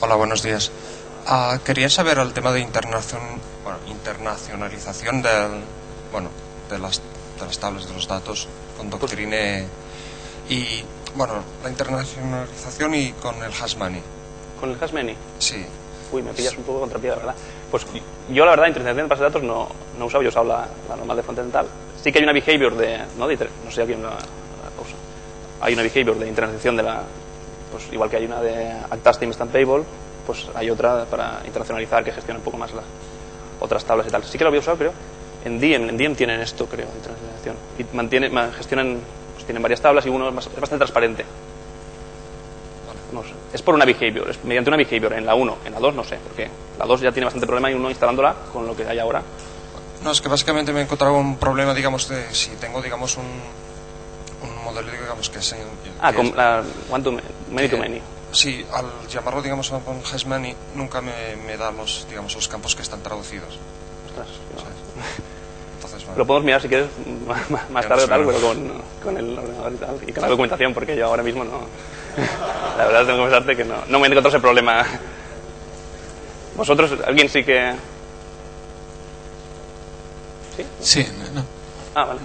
Hola, 0.00 0.16
buenos 0.16 0.42
días. 0.42 0.72
Uh, 1.28 1.60
quería 1.60 1.88
saber 1.88 2.18
el 2.18 2.32
tema 2.32 2.50
de 2.50 2.58
internacion... 2.58 3.22
bueno, 3.62 3.78
internacionalización 3.86 5.22
del, 5.22 5.62
bueno, 6.10 6.30
de, 6.68 6.80
las, 6.80 7.00
de 7.38 7.46
las 7.46 7.60
tablas 7.60 7.86
de 7.86 7.94
los 7.94 8.08
datos 8.08 8.48
con 8.76 8.90
Doctrine 8.90 9.64
y, 10.48 10.82
bueno, 11.14 11.34
la 11.62 11.70
internacionalización 11.70 12.94
y 12.96 13.12
con 13.12 13.36
el 13.36 13.52
Hasmani. 13.52 14.02
¿Con 14.58 14.70
el 14.70 14.82
Hasmani? 14.82 15.14
Sí. 15.38 15.64
Uy, 16.10 16.22
me 16.22 16.32
pillas 16.32 16.56
un 16.56 16.64
poco 16.64 16.80
contra 16.80 16.98
pie, 16.98 17.10
la 17.10 17.16
verdad. 17.16 17.34
Pues 17.70 17.86
yo, 18.30 18.44
la 18.44 18.50
verdad, 18.50 18.66
internacionalización 18.66 18.96
de 18.96 19.08
bases 19.08 19.20
de 19.20 19.26
datos 19.26 19.42
no, 19.44 19.68
no 19.96 20.06
usado, 20.06 20.24
yo 20.24 20.30
usado 20.30 20.46
la, 20.46 20.66
la 20.88 20.96
normal 20.96 21.16
de 21.16 21.22
frontend 21.22 21.52
tal. 21.52 21.68
Sí 22.02 22.10
que 22.10 22.18
hay 22.18 22.24
una 22.24 22.32
behavior 22.32 22.74
de, 22.76 22.98
¿no? 23.16 23.28
De, 23.28 23.36
no 23.36 23.70
sé 23.70 23.84
quién 23.86 24.02
la, 24.02 24.10
la 24.10 24.16
usa. 24.80 24.96
Hay 25.60 25.74
una 25.74 25.82
behavior 25.82 26.18
de 26.18 26.28
internacionalización 26.28 26.76
de 26.76 26.82
la, 26.82 27.02
pues 27.70 27.92
igual 27.92 28.10
que 28.10 28.16
hay 28.16 28.24
una 28.24 28.40
de 28.40 28.72
Actastim 28.90 29.28
Instant 29.28 29.52
Table, 29.52 29.84
pues 30.26 30.48
hay 30.54 30.70
otra 30.70 31.04
para 31.04 31.40
internacionalizar 31.44 32.04
que 32.04 32.12
gestiona 32.12 32.38
un 32.38 32.44
poco 32.44 32.56
más 32.58 32.72
las 32.72 32.84
otras 33.60 33.84
tablas 33.84 34.06
y 34.08 34.10
tal. 34.10 34.24
Sí 34.24 34.36
que 34.36 34.44
lo 34.44 34.48
había 34.48 34.60
usado, 34.60 34.76
creo. 34.76 34.92
En 35.44 35.60
Diem, 35.60 35.88
en 35.88 35.96
Diem 35.96 36.14
tienen 36.14 36.40
esto, 36.40 36.66
creo, 36.66 36.86
de 36.86 36.96
internacionalización. 36.96 37.56
Y 37.78 37.96
mantiene, 37.96 38.30
gestionan, 38.52 38.98
pues 39.34 39.44
tienen 39.44 39.62
varias 39.62 39.80
tablas 39.80 40.04
y 40.06 40.08
uno 40.08 40.28
es, 40.28 40.46
es 40.46 40.60
bastante 40.60 40.78
transparente. 40.78 41.24
No 43.12 43.22
sé. 43.22 43.30
Es 43.52 43.62
por 43.62 43.74
una 43.74 43.84
behavior, 43.84 44.30
es 44.30 44.42
mediante 44.44 44.70
una 44.70 44.76
behavior. 44.76 45.12
En 45.12 45.26
la 45.26 45.34
1, 45.34 45.58
en 45.66 45.72
la 45.72 45.78
2 45.78 45.94
no 45.94 46.04
sé, 46.04 46.18
porque 46.22 46.48
la 46.78 46.86
2 46.86 47.00
ya 47.00 47.12
tiene 47.12 47.26
bastante 47.26 47.46
problema 47.46 47.70
y 47.70 47.74
uno 47.74 47.90
instalándola 47.90 48.34
con 48.52 48.66
lo 48.66 48.74
que 48.74 48.84
hay 48.84 48.98
ahora. 48.98 49.22
No, 50.02 50.10
es 50.10 50.20
que 50.20 50.28
básicamente 50.28 50.72
me 50.72 50.80
he 50.80 50.82
encontrado 50.82 51.14
un 51.14 51.36
problema, 51.36 51.74
digamos, 51.74 52.08
de 52.08 52.34
si 52.34 52.50
tengo, 52.56 52.82
digamos, 52.82 53.16
un, 53.16 53.24
un 53.24 54.64
modelo, 54.64 54.90
digamos, 54.90 55.30
que 55.30 55.38
es... 55.38 55.54
Ah, 56.00 56.12
con 56.12 56.36
la 56.36 56.62
one 56.90 57.04
to 57.04 57.12
many, 57.50 57.68
to 57.68 57.78
many. 57.78 58.00
Sí, 58.32 58.66
al 58.72 58.86
llamarlo, 59.08 59.42
digamos, 59.42 59.70
con 59.70 60.02
Hasmany, 60.02 60.56
nunca 60.74 61.00
me, 61.00 61.36
me, 61.46 61.56
da 61.56 61.70
los, 61.70 62.06
digamos, 62.08 62.34
los 62.34 62.48
campos 62.48 62.74
que 62.74 62.82
están 62.82 63.02
traducidos. 63.02 63.58
Ostras. 64.08 64.28
Entonces, 65.76 66.04
bueno. 66.06 66.18
Lo 66.18 66.26
podemos 66.26 66.44
mirar 66.46 66.62
si 66.62 66.68
quieres 66.68 66.88
más, 67.26 67.70
más 67.70 67.86
tarde 67.86 68.04
o 68.04 68.08
tal, 68.08 68.24
pero 68.24 68.40
con, 68.40 68.72
con 69.02 69.16
el 69.16 69.38
ordenador 69.38 69.72
y 69.72 69.76
tal, 69.76 70.00
y 70.08 70.12
con 70.12 70.22
la 70.22 70.28
documentación, 70.28 70.74
porque 70.74 70.96
yo 70.96 71.06
ahora 71.06 71.22
mismo 71.22 71.44
no... 71.44 71.60
La 72.78 72.86
verdad 72.86 73.00
tengo 73.00 73.12
que 73.12 73.18
confesarte 73.18 73.56
que 73.56 73.64
no, 73.64 73.76
no 73.86 73.98
me 74.00 74.06
encontrado 74.06 74.28
ese 74.30 74.40
problema. 74.40 74.84
¿Vosotros, 76.56 76.92
alguien 77.06 77.28
sí 77.28 77.44
que...? 77.44 77.74
¿Sí? 80.56 80.64
Sí, 80.80 81.06
no. 81.34 81.44
Ah, 81.94 82.04
vale. 82.04 82.20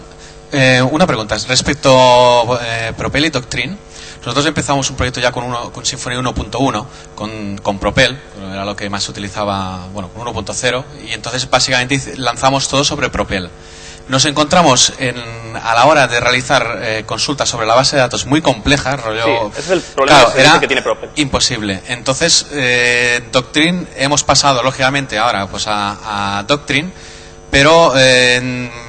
Eh, 0.51 0.82
una 0.82 1.05
pregunta 1.05 1.36
respecto 1.47 2.59
eh, 2.61 2.93
Propel 2.97 3.25
y 3.25 3.30
Doctrine. 3.30 3.75
Nosotros 4.19 4.45
empezamos 4.45 4.89
un 4.89 4.95
proyecto 4.97 5.19
ya 5.21 5.32
con, 5.32 5.43
uno, 5.43 5.71
con 5.71 5.86
Symfony 5.86 6.13
1.1, 6.15 6.86
con, 7.15 7.57
con 7.59 7.80
Propel, 7.80 8.19
era 8.51 8.65
lo 8.65 8.75
que 8.75 8.89
más 8.89 9.03
se 9.03 9.11
utilizaba, 9.11 9.88
bueno, 9.93 10.09
con 10.09 10.25
1.0, 10.28 10.84
y 11.07 11.13
entonces 11.13 11.49
básicamente 11.49 12.01
lanzamos 12.17 12.67
todo 12.67 12.84
sobre 12.84 13.09
Propel. 13.09 13.49
nos 14.09 14.25
encontramos 14.25 14.91
en, 14.99 15.15
a 15.61 15.73
la 15.75 15.86
hora 15.86 16.07
de 16.07 16.19
realizar 16.19 16.80
eh, 16.82 17.03
consultas 17.05 17.47
sobre 17.47 17.67
la 17.67 17.75
base 17.75 17.95
de 17.95 18.01
datos 18.01 18.25
muy 18.25 18.41
complejas, 18.41 19.01
rollo... 19.01 19.23
Sí, 19.23 19.32
ese 19.51 19.59
es 19.61 19.69
el 19.69 19.82
problema 19.82 20.19
Claro, 20.25 20.38
era 20.39 20.59
que 20.59 20.67
tiene 20.67 20.82
Propel. 20.82 21.09
imposible. 21.15 21.82
Entonces, 21.88 22.47
eh, 22.51 23.23
Doctrine, 23.32 23.86
hemos 23.95 24.23
pasado, 24.25 24.61
lógicamente, 24.61 25.17
ahora 25.17 25.47
pues 25.47 25.67
a, 25.67 26.39
a 26.39 26.43
Doctrine, 26.43 26.91
pero 27.58 27.93
eh, 27.97 28.39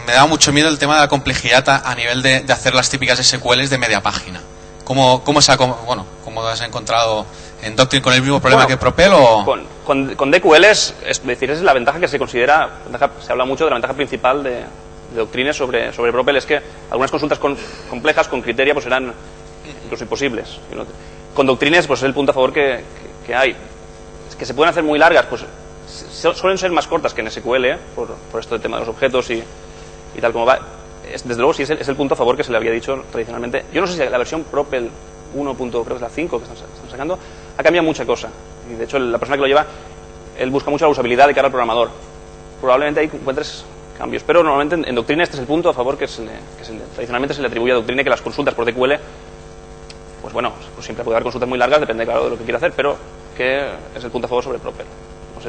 me 0.06 0.12
da 0.12 0.26
mucho 0.26 0.52
miedo 0.52 0.68
el 0.68 0.78
tema 0.78 0.94
de 0.96 1.00
la 1.00 1.08
complejidad 1.08 1.66
a, 1.70 1.90
a 1.90 1.94
nivel 1.94 2.20
de, 2.22 2.40
de 2.42 2.52
hacer 2.52 2.74
las 2.74 2.90
típicas 2.90 3.18
SQLs 3.18 3.70
de 3.70 3.78
media 3.78 4.02
página. 4.02 4.42
¿Cómo, 4.84 5.24
cómo, 5.24 5.40
se 5.40 5.52
ha, 5.52 5.56
bueno, 5.56 6.04
¿Cómo 6.22 6.42
has 6.46 6.60
encontrado 6.60 7.24
en 7.62 7.74
Doctrine 7.76 8.02
con 8.02 8.12
el 8.12 8.20
mismo 8.20 8.40
problema 8.40 8.64
Bueno, 8.64 8.76
que 8.76 8.78
Propel 8.78 9.12
o...? 9.14 9.42
Con, 9.46 9.64
con, 9.86 10.14
con 10.16 10.30
DQL 10.30 10.64
es, 10.64 10.94
es 11.06 11.24
decir, 11.26 11.50
es 11.50 11.62
la 11.62 11.72
ventaja 11.72 11.98
que 11.98 12.08
se 12.08 12.18
considera, 12.18 12.68
ventaja- 12.84 13.10
se 13.24 13.32
habla 13.32 13.46
mucho 13.46 13.64
de 13.64 13.70
la 13.70 13.76
ventaja 13.76 13.94
principal 13.94 14.42
de, 14.42 14.50
de 14.50 14.66
Doctrine 15.16 15.54
sobre, 15.54 15.90
sobre 15.94 16.12
Propel, 16.12 16.36
es 16.36 16.44
que 16.44 16.60
algunas 16.90 17.10
consultas 17.10 17.38
con- 17.38 17.56
complejas 17.88 18.28
con 18.28 18.42
criteria 18.42 18.74
pues 18.74 18.84
eran 18.84 19.14
incluso 19.84 20.04
imposibles. 20.04 20.58
Con 21.34 21.46
Doctrines 21.46 21.86
pues 21.86 22.00
es 22.00 22.04
el 22.04 22.12
punto 22.12 22.32
a 22.32 22.34
favor 22.34 22.52
que, 22.52 22.60
que- 22.84 23.26
que 23.28 23.34
hay. 23.34 23.56
Es 24.28 24.36
que 24.36 24.44
se 24.44 24.52
pueden 24.52 24.68
hacer 24.70 24.82
muy 24.82 24.98
largas, 24.98 25.24
pues 25.24 25.42
suelen 26.34 26.58
ser 26.58 26.70
más 26.72 26.86
cortas 26.86 27.14
que 27.14 27.20
en 27.20 27.30
SQL, 27.30 27.64
¿eh? 27.64 27.78
por, 27.94 28.08
por 28.30 28.40
esto 28.40 28.54
del 28.54 28.62
tema 28.62 28.76
de 28.78 28.86
los 28.86 28.94
objetos 28.94 29.30
y, 29.30 29.42
y 30.16 30.20
tal 30.20 30.32
como 30.32 30.46
va. 30.46 30.58
Es- 31.12 31.22
desde 31.26 31.38
luego 31.40 31.54
sí 31.54 31.62
es 31.62 31.70
el, 31.70 31.78
es 31.78 31.88
el 31.88 31.96
punto 31.96 32.14
a 32.14 32.16
favor 32.16 32.36
que 32.36 32.44
se 32.44 32.50
le 32.50 32.56
había 32.58 32.70
dicho 32.72 33.04
tradicionalmente. 33.10 33.64
Yo 33.72 33.80
no 33.80 33.86
sé 33.86 33.94
si 34.04 34.10
la 34.10 34.18
versión 34.18 34.44
Propel 34.44 34.90
1. 35.34 35.54
creo 35.54 35.84
que 35.84 35.94
es 35.94 36.00
la 36.00 36.08
5 36.08 36.38
que 36.38 36.44
están, 36.44 36.56
están 36.56 36.90
sacando, 36.90 37.18
ha 37.56 37.62
cambiado 37.62 37.86
mucha 37.86 38.04
cosa. 38.04 38.28
Y 38.70 38.74
de 38.74 38.84
hecho 38.84 38.98
la 38.98 39.18
persona 39.18 39.36
que 39.36 39.42
lo 39.42 39.46
lleva, 39.48 39.66
él 40.38 40.50
busca 40.50 40.70
mucho 40.70 40.84
la 40.84 40.90
usabilidad 40.90 41.26
de 41.26 41.34
cara 41.34 41.46
al 41.46 41.52
programador. 41.52 41.90
Probablemente 42.60 43.00
ahí 43.00 43.10
encuentres 43.12 43.64
cambios, 43.96 44.22
pero 44.24 44.42
normalmente 44.42 44.74
en, 44.76 44.84
en 44.88 44.94
Doctrine 44.94 45.22
este 45.22 45.36
es 45.36 45.40
el 45.40 45.46
punto 45.46 45.68
a 45.70 45.74
favor 45.74 45.96
que, 45.96 46.06
se 46.06 46.22
le- 46.22 46.30
que 46.58 46.64
se 46.64 46.72
le- 46.72 46.80
tradicionalmente 46.94 47.34
se 47.34 47.40
le 47.40 47.48
atribuye 47.48 47.72
a 47.72 47.76
Doctrine 47.76 48.04
que 48.04 48.10
las 48.10 48.20
consultas 48.22 48.54
por 48.54 48.64
DQL, 48.64 48.92
pues 50.22 50.32
bueno, 50.34 50.52
pues 50.74 50.84
siempre 50.84 51.04
puede 51.04 51.16
haber 51.16 51.22
consultas 51.24 51.48
muy 51.48 51.58
largas, 51.58 51.80
depende 51.80 52.04
claro 52.04 52.24
de 52.24 52.30
lo 52.30 52.38
que 52.38 52.44
quiera 52.44 52.58
hacer, 52.58 52.72
pero 52.76 52.96
que 53.36 53.66
es 53.96 54.04
el 54.04 54.10
punto 54.10 54.26
a 54.26 54.28
favor 54.28 54.44
sobre 54.44 54.58
Propel. 54.58 54.86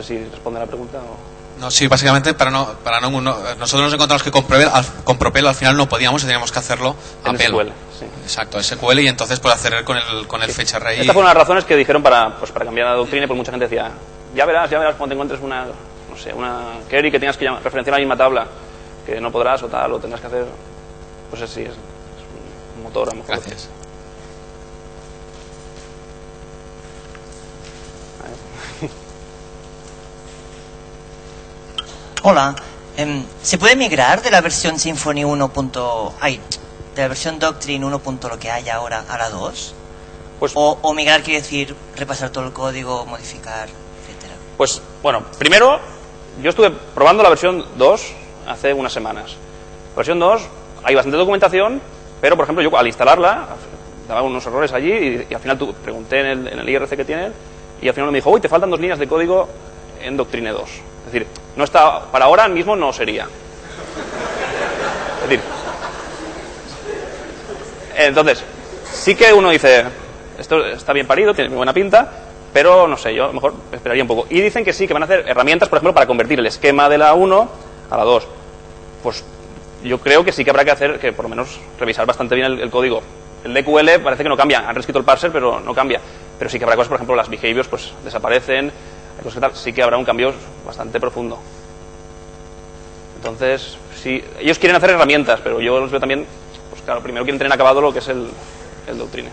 Sé 0.01 0.07
si 0.07 0.23
responde 0.25 0.59
a 0.59 0.63
la 0.63 0.67
pregunta 0.67 0.97
o... 0.99 1.39
No, 1.59 1.69
sí, 1.69 1.87
básicamente 1.87 2.33
para 2.33 2.51
no, 2.51 2.67
para 2.85 3.01
no, 3.01 3.09
no- 3.19 3.37
nosotros 3.55 3.81
nos 3.87 3.93
encontramos 3.93 4.23
que 4.23 4.31
con 4.31 4.45
Propel, 4.45 4.69
al, 4.71 4.85
con 5.03 5.17
Propel 5.17 5.45
al 5.45 5.55
final 5.55 5.75
no 5.75 5.89
podíamos 5.89 6.21
y 6.23 6.25
teníamos 6.25 6.53
que 6.53 6.59
hacerlo 6.59 6.95
a 7.25 7.31
En 7.31 7.37
pelo. 7.37 7.59
SQL, 7.59 7.67
sí. 7.99 8.05
Exacto, 8.23 8.63
SQL 8.63 8.99
y 8.99 9.07
entonces 9.09 9.41
pues 9.41 9.53
hacer 9.55 9.83
con 9.83 9.97
el, 9.97 10.25
con 10.25 10.41
el 10.41 10.49
fecha 10.51 10.77
array. 10.77 11.01
Estas 11.01 11.13
fueron 11.13 11.27
las 11.27 11.35
razones 11.35 11.65
que 11.65 11.75
dijeron 11.75 12.01
para, 12.01 12.37
pues, 12.37 12.51
para 12.51 12.63
cambiar 12.63 12.87
la 12.87 12.93
doctrina, 12.93 13.27
pues 13.27 13.35
mucha 13.37 13.51
gente 13.51 13.67
decía, 13.67 13.91
ya 14.33 14.45
verás, 14.45 14.69
ya 14.69 14.79
verás 14.79 14.95
cuando 14.95 15.11
te 15.11 15.15
encuentres 15.15 15.41
una, 15.41 15.65
no 15.65 16.17
sé, 16.17 16.33
una 16.33 16.61
query 16.89 17.11
que 17.11 17.19
tengas 17.19 17.35
que 17.35 17.43
llamar, 17.43 17.61
referenciar 17.61 17.93
a 17.95 17.97
la 17.97 18.01
misma 18.05 18.15
tabla, 18.15 18.47
que 19.05 19.19
no 19.19 19.29
podrás 19.29 19.61
o 19.63 19.67
tal, 19.67 19.91
o 19.91 19.99
tendrás 19.99 20.21
que 20.21 20.27
hacer, 20.27 20.45
pues 21.29 21.41
así, 21.41 21.61
es, 21.63 21.67
es 21.71 21.75
un 22.77 22.83
motor 22.83 23.09
a 23.09 23.11
lo 23.11 23.17
mejor. 23.17 23.35
Gracias. 23.35 23.69
Hola, 32.23 32.55
em, 32.97 33.23
¿se 33.41 33.57
puede 33.57 33.75
migrar 33.75 34.21
de 34.21 34.31
la 34.31 34.41
versión 34.41 34.77
Symfony 34.79 35.23
1. 35.23 35.49
punto- 35.49 36.13
ay, 36.19 36.39
de 36.95 37.01
la 37.01 37.07
versión 37.07 37.39
Doctrine 37.39 37.85
1. 37.85 37.99
punto 37.99 38.27
lo 38.29 38.37
que 38.37 38.51
hay 38.51 38.67
ahora 38.69 39.03
a 39.07 39.17
la 39.17 39.29
2? 39.29 39.73
Pues, 40.39 40.51
O, 40.55 40.77
o 40.81 40.93
migrar 40.93 41.21
quiere 41.21 41.41
decir 41.41 41.75
repasar 41.95 42.29
todo 42.29 42.45
el 42.45 42.53
código, 42.53 43.05
modificar, 43.05 43.67
etcétera. 43.67 44.33
pues, 44.57 44.81
bueno, 45.03 45.23
primero, 45.37 45.79
yo 46.41 46.49
estuve 46.49 46.71
probando 46.71 47.23
la 47.23 47.29
versión 47.29 47.65
2 47.77 48.13
hace 48.47 48.73
unas 48.73 48.91
semanas. 48.93 49.31
La 49.91 49.95
versión 49.97 50.19
2, 50.19 50.41
hay 50.83 50.95
bastante 50.95 51.17
documentación, 51.17 51.81
pero, 52.21 52.35
por 52.35 52.43
ejemplo, 52.43 52.63
yo 52.63 52.77
al 52.77 52.87
instalarla, 52.87 53.47
daba 54.07 54.21
unos 54.23 54.45
errores 54.45 54.71
allí 54.73 54.91
y, 54.91 55.27
y 55.29 55.33
al 55.33 55.41
final 55.41 55.57
tu- 55.57 55.73
pregunté 55.73 56.19
en 56.21 56.25
el, 56.25 56.47
en 56.47 56.59
el 56.59 56.69
IRC 56.69 56.95
que 56.97 57.05
tienen 57.05 57.33
y 57.81 57.87
al 57.87 57.93
final 57.93 58.11
me 58.11 58.17
dijo, 58.17 58.29
uy, 58.29 58.41
te 58.41 58.49
faltan 58.49 58.69
dos 58.69 58.79
líneas 58.79 58.99
de 58.99 59.07
código 59.07 59.47
en 60.01 60.15
Doctrine 60.17 60.51
2. 60.51 60.61
Es 61.07 61.13
decir, 61.13 61.27
no 61.59 61.65
está, 61.65 62.03
para 62.09 62.25
ahora 62.25 62.47
mismo 62.47 62.73
no 62.73 62.93
sería. 62.93 63.27
Es 65.23 65.29
decir, 65.29 65.41
entonces, 67.97 68.41
sí 68.93 69.13
que 69.13 69.33
uno 69.33 69.49
dice, 69.49 69.83
esto 70.37 70.65
está 70.65 70.93
bien 70.93 71.05
parido, 71.05 71.33
tiene 71.33 71.53
buena 71.53 71.73
pinta, 71.73 72.09
pero 72.53 72.87
no 72.87 72.95
sé, 72.95 73.13
yo 73.13 73.33
mejor 73.33 73.53
esperaría 73.73 74.01
un 74.01 74.07
poco. 74.07 74.25
Y 74.29 74.39
dicen 74.39 74.63
que 74.63 74.71
sí, 74.71 74.87
que 74.87 74.93
van 74.93 75.03
a 75.03 75.05
hacer 75.05 75.25
herramientas, 75.27 75.67
por 75.67 75.77
ejemplo, 75.79 75.93
para 75.93 76.07
convertir 76.07 76.39
el 76.39 76.45
esquema 76.45 76.87
de 76.87 76.97
la 76.97 77.13
1 77.13 77.49
a 77.91 77.97
la 77.97 78.03
2. 78.05 78.25
Pues 79.03 79.25
yo 79.83 79.99
creo 79.99 80.23
que 80.23 80.31
sí 80.31 80.45
que 80.45 80.51
habrá 80.51 80.63
que 80.63 80.71
hacer, 80.71 80.97
que 80.97 81.11
por 81.11 81.25
lo 81.25 81.29
menos 81.29 81.59
revisar 81.77 82.05
bastante 82.05 82.35
bien 82.35 82.47
el, 82.53 82.59
el 82.61 82.69
código. 82.69 83.01
El 83.43 83.53
DQL 83.53 84.01
parece 84.01 84.23
que 84.23 84.29
no 84.29 84.37
cambia, 84.37 84.59
han 84.59 84.75
reescrito 84.75 84.99
el 84.99 85.05
parser, 85.05 85.29
pero 85.29 85.59
no 85.59 85.73
cambia. 85.73 85.99
Pero 86.37 86.49
sí 86.49 86.57
que 86.57 86.63
habrá 86.63 86.77
cosas, 86.77 86.87
por 86.87 86.95
ejemplo, 86.95 87.17
las 87.17 87.27
behaviors 87.27 87.67
pues 87.67 87.91
desaparecen, 88.05 88.71
tal, 89.39 89.55
sí 89.55 89.73
que 89.73 89.83
habrá 89.83 89.97
un 89.97 90.05
cambio 90.05 90.33
bastante 90.65 90.99
profundo. 90.99 91.39
Entonces, 93.17 93.77
sí, 94.01 94.23
ellos 94.39 94.57
quieren 94.59 94.75
hacer 94.77 94.91
herramientas, 94.91 95.41
pero 95.43 95.59
yo 95.59 95.79
los 95.79 95.91
veo 95.91 95.99
también, 95.99 96.25
pues 96.69 96.81
claro, 96.81 97.01
primero 97.01 97.25
quieren 97.25 97.37
tener 97.37 97.51
acabado 97.51 97.81
lo 97.81 97.91
que 97.91 97.99
es 97.99 98.07
el, 98.07 98.29
el 98.87 98.97
Doctrine. 98.97 99.29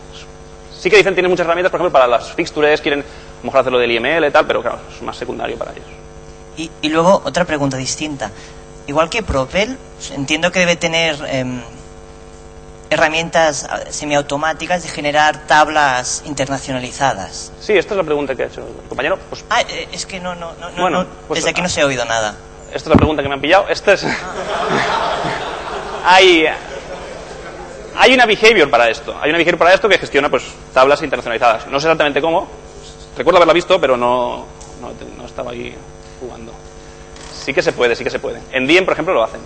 Sí 0.77 0.91
que 0.91 0.97
dicen 0.97 1.15
tienen 1.15 1.31
muchas 1.31 1.47
herramientas, 1.47 1.71
por 1.71 1.81
ejemplo, 1.81 1.93
para 1.93 2.07
las 2.07 2.33
fixtures, 2.35 2.81
quieren 2.81 3.01
a 3.01 3.39
lo 3.43 3.45
mejor 3.45 3.61
hacerlo 3.61 3.79
del 3.79 3.93
IML 3.93 4.27
y 4.27 4.31
tal, 4.31 4.47
pero 4.47 4.61
claro, 4.61 4.79
es 4.95 5.01
más 5.03 5.17
secundario 5.17 5.57
para 5.57 5.73
ellos. 5.73 5.87
Y, 6.57 6.71
y 6.83 6.89
luego 6.89 7.23
otra 7.25 7.45
pregunta 7.45 7.77
distinta. 7.77 8.31
Igual 8.87 9.11
que 9.11 9.23
Propel, 9.23 9.77
entiendo 10.15 10.51
que 10.53 10.61
debe 10.61 10.77
tener 10.77 11.17
em, 11.29 11.61
herramientas 12.91 13.67
ah, 13.69 13.81
semiautomáticas 13.91 14.83
de 14.83 14.89
generar 14.89 15.47
tablas 15.47 16.23
internacionalizadas. 16.27 17.53
Sí, 17.61 17.73
esta 17.77 17.95
es 17.95 17.99
la 17.99 18.05
pregunta 18.05 18.35
que 18.35 18.45
ha 18.45 18.47
hecho 18.47 18.61
el 18.61 18.89
compañero. 18.89 19.19
Pues 19.29 19.45
Ah, 19.51 19.63
eh, 19.63 19.89
es 19.93 20.07
que 20.07 20.21
no, 20.21 20.35
no, 20.35 20.53
no, 20.61 20.71
no, 20.71 20.83
Bueno, 20.83 21.03
no, 21.05 21.09
pues, 21.29 21.39
desde 21.39 21.51
aquí 21.51 21.61
ah. 21.61 21.65
no 21.65 21.69
se 21.69 21.81
ha 21.83 21.87
oído 21.87 22.05
nada. 22.05 22.35
esta 22.69 22.79
es 22.79 22.87
la 22.87 22.97
pregunta 22.97 23.23
que 23.23 23.29
me 23.29 23.35
han 23.35 23.41
pillado. 23.41 23.69
Esta 23.69 23.93
es... 23.95 24.05
hay, 26.05 26.47
hay 27.97 28.15
una 28.15 28.27
behavior 28.27 28.71
para 28.71 28.89
esto. 28.89 29.17
Hay 29.21 29.31
una 29.31 29.39
behavior 29.39 29.59
para 29.59 29.75
esto 29.75 29.89
que 29.89 29.99
gestiona 29.99 30.29
pues 30.29 30.45
tablas 30.73 31.03
internacionalizadas. 31.03 31.67
No 31.67 31.81
sé 31.81 31.87
exactamente 31.87 32.21
cómo. 32.21 32.47
Recuerdo 33.17 33.39
haberla 33.39 33.55
visto, 33.55 33.81
pero 33.81 33.97
no, 33.97 34.47
no, 34.81 34.93
no 35.17 35.27
estaba 35.27 35.51
ahí 35.53 35.75
jugando. 36.21 36.53
Sí 37.45 37.55
que 37.55 37.63
se 37.63 37.73
puede, 37.73 37.97
sí 37.97 38.05
que 38.05 38.11
se 38.11 38.19
puede. 38.19 38.41
En 38.53 38.67
Diem, 38.67 38.85
por 38.85 38.93
ejemplo, 38.93 39.15
lo 39.15 39.25
hacen. 39.25 39.41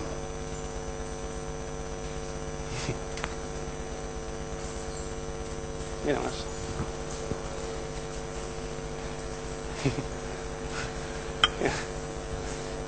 Mira 6.11 6.19
más. 6.23 6.33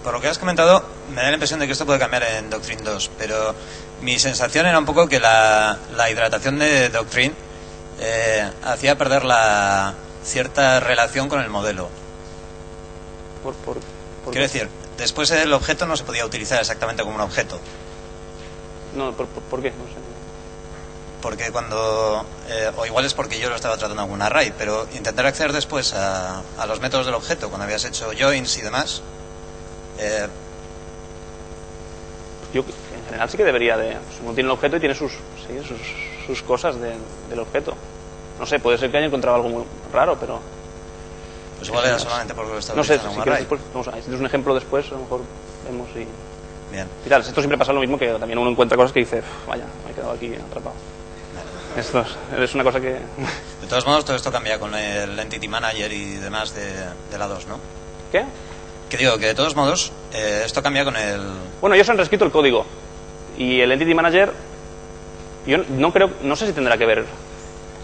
Por 0.03 0.13
lo 0.13 0.19
que 0.21 0.27
has 0.27 0.37
comentado, 0.37 0.83
me 1.11 1.21
da 1.21 1.27
la 1.29 1.33
impresión 1.33 1.59
de 1.61 1.65
que 1.65 1.71
esto 1.71 1.85
puede 1.85 1.99
cambiar 1.99 2.23
en 2.23 2.49
Doctrine 2.49 2.81
2, 2.83 3.11
pero 3.17 3.55
mi 4.01 4.19
sensación 4.19 4.65
era 4.65 4.77
un 4.77 4.85
poco 4.85 5.07
que 5.07 5.19
la, 5.19 5.77
la 5.95 6.09
hidratación 6.11 6.59
de 6.59 6.89
Doctrine 6.89 7.33
eh, 8.01 8.49
hacía 8.63 8.97
perder 8.97 9.23
la 9.23 9.93
cierta 10.25 10.81
relación 10.81 11.29
con 11.29 11.39
el 11.39 11.49
modelo. 11.49 11.87
Por, 13.43 13.53
por, 13.55 13.77
por- 14.25 14.33
Quiero 14.33 14.45
decir, 14.45 14.67
después 14.97 15.31
el 15.31 15.53
objeto 15.53 15.85
no 15.85 15.95
se 15.95 16.03
podía 16.03 16.25
utilizar 16.25 16.59
exactamente 16.59 17.03
como 17.03 17.15
un 17.15 17.21
objeto, 17.21 17.59
No, 18.95 19.11
¿por, 19.13 19.27
por, 19.27 19.43
por 19.43 19.61
qué? 19.61 19.69
No 19.71 19.85
sé. 19.85 20.02
Porque 21.23 21.51
cuando, 21.51 22.23
eh, 22.49 22.69
o 22.77 22.85
igual 22.85 23.05
es 23.05 23.13
porque 23.15 23.39
yo 23.39 23.49
lo 23.49 23.55
estaba 23.55 23.77
tratando 23.77 24.03
como 24.03 24.13
un 24.13 24.21
array, 24.21 24.53
pero 24.57 24.85
intentar 24.93 25.25
acceder 25.25 25.53
después 25.53 25.93
a, 25.93 26.41
a 26.59 26.65
los 26.67 26.81
métodos 26.81 27.05
del 27.07 27.15
objeto, 27.15 27.47
cuando 27.47 27.63
habías 27.63 27.85
hecho 27.85 28.11
joins 28.19 28.57
y 28.57 28.61
demás, 28.61 29.01
eh, 29.97 30.27
Yo 32.53 32.61
en 32.61 33.05
general 33.05 33.29
sí 33.29 33.37
que 33.37 33.43
debería 33.45 33.77
de. 33.77 33.91
pues, 33.93 34.19
uno 34.21 34.33
tiene 34.33 34.47
el 34.47 34.51
objeto 34.51 34.75
y 34.75 34.79
tiene 34.79 34.93
sus, 34.95 35.13
sí, 35.13 35.57
sus, 35.67 35.79
sus 36.27 36.43
cosas 36.43 36.75
de- 36.79 36.97
del 37.29 37.39
objeto. 37.39 37.73
No 38.39 38.45
sé, 38.45 38.59
puede 38.59 38.77
ser 38.77 38.91
que 38.91 38.97
haya 38.97 39.07
encontrado 39.07 39.37
algo 39.37 39.49
muy 39.49 39.63
raro, 39.93 40.17
pero. 40.19 40.39
pues 41.57 41.69
igual 41.69 41.85
era 41.85 41.97
solamente 41.99 42.33
porque 42.33 42.51
lo 42.51 42.59
estaba 42.59 42.77
No 42.77 42.83
sé, 42.83 42.95
si 42.95 42.99
quieres 43.05 43.21
array. 43.21 43.37
después, 43.39 43.61
vamos 43.73 43.87
a, 43.87 43.91
si 43.93 44.01
tienes 44.01 44.19
un 44.19 44.25
ejemplo 44.25 44.53
después, 44.55 44.85
a 44.87 44.91
lo 44.95 44.99
mejor 44.99 45.21
vemos 45.65 45.87
y, 45.95 46.05
Bien. 46.73 46.87
y 47.05 47.09
tal. 47.09 47.21
Esto 47.21 47.39
siempre 47.41 47.57
pasa 47.57 47.71
lo 47.73 47.79
mismo 47.79 47.97
que 47.97 48.07
también 48.13 48.37
uno 48.37 48.49
encuentra 48.49 48.75
cosas 48.75 48.91
que 48.91 48.99
dice, 48.99 49.19
"Uf, 49.19 49.47
vaya, 49.47 49.63
me 49.85 49.91
he 49.91 49.95
quedado 49.95 50.11
aquí 50.11 50.33
atrapado. 50.35 50.75
Esto 51.77 52.05
es, 52.37 52.53
una 52.53 52.63
cosa 52.63 52.79
que. 52.79 52.89
De 53.61 53.67
todos 53.67 53.85
modos, 53.85 54.05
todo 54.05 54.15
esto 54.15 54.31
cambia 54.31 54.59
con 54.59 54.75
el 54.75 55.17
Entity 55.17 55.47
Manager 55.47 55.91
y 55.91 56.15
demás 56.15 56.53
de, 56.53 56.71
de 57.11 57.17
la 57.17 57.27
2, 57.27 57.47
¿no? 57.47 57.59
¿Qué? 58.11 58.23
Que 58.89 58.97
digo 58.97 59.17
que 59.17 59.27
de 59.27 59.33
todos 59.33 59.55
modos, 59.55 59.91
eh, 60.13 60.43
esto 60.45 60.61
cambia 60.61 60.83
con 60.83 60.95
el... 60.95 61.19
Bueno, 61.61 61.75
ellos 61.75 61.89
han 61.89 61.97
reescrito 61.97 62.25
el 62.25 62.31
código. 62.31 62.65
Y 63.39 63.59
el 63.59 63.71
Entity 63.71 63.95
Manager, 63.95 64.31
yo 65.47 65.57
no 65.69 65.91
creo, 65.91 66.11
no 66.21 66.35
sé 66.35 66.45
si 66.45 66.53
tendrá 66.53 66.77
que 66.77 66.85
ver 66.85 67.05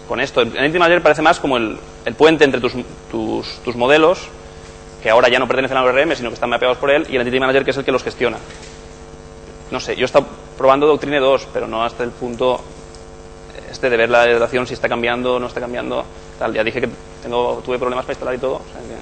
con 0.06 0.20
esto. 0.20 0.42
El 0.42 0.56
Entity 0.56 0.78
Manager 0.78 1.02
parece 1.02 1.22
más 1.22 1.40
como 1.40 1.56
el, 1.56 1.76
el 2.04 2.14
puente 2.14 2.44
entre 2.44 2.60
tus, 2.60 2.74
tus, 3.10 3.60
tus 3.64 3.74
modelos, 3.74 4.20
que 5.02 5.10
ahora 5.10 5.28
ya 5.28 5.40
no 5.40 5.48
pertenecen 5.48 5.76
al 5.76 5.86
ORM, 5.86 6.14
sino 6.14 6.28
que 6.28 6.34
están 6.34 6.50
mapeados 6.50 6.78
por 6.78 6.92
él, 6.92 7.06
y 7.08 7.16
el 7.16 7.22
Entity 7.22 7.40
Manager 7.40 7.64
que 7.64 7.72
es 7.72 7.76
el 7.76 7.84
que 7.84 7.92
los 7.92 8.04
gestiona. 8.04 8.36
no 9.72 9.80
sé, 9.80 9.96
yo 9.96 10.02
he 10.02 10.04
estado 10.04 10.26
probando 10.56 10.86
Doctrine 10.86 11.18
2, 11.18 11.48
pero 11.52 11.66
no 11.66 11.82
hasta 11.82 12.04
el 12.04 12.10
punto 12.10 12.60
este 13.70 13.88
de 13.90 13.96
ver 13.96 14.10
la 14.10 14.28
hidratación 14.28 14.66
si 14.66 14.74
está 14.74 14.88
cambiando 14.88 15.34
o 15.36 15.38
no 15.40 15.46
está 15.46 15.60
cambiando. 15.60 16.04
Tal. 16.38 16.52
Ya 16.54 16.64
dije 16.64 16.80
que 16.80 16.88
tengo, 17.22 17.62
tuve 17.64 17.78
problemas 17.78 18.04
para 18.04 18.14
instalar 18.14 18.34
y 18.34 18.38
todo. 18.38 18.54
o 18.54 18.62
sea 18.72 18.80
que- 18.80 19.00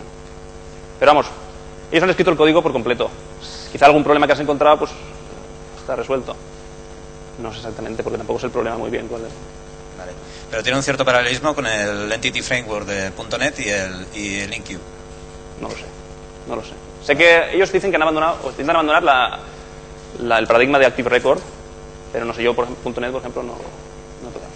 Pero 0.98 1.10
vamos, 1.12 1.26
ellos 1.90 2.02
han 2.04 2.10
escrito 2.10 2.30
el 2.30 2.36
código 2.36 2.62
por 2.62 2.72
completo. 2.72 3.10
Quizá 3.72 3.86
algún 3.86 4.02
problema 4.04 4.26
que 4.26 4.32
has 4.32 4.40
encontrado 4.40 4.78
pues 4.78 4.90
está 5.80 5.96
resuelto. 5.96 6.34
No 7.42 7.50
sé 7.52 7.58
exactamente 7.58 8.02
porque 8.02 8.18
tampoco 8.18 8.40
sé 8.40 8.46
el 8.46 8.52
problema 8.52 8.76
muy 8.76 8.90
bien 8.90 9.06
cuál 9.08 9.22
es. 9.22 9.32
Vale. 9.98 10.12
Pero 10.50 10.62
tiene 10.62 10.76
un 10.78 10.82
cierto 10.82 11.04
paralelismo 11.04 11.54
con 11.54 11.66
el 11.66 12.10
Entity 12.10 12.40
Framework 12.42 12.86
de 12.86 13.10
.NET 13.38 13.58
y 13.60 13.68
el, 13.68 14.06
y 14.14 14.40
el 14.40 14.54
InQ. 14.54 14.70
No 15.60 15.68
lo 15.68 15.74
sé. 15.74 15.84
No 16.48 16.56
lo 16.56 16.62
sé. 16.62 16.72
Sé 17.04 17.16
que 17.16 17.54
ellos 17.54 17.70
dicen 17.72 17.90
que 17.90 17.96
han 17.96 18.02
abandonado, 18.02 18.38
o 18.44 18.50
intentan 18.50 18.76
abandonar 18.76 19.02
la, 19.02 19.38
la- 20.20 20.38
el 20.38 20.46
paradigma 20.46 20.78
de 20.78 20.86
Active 20.86 21.08
Record, 21.10 21.40
pero 22.12 22.24
no 22.24 22.32
sé, 22.34 22.42
yo 22.42 22.54
por 22.54 22.64
ejemplo, 22.64 23.00
.NET, 23.00 23.12
por 23.12 23.20
ejemplo, 23.20 23.42
no, 23.42 23.52
no 23.52 24.28
he 24.28 24.32
tocado. 24.32 24.50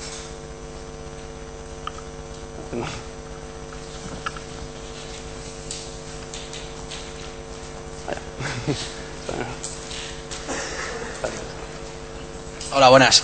No. 2.56 2.61
Hola, 12.74 12.88
buenas. 12.88 13.22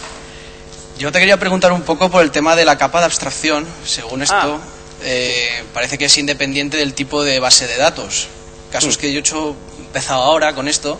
Yo 0.98 1.12
te 1.12 1.18
quería 1.20 1.38
preguntar 1.38 1.72
un 1.72 1.82
poco 1.82 2.10
por 2.10 2.22
el 2.22 2.30
tema 2.30 2.56
de 2.56 2.64
la 2.64 2.76
capa 2.76 2.98
de 3.00 3.06
abstracción. 3.06 3.66
Según 3.84 4.22
esto, 4.22 4.34
Ah. 4.36 4.58
eh, 5.02 5.64
parece 5.72 5.96
que 5.96 6.06
es 6.06 6.18
independiente 6.18 6.76
del 6.76 6.92
tipo 6.94 7.22
de 7.24 7.38
base 7.40 7.66
de 7.66 7.76
datos. 7.76 8.28
Casos 8.70 8.98
que 8.98 9.10
yo 9.12 9.18
he 9.18 9.20
hecho, 9.20 9.56
he 9.78 9.82
empezado 9.82 10.22
ahora 10.22 10.54
con 10.54 10.68
esto. 10.68 10.98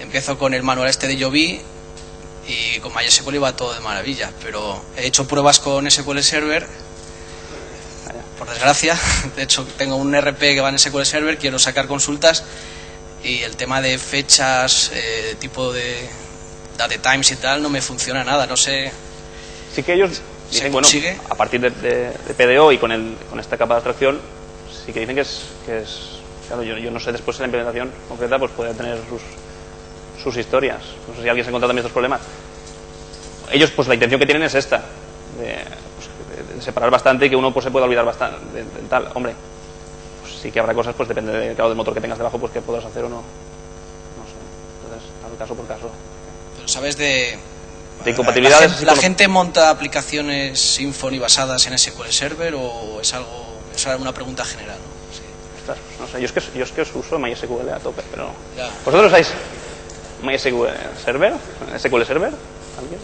Empiezo 0.00 0.38
con 0.38 0.54
el 0.54 0.62
manual 0.62 0.88
este 0.88 1.08
de 1.08 1.20
Jovi 1.20 1.60
y 2.46 2.78
con 2.80 2.94
MySQL 2.94 3.34
iba 3.34 3.56
todo 3.56 3.74
de 3.74 3.80
maravilla. 3.80 4.30
Pero 4.42 4.80
he 4.96 5.06
hecho 5.06 5.26
pruebas 5.26 5.58
con 5.58 5.90
SQL 5.90 6.22
Server. 6.22 6.66
Por 8.38 8.48
desgracia, 8.48 8.96
de 9.36 9.42
hecho 9.42 9.66
tengo 9.76 9.96
un 9.96 10.14
RP 10.14 10.38
que 10.38 10.60
va 10.60 10.68
en 10.68 10.78
SQL 10.78 11.02
Server, 11.04 11.38
quiero 11.38 11.58
sacar 11.58 11.86
consultas 11.88 12.44
y 13.24 13.42
el 13.42 13.56
tema 13.56 13.80
de 13.80 13.98
fechas, 13.98 14.90
eh, 14.94 15.34
tipo 15.40 15.72
de 15.72 16.08
date 16.76 16.98
times 16.98 17.30
y 17.32 17.36
tal, 17.36 17.60
no 17.62 17.68
me 17.68 17.82
funciona 17.82 18.22
nada, 18.22 18.46
no 18.46 18.56
sé. 18.56 18.92
Sí 19.74 19.82
que 19.82 19.94
ellos 19.94 20.20
¿Se 20.50 20.54
dicen, 20.54 20.72
bueno, 20.72 20.86
consigue? 20.86 21.18
a 21.28 21.34
partir 21.34 21.60
de, 21.60 21.70
de- 21.70 22.12
de 22.12 22.34
PDO 22.34 22.70
y 22.72 22.78
con, 22.78 22.92
el, 22.92 23.16
con 23.28 23.40
esta 23.40 23.56
capa 23.58 23.74
de 23.74 23.78
abstracción, 23.78 24.20
sí 24.86 24.92
que 24.92 25.00
dicen 25.00 25.16
que 25.16 25.22
es, 25.22 25.40
que 25.66 25.80
es 25.80 25.98
claro, 26.46 26.62
yo, 26.62 26.78
yo 26.78 26.90
no 26.92 27.00
sé 27.00 27.10
después 27.12 27.36
de 27.38 27.42
la 27.42 27.46
implementación 27.48 27.90
concreta, 28.08 28.38
pues 28.38 28.52
puede 28.52 28.72
tener 28.74 28.98
sus, 29.08 29.20
sus 30.22 30.36
historias. 30.36 30.78
No 31.08 31.14
sé 31.16 31.22
si 31.22 31.28
alguien 31.28 31.44
se 31.44 31.50
encuentra 31.50 31.66
también 31.66 31.80
estos 31.84 31.92
problemas. 31.92 32.20
Ellos, 33.50 33.70
pues 33.72 33.88
la 33.88 33.94
intención 33.94 34.20
que 34.20 34.26
tienen 34.26 34.44
es 34.44 34.54
esta, 34.54 34.76
de 35.40 35.56
separar 36.68 36.90
bastante 36.90 37.26
y 37.26 37.30
que 37.30 37.36
uno 37.36 37.52
pues, 37.52 37.64
se 37.64 37.70
pueda 37.70 37.86
olvidar 37.86 38.04
bastante 38.04 38.64
tal. 38.90 39.08
Hombre, 39.14 39.34
pues, 40.20 40.34
sí 40.42 40.50
que 40.52 40.60
habrá 40.60 40.74
cosas, 40.74 40.94
pues 40.94 41.08
depende 41.08 41.32
de, 41.32 41.54
claro, 41.54 41.70
del 41.70 41.76
motor 41.76 41.94
que 41.94 42.00
tengas 42.00 42.18
debajo, 42.18 42.38
pues 42.38 42.52
que 42.52 42.60
podrás 42.60 42.84
hacer 42.84 43.04
o 43.04 43.08
no. 43.08 43.16
No 43.16 43.22
sé. 43.22 44.92
Entonces, 45.22 45.38
caso 45.38 45.54
por 45.54 45.66
caso. 45.66 45.90
Pero 46.56 46.68
¿Sabes 46.68 46.96
de...? 46.98 47.38
De 48.04 48.10
incompatibilidades, 48.12 48.70
¿La, 48.70 48.74
así 48.76 48.78
gen- 48.78 48.86
la 48.86 48.92
como- 48.92 49.02
gente 49.02 49.28
monta 49.28 49.70
aplicaciones 49.70 50.60
Symfony 50.60 51.18
basadas 51.18 51.66
en 51.66 51.76
SQL 51.78 52.10
Server 52.10 52.54
o 52.56 53.00
es 53.00 53.12
algo... 53.14 53.46
Es 53.74 53.86
una 53.86 54.12
pregunta 54.12 54.44
general, 54.44 54.76
¿no? 54.76 55.16
Sí. 55.16 55.22
Ostras, 55.60 55.78
no 55.98 56.06
sé, 56.06 56.20
yo 56.20 56.26
es 56.26 56.32
que, 56.32 56.58
yo 56.58 56.64
es 56.64 56.70
que 56.72 56.82
uso 56.82 57.18
MySQL 57.18 57.68
a 57.70 57.78
tope, 57.80 58.02
pero... 58.10 58.30
Ya. 58.56 58.68
¿Vosotros 58.84 59.06
usáis 59.10 59.28
MySQL 60.22 60.68
Server? 61.04 61.32
¿SQL 61.78 62.02
Server? 62.04 62.32
¿Alguien? 62.78 63.00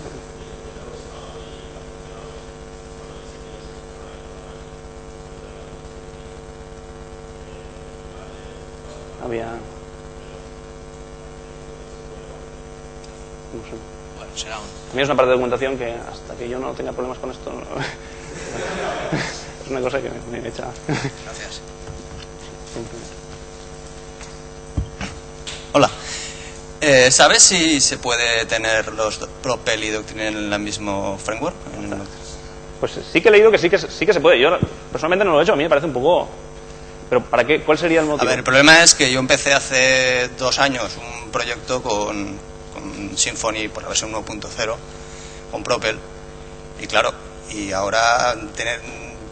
Había... 9.25 9.47
No 13.53 13.63
sé. 13.65 13.71
Bueno, 14.19 14.33
será 14.37 14.59
un... 14.59 14.65
A 14.65 14.95
mí 14.95 15.03
es 15.03 15.09
una 15.09 15.17
parte 15.17 15.29
de 15.29 15.33
documentación 15.33 15.79
que 15.79 15.93
hasta 15.95 16.35
que 16.37 16.49
yo 16.49 16.59
no 16.59 16.73
tenga 16.73 16.93
problemas 16.93 17.19
con 17.19 17.31
esto... 17.31 17.51
no- 17.51 17.61
es 19.65 19.71
una 19.71 19.81
cosa 19.81 20.01
que 20.01 20.11
me, 20.31 20.41
me 20.41 20.49
echa... 20.49 20.65
Gracias. 20.87 21.61
Hola. 25.73 25.91
Eh, 26.81 27.11
¿Sabes 27.11 27.43
si 27.43 27.81
se 27.81 27.97
puede 27.99 28.45
tener 28.47 28.93
los 28.93 29.19
Propel 29.43 29.85
y 29.85 29.91
Doctrine 29.91 30.29
en 30.29 30.53
el 30.53 30.59
mismo 30.61 31.19
framework? 31.23 31.55
Pues 32.81 32.93
sí 33.13 33.21
que 33.23 33.29
he 33.29 33.33
leído 33.33 33.51
que 33.51 33.59
sí 33.59 33.71
que, 33.71 33.79
sí 33.79 34.05
que 34.05 34.13
se 34.13 34.21
puede. 34.21 34.39
Yo 34.39 34.59
personalmente 34.93 35.25
no 35.25 35.33
lo 35.33 35.41
he 35.41 35.45
hecho, 35.45 35.55
a 35.55 35.57
mí 35.57 35.63
me 35.63 35.69
parece 35.69 35.87
un 35.87 35.95
poco... 35.95 36.29
Pero 37.09 37.23
¿para 37.25 37.45
qué? 37.45 37.61
¿Cuál 37.63 37.79
sería 37.79 38.01
el 38.01 38.07
A 38.07 38.11
motivo? 38.11 38.29
ver, 38.29 38.39
el 38.39 38.45
problema 38.45 38.83
es 38.83 38.95
que 38.95 39.11
yo 39.13 39.19
empecé 39.21 39.53
hace 39.53 40.29
dos 40.39 40.59
años 40.59 40.93
un 41.25 41.31
proyecto 41.31 41.83
con, 41.83 42.37
con 42.73 43.17
Symfony 43.17 43.69
por 43.73 43.83
la 43.83 43.89
versión 43.91 44.13
1.0, 44.13 44.75
con 45.51 45.63
Propel, 45.63 45.99
y 46.81 46.87
claro, 46.87 47.13
y 47.51 47.73
ahora 47.73 48.35
tener, 48.57 48.81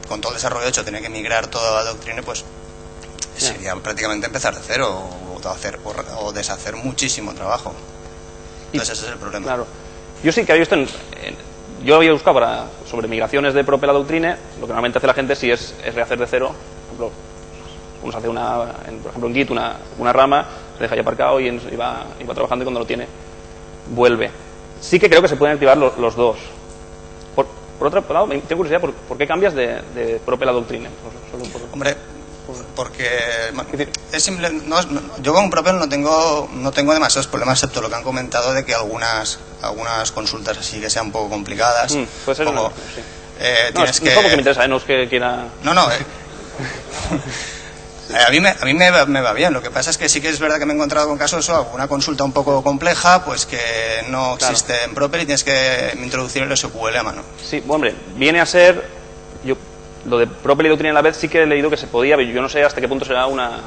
con 0.09 0.21
todo 0.21 0.33
el 0.33 0.37
desarrollo 0.37 0.67
hecho, 0.69 0.85
tener 0.85 1.03
que 1.03 1.09
migrar 1.09 1.47
todo 1.49 1.77
a 1.77 1.83
Doctrine, 1.85 2.23
pues 2.23 2.45
sería 3.37 3.75
prácticamente 3.77 4.27
empezar 4.27 4.55
de 4.55 4.61
cero 4.65 4.89
o, 4.91 5.41
o 5.43 5.49
hacer, 5.49 5.79
o, 6.19 6.33
deshacer 6.33 6.77
muchísimo 6.77 7.33
trabajo. 7.35 7.75
Entonces 8.73 8.99
ese 8.99 9.07
es 9.07 9.13
el 9.13 9.19
problema. 9.19 9.45
Claro. 9.47 9.67
Yo 10.23 10.31
sí 10.31 10.45
que 10.45 10.53
había 10.53 10.61
visto 10.61 10.75
en, 10.77 10.83
en- 10.83 11.53
yo 11.85 11.97
había 11.97 12.13
buscado 12.13 12.35
para, 12.35 12.67
sobre 12.89 13.09
migraciones 13.09 13.55
de 13.55 13.65
Propel 13.65 13.91
a 13.91 13.93
Doctrine, 13.95 14.37
lo 14.61 14.67
que 14.67 14.69
normalmente 14.69 14.99
hace 14.99 15.07
la 15.09 15.15
gente 15.15 15.35
si 15.35 15.51
es, 15.51 15.75
es 15.85 15.95
rehacer 15.95 16.17
de 16.19 16.27
cero, 16.29 16.55
por 16.97 17.09
ejemplo, 17.09 17.13
uno 18.03 18.13
se 18.13 18.19
hace 18.19 18.29
una, 18.29 18.65
en- 18.89 18.99
por 18.99 19.11
ejemplo 19.11 19.29
en 19.29 19.35
Git 19.35 19.51
una, 19.51 19.77
una 19.99 20.13
rama, 20.13 20.47
se 20.77 20.83
deja 20.85 20.95
ahí 20.95 21.01
aparcado 21.01 21.41
y, 21.41 21.49
en- 21.49 21.61
y 21.73 21.77
va, 21.77 22.05
y 22.21 22.25
va 22.25 22.35
trabajando 22.35 22.63
y 22.63 22.67
cuando 22.67 22.81
lo 22.81 22.87
tiene 22.87 23.07
vuelve. 23.89 24.31
Sí 24.81 24.99
que 24.99 25.09
creo 25.09 25.23
que 25.23 25.29
se 25.29 25.37
pueden 25.37 25.55
activar 25.55 25.77
lo- 25.77 25.95
los 25.99 26.15
dos. 26.17 26.37
Por, 27.35 27.47
por 27.79 27.87
otro 27.89 28.05
lado, 28.13 28.27
me- 28.27 28.39
tengo 28.41 28.59
curiosidad, 28.59 28.81
¿por, 28.81 28.93
por 28.93 29.17
qué 29.19 29.27
cambias 29.27 29.55
de, 29.55 29.81
de 29.95 30.21
Propel 30.25 30.49
a 30.49 30.53
Doctrine? 30.53 30.89
Solo 31.31 31.45
por- 31.45 31.63
Hombre, 31.73 31.97
porque 32.75 33.09
ma- 33.55 33.65
decir- 33.65 33.89
es 34.13 34.23
simple, 34.23 34.51
no, 34.51 34.83
no- 34.83 35.01
yo 35.23 35.33
con 35.33 35.49
Propel 35.49 35.79
no 35.79 35.89
tengo 35.89 36.49
no 36.53 36.73
tengo 36.73 36.93
demasiados 36.93 37.29
problemas 37.29 37.59
excepto 37.63 37.81
lo 37.81 37.89
que 37.89 37.95
han 37.95 38.03
comentado 38.03 38.53
de 38.53 38.65
que 38.65 38.75
algunas 38.75 39.39
algunas 39.63 40.11
consultas 40.11 40.59
así 40.59 40.81
que 40.81 40.91
sean 40.91 41.07
un 41.07 41.13
poco 41.13 41.29
complicadas 41.31 41.95
Mm, 41.95 42.03
puede 42.25 42.37
ser 42.37 42.47
como, 42.47 42.63
una- 42.67 42.71
sí. 42.75 43.01
eh, 43.41 43.55
no, 43.69 43.73
tienes 43.75 43.91
es, 43.91 44.01
que 44.01 44.09
es 44.09 44.17
algo 44.17 44.29
que 44.29 44.37
me 44.37 44.41
interesa, 44.43 44.65
¿eh? 44.65 44.69
no 44.69 44.77
es 44.79 44.83
que 44.85 45.09
quiera... 45.09 45.45
no 45.63 45.73
no 45.73 45.83
eh. 45.93 45.97
A 48.15 48.31
mí, 48.31 48.41
me, 48.41 48.51
a 48.51 48.65
mí 48.65 48.75
me, 48.75 48.91
va, 48.91 49.07
me 49.07 49.21
va 49.21 49.33
bien, 49.33 49.53
lo 49.53 49.63
que 49.63 49.71
pasa 49.71 49.91
es 49.91 49.97
que 49.99 50.09
sí 50.09 50.21
que 50.21 50.29
es 50.29 50.39
verdad 50.39 50.59
que 50.59 50.67
me 50.67 50.73
he 50.73 50.77
encontrado 50.77 51.09
con 51.09 51.17
casos 51.19 51.49
o 51.49 51.57
alguna 51.57 51.89
consulta 51.89 52.25
un 52.25 52.33
poco 52.33 52.63
compleja, 52.63 53.25
pues 53.25 53.47
que 53.47 53.59
no 54.09 54.37
Claro. 54.37 54.53
existe 54.53 54.85
en 54.85 54.95
Propel 54.95 55.23
y 55.23 55.27
tienes 55.27 55.45
que 55.45 55.93
introducir 56.03 56.43
el 56.43 56.57
SQL 56.57 56.97
a 56.97 57.03
mano. 57.03 57.23
Sí, 57.43 57.61
bueno, 57.61 57.75
hombre, 57.87 57.95
viene 58.17 58.41
a 58.41 58.47
ser. 58.47 58.83
Yo, 59.45 59.57
lo 60.05 60.19
de 60.19 60.27
Propel 60.27 60.67
y 60.67 60.69
Doctrine 60.69 60.91
a 60.91 60.95
la 60.95 61.03
vez 61.03 61.17
sí 61.17 61.29
que 61.29 61.43
he 61.43 61.47
leído 61.47 61.71
que 61.71 61.77
se 61.77 61.87
podía, 61.87 62.17
pero 62.17 62.29
yo 62.29 62.43
no 62.43 62.49
sé 62.49 62.63
hasta 62.65 62.81
qué 62.81 62.89
punto 62.89 63.05
será 63.05 63.27
una, 63.27 63.61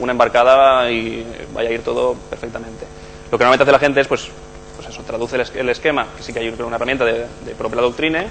una 0.00 0.12
embarcada 0.12 0.90
y 0.90 1.24
vaya 1.52 1.68
a 1.68 1.72
ir 1.72 1.82
todo 1.82 2.14
perfectamente. 2.30 2.84
Lo 3.30 3.38
que 3.38 3.44
normalmente 3.44 3.62
hace 3.62 3.72
la 3.72 3.78
gente 3.78 4.00
es, 4.00 4.08
pues, 4.08 4.28
pues 4.76 4.88
eso, 4.88 5.02
traduce 5.02 5.36
el, 5.36 5.42
es- 5.42 5.52
el 5.54 5.68
esquema, 5.68 6.06
que 6.16 6.22
sí 6.22 6.32
que 6.32 6.40
hay 6.40 6.48
una 6.48 6.76
herramienta 6.76 7.04
de, 7.04 7.26
de 7.44 7.54
Propel 7.56 7.78
a 7.78 7.82
Doctrine, 7.82 8.28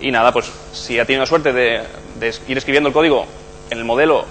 y 0.00 0.10
nada, 0.10 0.30
pues 0.32 0.46
si 0.72 0.98
ha 0.98 1.04
tenido 1.06 1.22
la 1.22 1.26
suerte 1.26 1.52
de, 1.52 1.82
de 2.20 2.34
ir 2.48 2.58
escribiendo 2.58 2.88
el 2.88 2.92
código 2.92 3.26
en 3.70 3.78
el 3.78 3.84
modelo, 3.84 4.24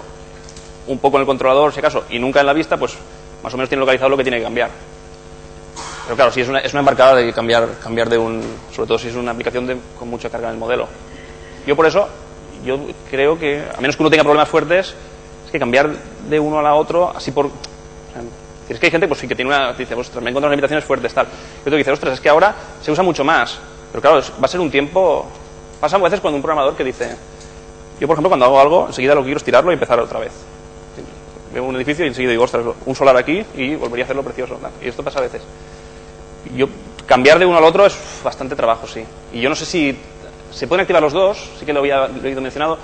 un 0.86 0.98
poco 0.98 1.16
en 1.16 1.22
el 1.22 1.26
controlador, 1.26 1.72
si 1.72 1.78
acaso, 1.80 2.04
y 2.10 2.18
nunca 2.18 2.40
en 2.40 2.46
la 2.46 2.52
vista, 2.52 2.76
pues 2.76 2.94
más 3.42 3.52
o 3.52 3.56
menos 3.56 3.68
tiene 3.68 3.80
localizado 3.80 4.08
lo 4.10 4.16
que 4.16 4.22
tiene 4.24 4.38
que 4.38 4.44
cambiar. 4.44 4.70
Pero 6.04 6.16
claro, 6.16 6.30
si 6.30 6.40
es 6.40 6.48
una, 6.48 6.60
es 6.60 6.72
una 6.72 6.80
embarcada 6.80 7.16
de 7.16 7.32
cambiar, 7.32 7.68
cambiar 7.82 8.08
de 8.08 8.16
un. 8.18 8.40
Sobre 8.72 8.86
todo 8.86 8.98
si 8.98 9.08
es 9.08 9.14
una 9.16 9.32
aplicación 9.32 9.66
de- 9.66 9.76
con 9.98 10.08
mucha 10.08 10.30
carga 10.30 10.48
en 10.48 10.54
el 10.54 10.60
modelo. 10.60 10.86
Yo 11.66 11.74
por 11.74 11.84
eso, 11.86 12.08
yo 12.64 12.78
creo 13.10 13.36
que, 13.38 13.64
a 13.76 13.80
menos 13.80 13.96
que 13.96 14.02
uno 14.04 14.10
tenga 14.10 14.22
problemas 14.22 14.48
fuertes, 14.48 14.94
es 15.44 15.50
que 15.50 15.58
cambiar 15.58 15.90
de 16.28 16.38
uno 16.38 16.60
a 16.60 16.62
la 16.62 16.74
otro, 16.74 17.12
así 17.14 17.32
por. 17.32 17.46
o 17.46 17.50
es 18.68 18.78
que 18.78 18.86
hay 18.86 18.90
gente 18.92 19.08
pues, 19.08 19.20
que 19.20 19.34
tiene 19.34 19.48
una. 19.50 19.72
Dice, 19.72 19.94
ostras, 19.96 20.22
me 20.22 20.30
encuentro 20.30 20.48
limitaciones 20.48 20.84
fuertes, 20.84 21.12
tal. 21.12 21.26
Y 21.26 21.60
otro 21.68 21.76
dice, 21.76 21.90
ostras, 21.90 22.14
es 22.14 22.20
que 22.20 22.28
ahora 22.28 22.54
se 22.80 22.92
usa 22.92 23.02
mucho 23.02 23.24
más. 23.24 23.58
Pero 23.90 24.00
claro, 24.00 24.20
va 24.40 24.44
a 24.44 24.48
ser 24.48 24.60
un 24.60 24.70
tiempo. 24.70 25.26
Pasa 25.80 25.96
a 25.96 25.98
veces 25.98 26.20
cuando 26.20 26.36
un 26.36 26.42
programador 26.42 26.76
que 26.76 26.84
dice. 26.84 27.16
Yo, 28.00 28.06
por 28.06 28.14
ejemplo, 28.14 28.28
cuando 28.30 28.46
hago 28.46 28.60
algo, 28.60 28.86
enseguida 28.88 29.14
lo 29.14 29.20
que 29.22 29.26
quiero 29.26 29.38
es 29.38 29.44
tirarlo 29.44 29.70
y 29.70 29.74
empezar 29.74 29.98
otra 30.00 30.18
vez. 30.18 30.32
Veo 31.52 31.64
un 31.64 31.76
edificio 31.76 32.04
y 32.04 32.08
enseguida 32.08 32.32
digo, 32.32 32.44
ostras, 32.44 32.64
un 32.84 32.94
solar 32.94 33.16
aquí 33.16 33.44
y 33.54 33.74
volvería 33.76 34.04
a 34.04 34.06
hacerlo 34.06 34.22
precioso. 34.22 34.58
Y 34.82 34.88
esto 34.88 35.02
pasa 35.02 35.18
a 35.20 35.22
veces 35.22 35.42
yo 36.54 36.68
cambiar 37.06 37.38
de 37.38 37.46
uno 37.46 37.56
al 37.58 37.64
otro 37.64 37.86
es 37.86 37.96
bastante 38.22 38.54
trabajo, 38.54 38.86
sí. 38.86 39.04
Y 39.32 39.40
yo 39.40 39.48
no 39.48 39.56
sé 39.56 39.64
si 39.66 39.96
se 40.52 40.66
pueden 40.66 40.82
activar 40.82 41.02
los 41.02 41.12
dos, 41.12 41.38
sí 41.58 41.64
que 41.66 41.72
lo 41.72 41.80
había 41.80 42.06
lo 42.08 42.40
mencionado. 42.40 42.78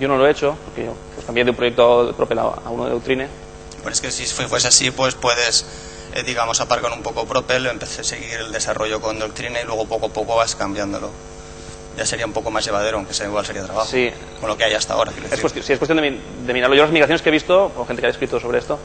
Yo 0.00 0.08
no 0.08 0.18
lo 0.18 0.26
he 0.26 0.30
hecho, 0.30 0.56
porque 0.66 0.84
yo 0.84 0.92
pues, 1.14 1.24
cambié 1.24 1.44
de 1.44 1.50
un 1.50 1.56
proyecto 1.56 2.06
de 2.06 2.12
Propel 2.12 2.38
a 2.38 2.48
uno 2.70 2.84
de 2.84 2.90
Doctrine. 2.90 3.28
Pues 3.82 3.94
es 3.94 4.00
que 4.00 4.10
si 4.10 4.26
fue- 4.26 4.46
fuese 4.48 4.68
así, 4.68 4.90
pues 4.90 5.14
puedes 5.14 5.64
eh, 6.14 6.22
digamos, 6.22 6.60
aparcan 6.60 6.92
un 6.92 7.02
poco 7.02 7.24
Propel, 7.26 7.66
empecé 7.66 8.00
a 8.00 8.04
seguir 8.04 8.34
el 8.40 8.52
desarrollo 8.52 9.00
con 9.00 9.18
Doctrine 9.18 9.60
y 9.62 9.66
luego 9.66 9.86
poco 9.86 10.06
a 10.06 10.08
poco 10.10 10.36
vas 10.36 10.54
cambiándolo. 10.56 11.10
Ya 11.96 12.04
sería 12.04 12.26
un 12.26 12.32
poco 12.32 12.50
más 12.50 12.64
llevadero, 12.64 12.98
aunque 12.98 13.14
sea 13.14 13.26
igual 13.26 13.46
sería 13.46 13.64
trabajo. 13.64 13.86
Sí. 13.90 14.10
Con 14.40 14.48
lo 14.50 14.56
que 14.56 14.64
hay 14.64 14.74
hasta 14.74 14.94
ahora. 14.94 15.12
Es 15.30 15.40
cuestión, 15.40 15.64
sí, 15.64 15.72
es 15.72 15.78
cuestión 15.78 15.96
de, 16.00 16.10
mi- 16.10 16.20
de 16.46 16.52
mirarlo. 16.52 16.76
Yo 16.76 16.82
las 16.82 16.92
migraciones 16.92 17.22
que 17.22 17.30
he 17.30 17.32
visto, 17.32 17.72
o 17.76 17.86
gente 17.86 18.02
que 18.02 18.06
ha 18.08 18.10
escrito 18.10 18.38
sobre 18.38 18.58
esto, 18.58 18.78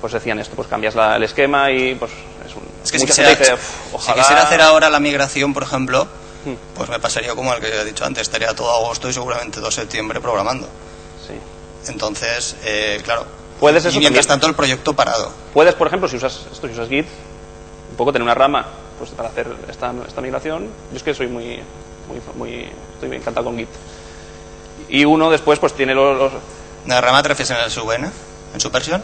pues 0.00 0.12
decían 0.14 0.38
esto, 0.38 0.54
pues 0.56 0.68
cambias 0.68 0.94
la- 0.94 1.16
el 1.16 1.22
esquema 1.24 1.70
y 1.70 1.94
pues 1.94 2.10
es 2.46 2.54
un... 2.56 2.62
Es 2.82 2.90
que 2.90 2.98
si 2.98 3.06
quisiera, 3.06 3.30
gente 3.30 3.42
dice, 3.44 3.54
"Uf, 3.54 3.60
si 3.90 3.94
ojalá... 3.96 4.16
quisiera 4.22 4.42
hacer 4.42 4.60
ahora 4.62 4.88
la 4.88 5.00
migración, 5.00 5.52
por 5.52 5.62
ejemplo, 5.62 6.06
Hmm. 6.42 6.54
pues 6.74 6.88
me 6.88 6.98
pasaría 6.98 7.34
como 7.34 7.52
el 7.52 7.60
que 7.60 7.68
he 7.68 7.84
dicho 7.84 8.02
antes, 8.06 8.22
estaría 8.22 8.54
todo 8.54 8.70
agosto 8.74 9.10
y 9.10 9.12
seguramente 9.12 9.60
todo 9.60 9.70
septiembre 9.70 10.22
programando. 10.22 10.66
Sí. 11.28 11.34
Entonces, 11.92 12.56
eh, 12.64 12.98
claro. 13.04 13.26
Puedes 13.60 13.84
y 13.84 13.98
mientras 13.98 14.26
también. 14.26 14.26
tanto 14.26 14.46
el 14.46 14.54
proyecto 14.54 14.94
parado. 14.94 15.30
Puedes, 15.52 15.74
por 15.74 15.86
ejemplo, 15.88 16.08
si 16.08 16.16
usas 16.16 16.46
esto, 16.50 16.66
si 16.66 16.72
usas 16.72 16.88
Git, 16.88 17.04
un 17.90 17.96
poco 17.98 18.10
tener 18.10 18.22
una 18.22 18.34
rama 18.34 18.64
pues 19.00 19.10
para 19.12 19.30
hacer 19.30 19.48
esta, 19.68 19.92
esta 20.06 20.20
migración. 20.20 20.68
Yo 20.90 20.96
es 20.96 21.02
que 21.02 21.12
soy 21.14 21.26
muy, 21.26 21.58
muy, 22.08 22.20
muy 22.36 22.68
estoy 22.94 23.16
encantado 23.16 23.46
con 23.46 23.56
Git. 23.56 23.68
Y 24.88 25.04
uno 25.04 25.30
después 25.30 25.58
pues 25.58 25.72
tiene 25.72 25.94
los, 25.94 26.16
los- 26.16 26.32
¿La 26.86 27.00
rama 27.00 27.22
te 27.22 27.28
refieres 27.30 27.50
en 27.50 27.56
el 27.64 27.70
subN? 27.70 28.10
¿En 28.54 28.60
su 28.60 28.70
versión? 28.70 29.02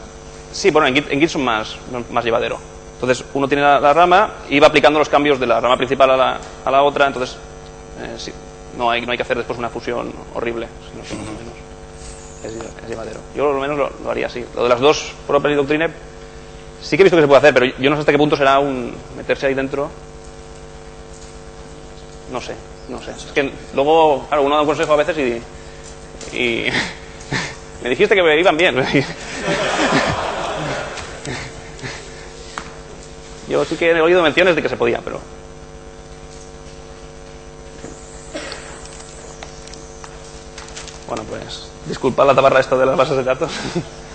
sí, 0.53 0.71
bueno, 0.71 0.87
en 0.89 0.95
Git, 0.95 1.11
en 1.11 1.21
Git 1.21 1.29
son 1.31 1.45
más, 1.45 1.77
más 2.11 2.25
llevadero. 2.25 2.59
Entonces 2.95 3.25
uno 3.35 3.47
tiene 3.49 3.63
la, 3.63 3.79
la 3.81 3.93
rama 3.93 4.35
y 4.49 4.59
va 4.61 4.69
aplicando 4.69 4.99
los 4.99 5.09
cambios 5.09 5.39
de 5.41 5.47
la 5.47 5.61
rama 5.61 5.77
principal 5.77 6.11
a 6.13 6.17
la, 6.17 6.39
a 6.65 6.71
la 6.71 6.83
otra. 6.83 7.07
Entonces 7.07 7.37
eh, 8.01 8.15
sí, 8.19 8.33
no 8.79 8.91
hay, 8.91 9.05
no 9.05 9.13
hay 9.13 9.19
que 9.19 9.23
hacer 9.23 9.37
después 9.37 9.59
una 9.59 9.69
fusión 9.69 10.13
horrible, 10.35 10.67
sino 10.91 11.03
que 11.05 11.15
más 11.15 11.29
o 11.29 11.33
menos 11.33 11.55
es, 12.45 12.53
lle- 12.59 12.83
es 12.85 12.89
llevadero. 12.89 13.21
Yo 13.35 13.45
por 13.47 13.55
lo 13.55 13.61
menos 13.61 13.77
lo, 13.79 13.91
lo 14.03 14.11
haría 14.11 14.27
así. 14.27 14.45
Lo 14.55 14.63
de 14.63 14.69
las 14.71 14.81
dos, 14.81 15.13
Propel 15.27 15.53
y 15.53 15.55
Doctrine, 15.57 15.91
sí 16.87 16.97
que 16.97 17.03
he 17.03 17.05
visto 17.05 17.17
que 17.17 17.23
se 17.23 17.27
puede 17.27 17.39
hacer, 17.39 17.53
pero 17.53 17.67
yo 17.67 17.91
no 17.91 17.97
sé 17.97 18.01
hasta 18.01 18.13
qué 18.13 18.19
punto 18.19 18.37
será 18.37 18.61
un 18.61 18.95
meterse 19.17 19.47
ahí 19.47 19.55
dentro. 19.55 19.91
No 22.31 22.41
sé, 22.41 22.55
no 22.89 23.03
sé. 23.03 23.11
Es 23.11 23.25
que 23.35 23.53
luego, 23.75 24.25
claro, 24.29 24.45
uno 24.45 24.55
da 24.55 24.61
un 24.61 24.69
consejo 24.69 24.93
a 24.93 24.97
veces 24.97 25.19
y. 25.19 25.43
y 26.37 26.67
me 27.83 27.91
dijiste 27.91 28.15
que 28.15 28.23
me 28.23 28.39
iban 28.39 28.57
bien. 28.57 28.77
Yo 33.49 33.65
sí 33.65 33.77
que 33.77 33.91
he 33.91 34.01
oído 34.01 34.23
menciones 34.23 34.55
de 34.55 34.63
que 34.63 34.69
se 34.69 34.77
podía, 34.77 35.01
pero. 35.01 35.21
Bueno, 41.09 41.25
pues 41.29 41.69
disculpad 41.87 42.27
la 42.27 42.35
tabarra 42.35 42.61
esta 42.61 42.77
de 42.77 42.87
las 42.87 42.97
bases 42.97 43.17
de 43.17 43.25
datos. 43.25 43.51